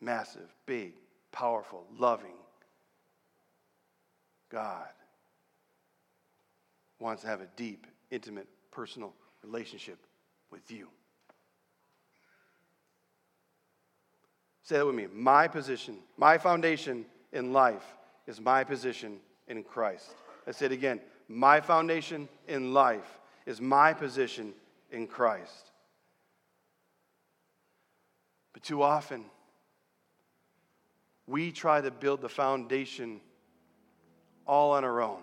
Massive, 0.00 0.48
big, 0.64 0.94
powerful, 1.30 1.84
loving 1.98 2.38
God 4.50 4.88
wants 6.98 7.22
to 7.22 7.28
have 7.28 7.42
a 7.42 7.48
deep, 7.54 7.86
intimate, 8.10 8.48
personal 8.70 9.12
relationship 9.44 9.98
with 10.50 10.70
you. 10.70 10.88
Say 14.62 14.76
that 14.78 14.86
with 14.86 14.94
me. 14.94 15.06
My 15.12 15.48
position, 15.48 15.98
my 16.16 16.38
foundation 16.38 17.04
in 17.32 17.52
life 17.52 17.84
is 18.28 18.40
my 18.40 18.62
position 18.62 19.16
in 19.48 19.64
Christ. 19.64 20.14
I 20.46 20.52
say 20.52 20.66
it 20.66 20.72
again. 20.72 21.00
My 21.28 21.60
foundation 21.60 22.28
in 22.46 22.72
life 22.72 23.18
is 23.46 23.60
my 23.60 23.94
position 23.94 24.52
in 24.92 25.06
Christ. 25.06 25.72
But 28.52 28.62
too 28.62 28.82
often, 28.82 29.24
we 31.26 31.50
try 31.52 31.80
to 31.80 31.90
build 31.90 32.20
the 32.20 32.28
foundation 32.28 33.20
all 34.46 34.72
on 34.72 34.84
our 34.84 35.00
own. 35.00 35.22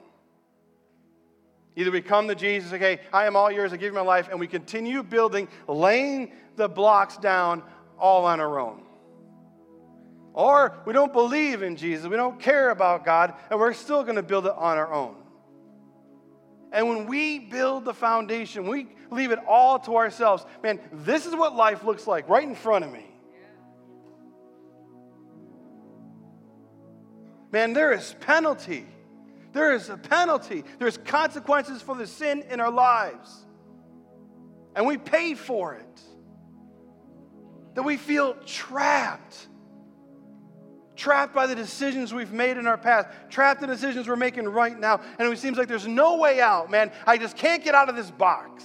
Either 1.75 1.91
we 1.91 2.01
come 2.01 2.27
to 2.27 2.35
Jesus, 2.35 2.73
okay, 2.73 3.01
I 3.13 3.25
am 3.25 3.35
all 3.35 3.51
yours, 3.51 3.71
I 3.71 3.77
give 3.77 3.91
you 3.91 3.99
my 3.99 4.01
life, 4.01 4.29
and 4.31 4.39
we 4.39 4.47
continue 4.47 5.03
building, 5.03 5.47
laying 5.67 6.31
the 6.55 6.69
blocks 6.69 7.17
down 7.17 7.61
all 7.99 8.25
on 8.25 8.39
our 8.39 8.59
own. 8.59 8.81
Or 10.36 10.77
we 10.86 10.91
don't 10.91 11.13
believe 11.13 11.63
in 11.63 11.77
Jesus, 11.77 12.07
we 12.07 12.17
don't 12.17 12.41
care 12.41 12.69
about 12.69 13.05
God, 13.05 13.36
and 13.49 13.57
we're 13.57 13.71
still 13.71 14.03
going 14.03 14.17
to 14.17 14.23
build 14.23 14.45
it 14.45 14.51
on 14.51 14.77
our 14.77 14.93
own. 14.93 15.15
And 16.73 16.89
when 16.89 17.07
we 17.07 17.39
build 17.39 17.86
the 17.86 17.93
foundation, 17.93 18.67
we 18.67 18.88
leave 19.09 19.31
it 19.31 19.39
all 19.47 19.79
to 19.79 19.95
ourselves. 19.95 20.45
Man, 20.61 20.81
this 20.91 21.25
is 21.25 21.33
what 21.33 21.55
life 21.55 21.86
looks 21.86 22.05
like 22.05 22.27
right 22.27 22.45
in 22.45 22.53
front 22.53 22.83
of 22.83 22.91
me. 22.91 23.05
Man, 27.53 27.71
there 27.71 27.93
is 27.93 28.13
penalty. 28.19 28.86
There 29.53 29.73
is 29.73 29.88
a 29.88 29.95
penalty. 29.95 30.65
There's 30.79 30.97
consequences 30.97 31.81
for 31.81 31.95
the 31.95 32.07
sin 32.07 32.43
in 32.49 32.59
our 32.59 32.71
lives. 32.71 33.45
And 34.75 34.86
we 34.86 34.97
pay 34.97 35.33
for 35.33 35.75
it. 35.75 36.01
That 37.75 37.83
we 37.83 37.95
feel 37.95 38.33
trapped 38.45 39.47
trapped 40.95 41.33
by 41.33 41.47
the 41.47 41.55
decisions 41.55 42.13
we've 42.13 42.31
made 42.31 42.57
in 42.57 42.67
our 42.67 42.77
past, 42.77 43.09
trapped 43.29 43.61
in 43.61 43.69
decisions 43.69 44.07
we're 44.07 44.15
making 44.15 44.45
right 44.47 44.79
now, 44.79 45.01
and 45.19 45.31
it 45.31 45.37
seems 45.39 45.57
like 45.57 45.67
there's 45.67 45.87
no 45.87 46.17
way 46.17 46.41
out, 46.41 46.71
man. 46.71 46.91
I 47.05 47.17
just 47.17 47.37
can't 47.37 47.63
get 47.63 47.75
out 47.75 47.89
of 47.89 47.95
this 47.95 48.11
box. 48.11 48.63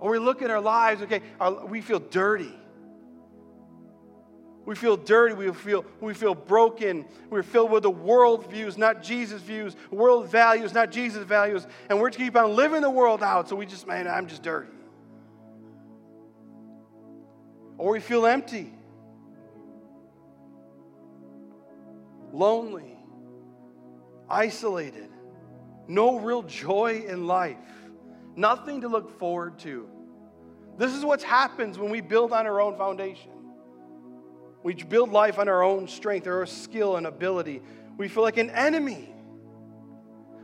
Or 0.00 0.12
we 0.12 0.18
look 0.18 0.42
at 0.42 0.50
our 0.50 0.60
lives, 0.60 1.02
okay, 1.02 1.22
our, 1.40 1.66
we 1.66 1.80
feel 1.80 1.98
dirty. 1.98 2.54
We 4.64 4.74
feel 4.74 4.96
dirty. 4.96 5.34
We 5.34 5.50
feel, 5.52 5.84
we 6.00 6.14
feel 6.14 6.34
broken. 6.34 7.06
We're 7.30 7.42
filled 7.42 7.70
with 7.70 7.82
the 7.82 7.90
world 7.90 8.50
views, 8.50 8.76
not 8.76 9.02
Jesus' 9.02 9.40
views, 9.40 9.74
world 9.90 10.28
values, 10.28 10.74
not 10.74 10.92
Jesus' 10.92 11.24
values. 11.24 11.66
And 11.88 11.98
we're 11.98 12.10
to 12.10 12.18
keep 12.18 12.36
on 12.36 12.54
living 12.54 12.82
the 12.82 12.90
world 12.90 13.22
out. 13.22 13.48
So 13.48 13.56
we 13.56 13.66
just, 13.66 13.86
man, 13.86 14.06
I'm 14.06 14.26
just 14.26 14.42
dirty. 14.42 14.68
Or 17.78 17.92
we 17.92 18.00
feel 18.00 18.26
empty, 18.26 18.72
lonely, 22.32 22.96
isolated, 24.28 25.08
no 25.86 26.18
real 26.18 26.42
joy 26.42 27.04
in 27.06 27.26
life, 27.26 27.56
nothing 28.36 28.82
to 28.82 28.88
look 28.88 29.18
forward 29.18 29.58
to. 29.60 29.88
This 30.76 30.92
is 30.92 31.04
what 31.04 31.22
happens 31.22 31.78
when 31.78 31.90
we 31.90 32.00
build 32.00 32.32
on 32.32 32.46
our 32.46 32.60
own 32.60 32.76
foundation. 32.76 33.30
We 34.62 34.74
build 34.74 35.10
life 35.10 35.38
on 35.38 35.48
our 35.48 35.62
own 35.62 35.88
strength, 35.88 36.26
our 36.26 36.46
skill 36.46 36.96
and 36.96 37.06
ability. 37.06 37.62
We 37.96 38.08
feel 38.08 38.22
like 38.22 38.36
an 38.36 38.50
enemy. 38.50 39.14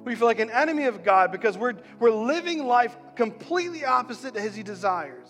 We 0.04 0.14
feel 0.14 0.26
like 0.26 0.38
an 0.38 0.50
enemy 0.50 0.84
of 0.84 1.02
God 1.02 1.32
because 1.32 1.58
we're, 1.58 1.74
we're 1.98 2.10
living 2.10 2.66
life 2.66 2.96
completely 3.16 3.84
opposite 3.84 4.34
to 4.34 4.40
He 4.40 4.62
desires. 4.62 5.28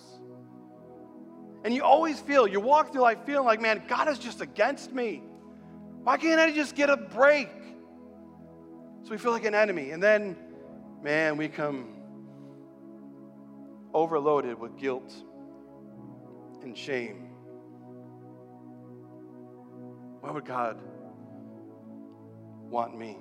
And 1.65 1.75
you 1.75 1.83
always 1.83 2.21
feel, 2.21 2.47
you 2.47 2.61
walk 2.61 2.93
through 2.93 3.01
life 3.01 3.19
feeling 3.25 3.47
like, 3.47 3.61
man, 3.61 3.83
God 3.89 4.07
is 4.09 4.19
just 4.19 4.43
against 4.43 4.93
me. 4.93 5.23
Why 6.03 6.19
can't 6.19 6.39
I 6.39 6.53
just 6.53 6.77
get 6.77 6.91
a 6.91 6.97
break? 6.97 7.49
So 9.05 9.11
we 9.11 9.17
feel 9.17 9.33
like 9.33 9.47
an 9.47 9.55
enemy. 9.55 9.91
And 9.91 10.03
then, 10.03 10.37
man, 11.03 11.39
we 11.39 11.49
come 11.49 11.95
overloaded 13.95 14.59
with 14.59 14.77
guilt 14.77 15.15
and 16.63 16.77
shame. 16.77 17.31
Why 20.21 20.31
would 20.31 20.45
God 20.45 20.79
want 22.69 22.99
me? 22.99 23.17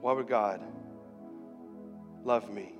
Why 0.00 0.12
would 0.12 0.28
God 0.28 0.62
love 2.24 2.50
me? 2.52 2.72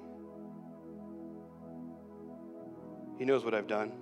He 3.23 3.27
knows 3.27 3.45
what 3.45 3.55
I've 3.55 3.69
done. 3.69 3.93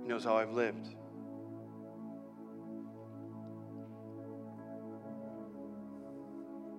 He 0.00 0.08
knows 0.08 0.22
how 0.22 0.36
I've 0.36 0.52
lived. 0.52 0.94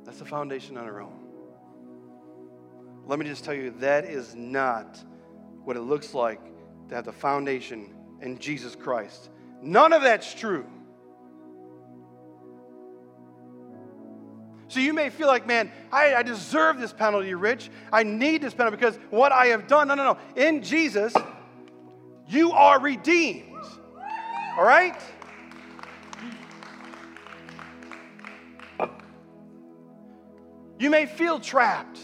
That's 0.06 0.20
the 0.20 0.26
foundation 0.26 0.78
on 0.78 0.86
our 0.86 1.02
own. 1.02 1.20
Let 3.08 3.20
me 3.20 3.26
just 3.26 3.44
tell 3.44 3.54
you 3.54 3.72
that 3.72 4.06
is 4.06 4.36
not 4.36 5.04
what 5.66 5.76
it 5.76 5.82
looks 5.82 6.14
like 6.14 6.40
to 6.88 6.96
have 6.96 7.04
the 7.04 7.12
foundation 7.12 7.94
in 8.22 8.40
Jesus 8.40 8.74
Christ. 8.74 9.32
None 9.62 9.92
of 9.92 10.02
that's 10.02 10.34
true. 10.34 10.66
So 14.78 14.82
you 14.82 14.94
may 14.94 15.10
feel 15.10 15.26
like, 15.26 15.48
man, 15.48 15.72
I, 15.92 16.14
I, 16.14 16.22
deserve 16.22 16.80
this 16.80 16.94
penalty, 16.94 17.34
Rich. 17.34 17.72
I 17.92 18.04
need 18.04 18.44
this 18.44 18.54
penalty 18.54 18.78
because 18.78 19.00
what 19.10 19.32
I 19.32 19.48
have 19.48 19.66
done. 19.66 19.88
No, 19.88 19.96
no, 19.96 20.14
no. 20.14 20.18
In 20.36 20.62
Jesus, 20.62 21.16
you 22.28 22.52
are 22.52 22.80
redeemed. 22.80 23.56
All 24.56 24.64
right? 24.64 25.02
You 30.78 30.92
may 30.92 31.08
feel 31.08 31.40
trapped. 31.40 31.98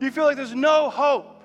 You 0.00 0.10
feel 0.10 0.24
like 0.24 0.36
there's 0.36 0.54
no 0.54 0.90
hope. 0.90 1.42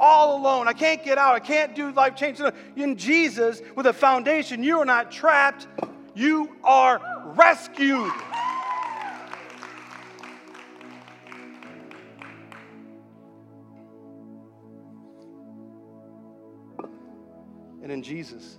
All 0.00 0.40
alone. 0.40 0.68
I 0.68 0.72
can't 0.72 1.04
get 1.04 1.18
out. 1.18 1.34
I 1.34 1.40
can't 1.40 1.74
do 1.74 1.92
life 1.92 2.16
change. 2.16 2.40
In 2.76 2.96
Jesus, 2.96 3.60
with 3.76 3.84
a 3.84 3.92
foundation, 3.92 4.62
you 4.62 4.78
are 4.78 4.86
not 4.86 5.12
trapped. 5.12 5.66
You 6.14 6.56
are 6.64 7.17
rescued. 7.36 8.12
And 17.82 17.92
in 17.92 18.02
Jesus, 18.02 18.58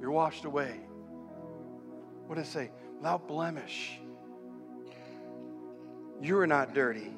you're 0.00 0.10
washed 0.10 0.44
away. 0.44 0.80
What 2.26 2.36
does 2.36 2.48
it 2.48 2.50
say? 2.50 2.70
Without 2.98 3.26
blemish. 3.26 3.98
You 6.20 6.38
are 6.38 6.46
not 6.46 6.74
dirty. 6.74 7.12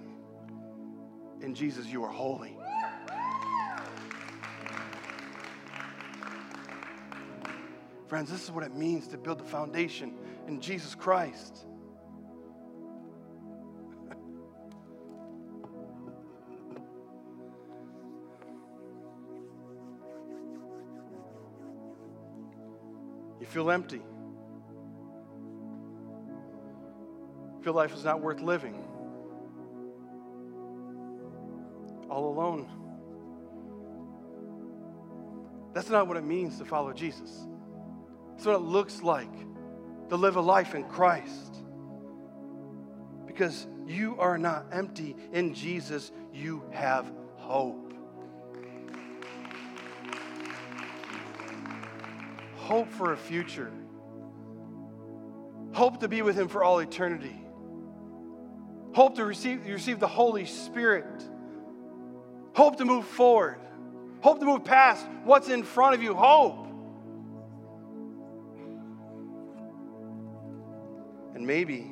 In 1.41 1.55
Jesus, 1.55 1.87
you 1.87 2.05
are 2.05 2.11
holy. 2.11 2.57
Friends, 8.07 8.31
this 8.31 8.45
is 8.45 8.51
what 8.53 8.63
it 8.65 8.75
means 8.75 9.09
to 9.09 9.19
build 9.19 9.41
the 9.41 9.45
foundation 9.45 10.15
in 10.47 10.61
Jesus 10.61 10.95
Christ. 10.95 11.67
you 23.41 23.47
feel 23.47 23.71
empty. 23.71 24.03
feel 27.67 27.73
life 27.73 27.93
is 27.93 28.05
not 28.05 28.21
worth 28.21 28.41
living. 28.41 28.85
All 32.09 32.29
alone. 32.29 32.69
That's 35.75 35.91
not 35.91 36.07
what 36.07 36.17
it 36.17 36.23
means 36.23 36.59
to 36.59 36.65
follow 36.65 36.93
Jesus. 36.93 37.49
That's 38.37 38.45
what 38.45 38.57
it 38.57 38.63
looks 38.63 39.03
like 39.03 39.33
to 40.11 40.17
live 40.17 40.37
a 40.37 40.43
life 40.43 40.75
in 40.75 40.85
Christ. 40.85 41.57
Because 43.27 43.67
you 43.87 44.17
are 44.19 44.37
not 44.37 44.67
empty 44.73 45.17
in 45.33 45.55
Jesus, 45.55 46.13
you 46.35 46.63
have 46.71 47.11
hope. 47.37 47.95
Hope 52.57 52.91
for 52.91 53.15
a 53.15 53.17
future. 53.17 53.73
Hope 55.73 56.01
to 56.01 56.09
be 56.09 56.21
with 56.21 56.37
Him 56.37 56.49
for 56.49 56.63
all 56.63 56.81
eternity. 56.81 57.41
Hope 58.93 59.17
to 59.17 59.25
receive, 59.25 59.65
receive 59.65 59.99
the 59.99 60.07
Holy 60.07 60.45
Spirit. 60.45 61.25
Hope 62.55 62.77
to 62.77 62.85
move 62.85 63.07
forward. 63.07 63.61
Hope 64.21 64.41
to 64.41 64.47
move 64.47 64.65
past 64.65 65.07
what's 65.25 65.49
in 65.49 65.63
front 65.63 65.95
of 65.95 66.03
you. 66.03 66.13
Hope. 66.13 66.66
Maybe, 71.47 71.87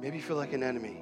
maybe 0.00 0.16
you 0.16 0.22
feel 0.22 0.36
like 0.36 0.52
an 0.52 0.62
enemy. 0.62 0.98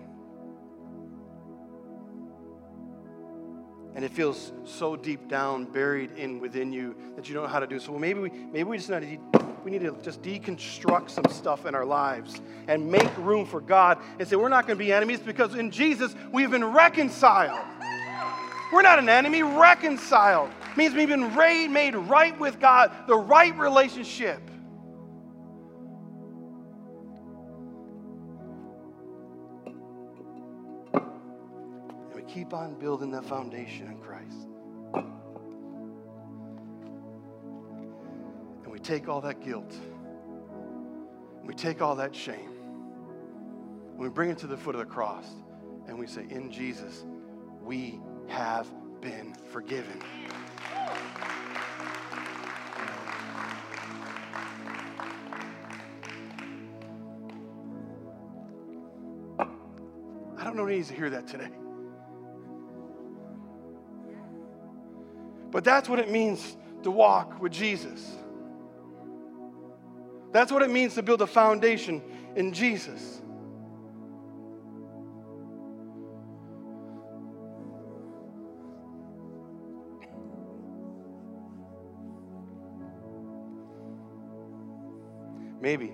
and 3.92 4.04
it 4.04 4.12
feels 4.12 4.52
so 4.64 4.94
deep 4.94 5.28
down, 5.28 5.64
buried 5.64 6.12
in 6.12 6.38
within 6.38 6.72
you 6.72 6.94
that 7.16 7.28
you 7.28 7.34
don't 7.34 7.42
know 7.42 7.50
how 7.50 7.58
to 7.58 7.66
do. 7.66 7.80
So 7.80 7.98
maybe 7.98 8.20
we 8.20 8.30
maybe 8.30 8.62
we 8.62 8.76
just 8.76 8.88
need 8.88 9.20
to, 9.32 9.46
we 9.64 9.70
need 9.72 9.80
to 9.80 9.98
just 10.00 10.22
deconstruct 10.22 11.10
some 11.10 11.24
stuff 11.28 11.66
in 11.66 11.74
our 11.74 11.84
lives 11.84 12.40
and 12.68 12.88
make 12.88 13.14
room 13.18 13.44
for 13.44 13.60
God 13.60 13.98
and 14.18 14.28
say 14.28 14.36
we're 14.36 14.48
not 14.48 14.66
going 14.68 14.78
to 14.78 14.84
be 14.84 14.92
enemies 14.92 15.18
because 15.18 15.56
in 15.56 15.72
Jesus 15.72 16.14
we've 16.32 16.52
been 16.52 16.64
reconciled. 16.64 17.66
We're 18.72 18.82
not 18.82 19.00
an 19.00 19.08
enemy, 19.08 19.42
reconciled 19.42 20.50
means 20.76 20.94
we've 20.94 21.08
been 21.08 21.34
made 21.34 21.94
right 21.94 22.38
with 22.38 22.60
God, 22.60 22.92
the 23.06 23.16
right 23.16 23.56
relationship. 23.58 24.40
Keep 32.40 32.54
on 32.54 32.72
building 32.76 33.10
that 33.10 33.22
foundation 33.26 33.86
in 33.86 33.98
Christ. 33.98 34.48
And 38.64 38.72
we 38.72 38.78
take 38.78 39.10
all 39.10 39.20
that 39.20 39.42
guilt, 39.44 39.74
we 41.44 41.52
take 41.52 41.82
all 41.82 41.96
that 41.96 42.16
shame, 42.16 42.50
and 43.90 43.98
we 43.98 44.08
bring 44.08 44.30
it 44.30 44.38
to 44.38 44.46
the 44.46 44.56
foot 44.56 44.74
of 44.74 44.78
the 44.78 44.86
cross, 44.86 45.26
and 45.86 45.98
we 45.98 46.06
say, 46.06 46.24
In 46.30 46.50
Jesus, 46.50 47.04
we 47.60 48.00
have 48.28 48.66
been 49.02 49.34
forgiven. 49.52 50.00
I 59.38 60.44
don't 60.44 60.56
know 60.56 60.64
who 60.64 60.70
needs 60.70 60.88
to 60.88 60.94
hear 60.94 61.10
that 61.10 61.28
today. 61.28 61.50
But 65.60 65.66
that's 65.66 65.90
what 65.90 65.98
it 65.98 66.10
means 66.10 66.56
to 66.84 66.90
walk 66.90 67.38
with 67.38 67.52
Jesus. 67.52 68.16
That's 70.32 70.50
what 70.50 70.62
it 70.62 70.70
means 70.70 70.94
to 70.94 71.02
build 71.02 71.20
a 71.20 71.26
foundation 71.26 72.00
in 72.34 72.54
Jesus. 72.54 73.20
Maybe. 85.60 85.92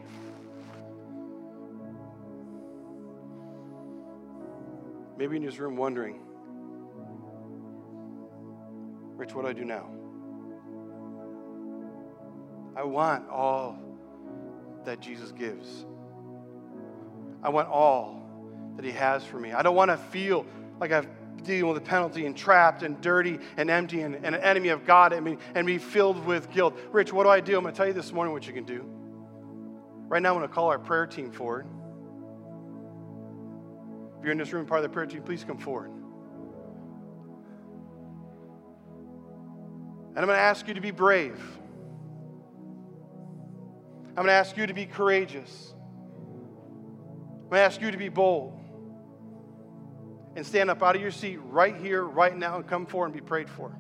Maybe 5.19 5.39
in 5.39 5.45
this 5.45 5.59
room 5.59 5.77
wondering 5.77 6.21
Rich, 9.27 9.35
what 9.35 9.43
do 9.43 9.49
I 9.49 9.53
do 9.55 9.65
now? 9.65 9.89
I 12.77 12.85
want 12.85 13.29
all 13.29 13.77
that 14.85 15.01
Jesus 15.01 15.33
gives. 15.33 15.85
I 17.43 17.49
want 17.49 17.69
all 17.69 18.23
that 18.77 18.85
He 18.85 18.93
has 18.93 19.25
for 19.25 19.41
me. 19.41 19.53
I 19.53 19.63
don't 19.63 19.75
want 19.75 19.91
to 19.91 19.97
feel 19.97 20.47
like 20.79 20.93
I've 20.93 21.09
dealing 21.43 21.73
with 21.73 21.79
a 21.79 21.85
penalty 21.85 22.27
and 22.27 22.37
trapped 22.37 22.85
and 22.85 23.01
dirty 23.01 23.39
and 23.57 23.69
empty 23.69 24.03
and, 24.03 24.15
and, 24.17 24.35
an 24.35 24.43
enemy 24.43 24.69
of 24.69 24.85
God 24.85 25.13
and 25.13 25.25
be, 25.25 25.39
and 25.55 25.67
be 25.67 25.79
filled 25.79 26.25
with 26.25 26.51
guilt. 26.51 26.77
Rich, 26.93 27.13
what 27.13 27.25
do 27.25 27.31
I 27.31 27.41
do? 27.41 27.57
I'm 27.57 27.63
going 27.63 27.73
to 27.73 27.77
tell 27.77 27.87
you 27.87 27.93
this 27.93 28.13
morning 28.13 28.33
what 28.33 28.47
you 28.47 28.53
can 28.53 28.65
do. 28.65 28.85
Right 30.09 30.23
now, 30.23 30.35
I'm 30.35 30.39
going 30.39 30.49
to 30.49 30.55
call 30.55 30.69
our 30.69 30.79
prayer 30.79 31.07
team 31.07 31.33
forward. 31.33 31.67
If 34.19 34.25
you're 34.25 34.33
in 34.33 34.39
this 34.39 34.53
room, 34.53 34.67
part 34.67 34.79
of 34.79 34.83
the 34.85 34.89
prayer 34.89 35.07
team, 35.07 35.23
please 35.23 35.45
come 35.45 35.59
forward. 35.59 35.91
And 40.17 40.23
I'm 40.23 40.29
going 40.29 40.39
to 40.39 40.43
ask 40.43 40.67
you 40.67 40.73
to 40.73 40.81
be 40.81 40.93
brave. 40.93 41.39
I'm 44.09 44.15
going 44.15 44.29
to 44.29 44.33
ask 44.33 44.57
you 44.57 44.67
to 44.67 44.73
be 44.73 44.87
courageous. 44.87 45.75
I'm 45.75 47.51
going 47.51 47.53
to 47.53 47.61
ask 47.61 47.83
you 47.83 47.91
to 47.91 47.99
be 47.99 48.09
bold. 48.09 48.59
And 50.35 50.47
stand 50.47 50.71
up 50.71 50.83
out 50.83 50.97
of 50.97 51.03
your 51.03 51.11
seat 51.11 51.37
right 51.37 51.77
here, 51.77 52.03
right 52.03 52.35
now, 52.35 52.57
and 52.57 52.67
come 52.67 52.87
forward 52.87 53.09
and 53.09 53.15
be 53.15 53.21
prayed 53.21 53.51
for. 53.51 53.79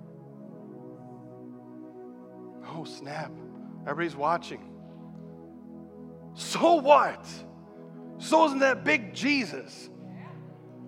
Oh, 2.69 2.85
snap. 2.85 3.33
Everybody's 3.87 4.15
watching. 4.17 4.69
So 6.35 6.75
what? 6.75 7.27
So 8.19 8.45
isn't 8.45 8.59
that 8.59 8.85
big 8.85 9.15
Jesus 9.15 9.89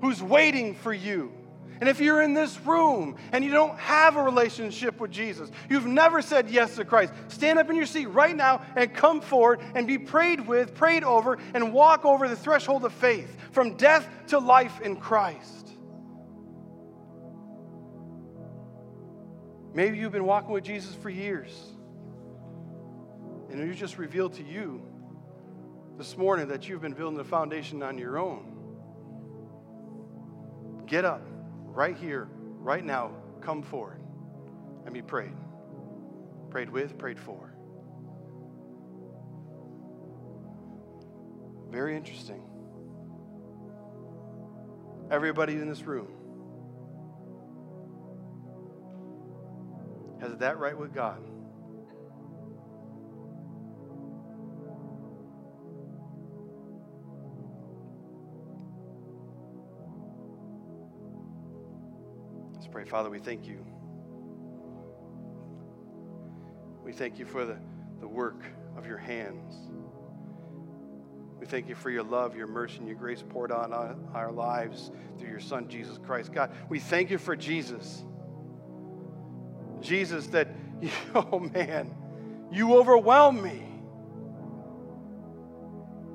who's 0.02 0.22
waiting 0.22 0.74
for 0.74 0.92
you? 0.92 1.32
And 1.80 1.88
if 1.88 2.00
you're 2.00 2.22
in 2.22 2.34
this 2.34 2.58
room 2.60 3.16
and 3.32 3.44
you 3.44 3.50
don't 3.50 3.78
have 3.78 4.16
a 4.16 4.22
relationship 4.22 5.00
with 5.00 5.10
Jesus, 5.10 5.50
you've 5.70 5.86
never 5.86 6.20
said 6.20 6.50
yes 6.50 6.74
to 6.76 6.84
Christ, 6.84 7.12
stand 7.28 7.58
up 7.58 7.70
in 7.70 7.76
your 7.76 7.86
seat 7.86 8.06
right 8.06 8.34
now 8.34 8.62
and 8.74 8.92
come 8.92 9.20
forward 9.20 9.60
and 9.74 9.86
be 9.86 9.96
prayed 9.96 10.46
with, 10.46 10.74
prayed 10.74 11.04
over, 11.04 11.38
and 11.54 11.72
walk 11.72 12.04
over 12.04 12.28
the 12.28 12.36
threshold 12.36 12.84
of 12.84 12.92
faith 12.92 13.36
from 13.52 13.76
death 13.76 14.08
to 14.28 14.38
life 14.38 14.80
in 14.80 14.96
Christ. 14.96 15.70
Maybe 19.72 19.98
you've 19.98 20.12
been 20.12 20.24
walking 20.24 20.50
with 20.50 20.64
Jesus 20.64 20.94
for 20.96 21.10
years, 21.10 21.52
and 23.50 23.60
it 23.60 23.68
was 23.68 23.76
just 23.76 23.98
revealed 23.98 24.32
to 24.34 24.42
you 24.42 24.82
this 25.96 26.16
morning 26.16 26.48
that 26.48 26.68
you've 26.68 26.80
been 26.80 26.94
building 26.94 27.16
the 27.16 27.24
foundation 27.24 27.82
on 27.84 27.98
your 27.98 28.18
own. 28.18 28.54
Get 30.86 31.04
up 31.04 31.22
right 31.74 31.96
here, 31.96 32.28
right 32.58 32.84
now, 32.84 33.12
come 33.40 33.62
forward 33.62 34.00
and 34.84 34.94
be 34.94 35.02
prayed. 35.02 35.36
Prayed 36.50 36.70
with, 36.70 36.98
prayed 36.98 37.18
for. 37.18 37.54
Very 41.70 41.96
interesting. 41.96 42.42
Everybody 45.10 45.54
in 45.54 45.68
this 45.68 45.82
room 45.82 46.08
has 50.20 50.36
that 50.38 50.58
right 50.58 50.76
with 50.76 50.94
God. 50.94 51.22
Father, 62.88 63.10
we 63.10 63.18
thank 63.18 63.46
you. 63.46 63.64
We 66.82 66.92
thank 66.92 67.18
you 67.18 67.26
for 67.26 67.44
the, 67.44 67.58
the 68.00 68.08
work 68.08 68.42
of 68.76 68.86
your 68.86 68.96
hands. 68.96 69.54
We 71.38 71.44
thank 71.44 71.68
you 71.68 71.74
for 71.74 71.90
your 71.90 72.02
love, 72.02 72.34
your 72.34 72.46
mercy, 72.46 72.78
and 72.78 72.86
your 72.86 72.96
grace 72.96 73.22
poured 73.28 73.52
on 73.52 73.74
our 74.14 74.32
lives 74.32 74.90
through 75.18 75.28
your 75.28 75.40
Son, 75.40 75.68
Jesus 75.68 75.98
Christ. 75.98 76.32
God, 76.32 76.50
we 76.70 76.80
thank 76.80 77.10
you 77.10 77.18
for 77.18 77.36
Jesus. 77.36 78.04
Jesus, 79.80 80.26
that, 80.28 80.48
oh 81.14 81.38
man, 81.40 81.94
you 82.50 82.74
overwhelm 82.74 83.42
me. 83.42 83.64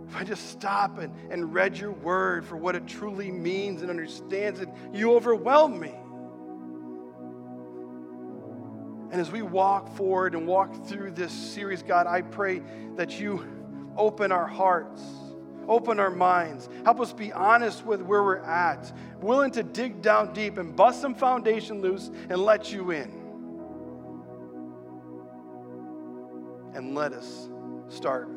If 0.09 0.15
I 0.15 0.23
just 0.23 0.49
stop 0.49 0.97
and, 0.97 1.13
and 1.31 1.53
read 1.53 1.77
your 1.77 1.91
word 1.91 2.45
for 2.45 2.57
what 2.57 2.75
it 2.75 2.87
truly 2.87 3.31
means 3.31 3.81
and 3.81 3.91
understands 3.91 4.59
it, 4.59 4.69
you 4.91 5.13
overwhelm 5.13 5.79
me. 5.79 5.93
And 9.13 9.21
as 9.21 9.31
we 9.31 9.43
walk 9.43 9.95
forward 9.95 10.33
and 10.33 10.47
walk 10.47 10.87
through 10.87 11.11
this 11.11 11.31
series, 11.31 11.83
God, 11.83 12.07
I 12.07 12.23
pray 12.23 12.63
that 12.95 13.19
you 13.19 13.47
open 13.95 14.31
our 14.31 14.47
hearts, 14.47 15.03
open 15.67 15.99
our 15.99 16.09
minds, 16.09 16.67
help 16.83 16.99
us 16.99 17.13
be 17.13 17.31
honest 17.31 17.85
with 17.85 18.01
where 18.01 18.23
we're 18.23 18.39
at, 18.39 18.91
willing 19.21 19.51
to 19.51 19.61
dig 19.61 20.01
down 20.01 20.33
deep 20.33 20.57
and 20.57 20.75
bust 20.75 20.99
some 20.99 21.13
foundation 21.13 21.79
loose 21.79 22.09
and 22.27 22.43
let 22.43 22.73
you 22.73 22.89
in. 22.89 23.11
And 26.73 26.95
let 26.95 27.13
us 27.13 27.49
start 27.89 28.27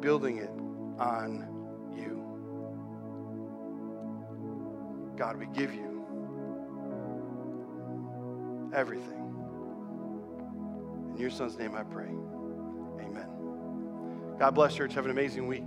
building 0.00 0.38
it 0.38 0.48
on 0.98 1.46
you. 1.94 2.24
God, 5.18 5.36
we 5.36 5.44
give 5.48 5.74
you 5.74 6.02
everything. 8.72 9.17
In 11.18 11.22
your 11.22 11.30
son's 11.32 11.58
name 11.58 11.74
I 11.74 11.82
pray. 11.82 12.10
Amen. 13.04 13.26
God 14.38 14.54
bless 14.54 14.76
church. 14.76 14.94
Have 14.94 15.04
an 15.04 15.10
amazing 15.10 15.48
week. 15.48 15.64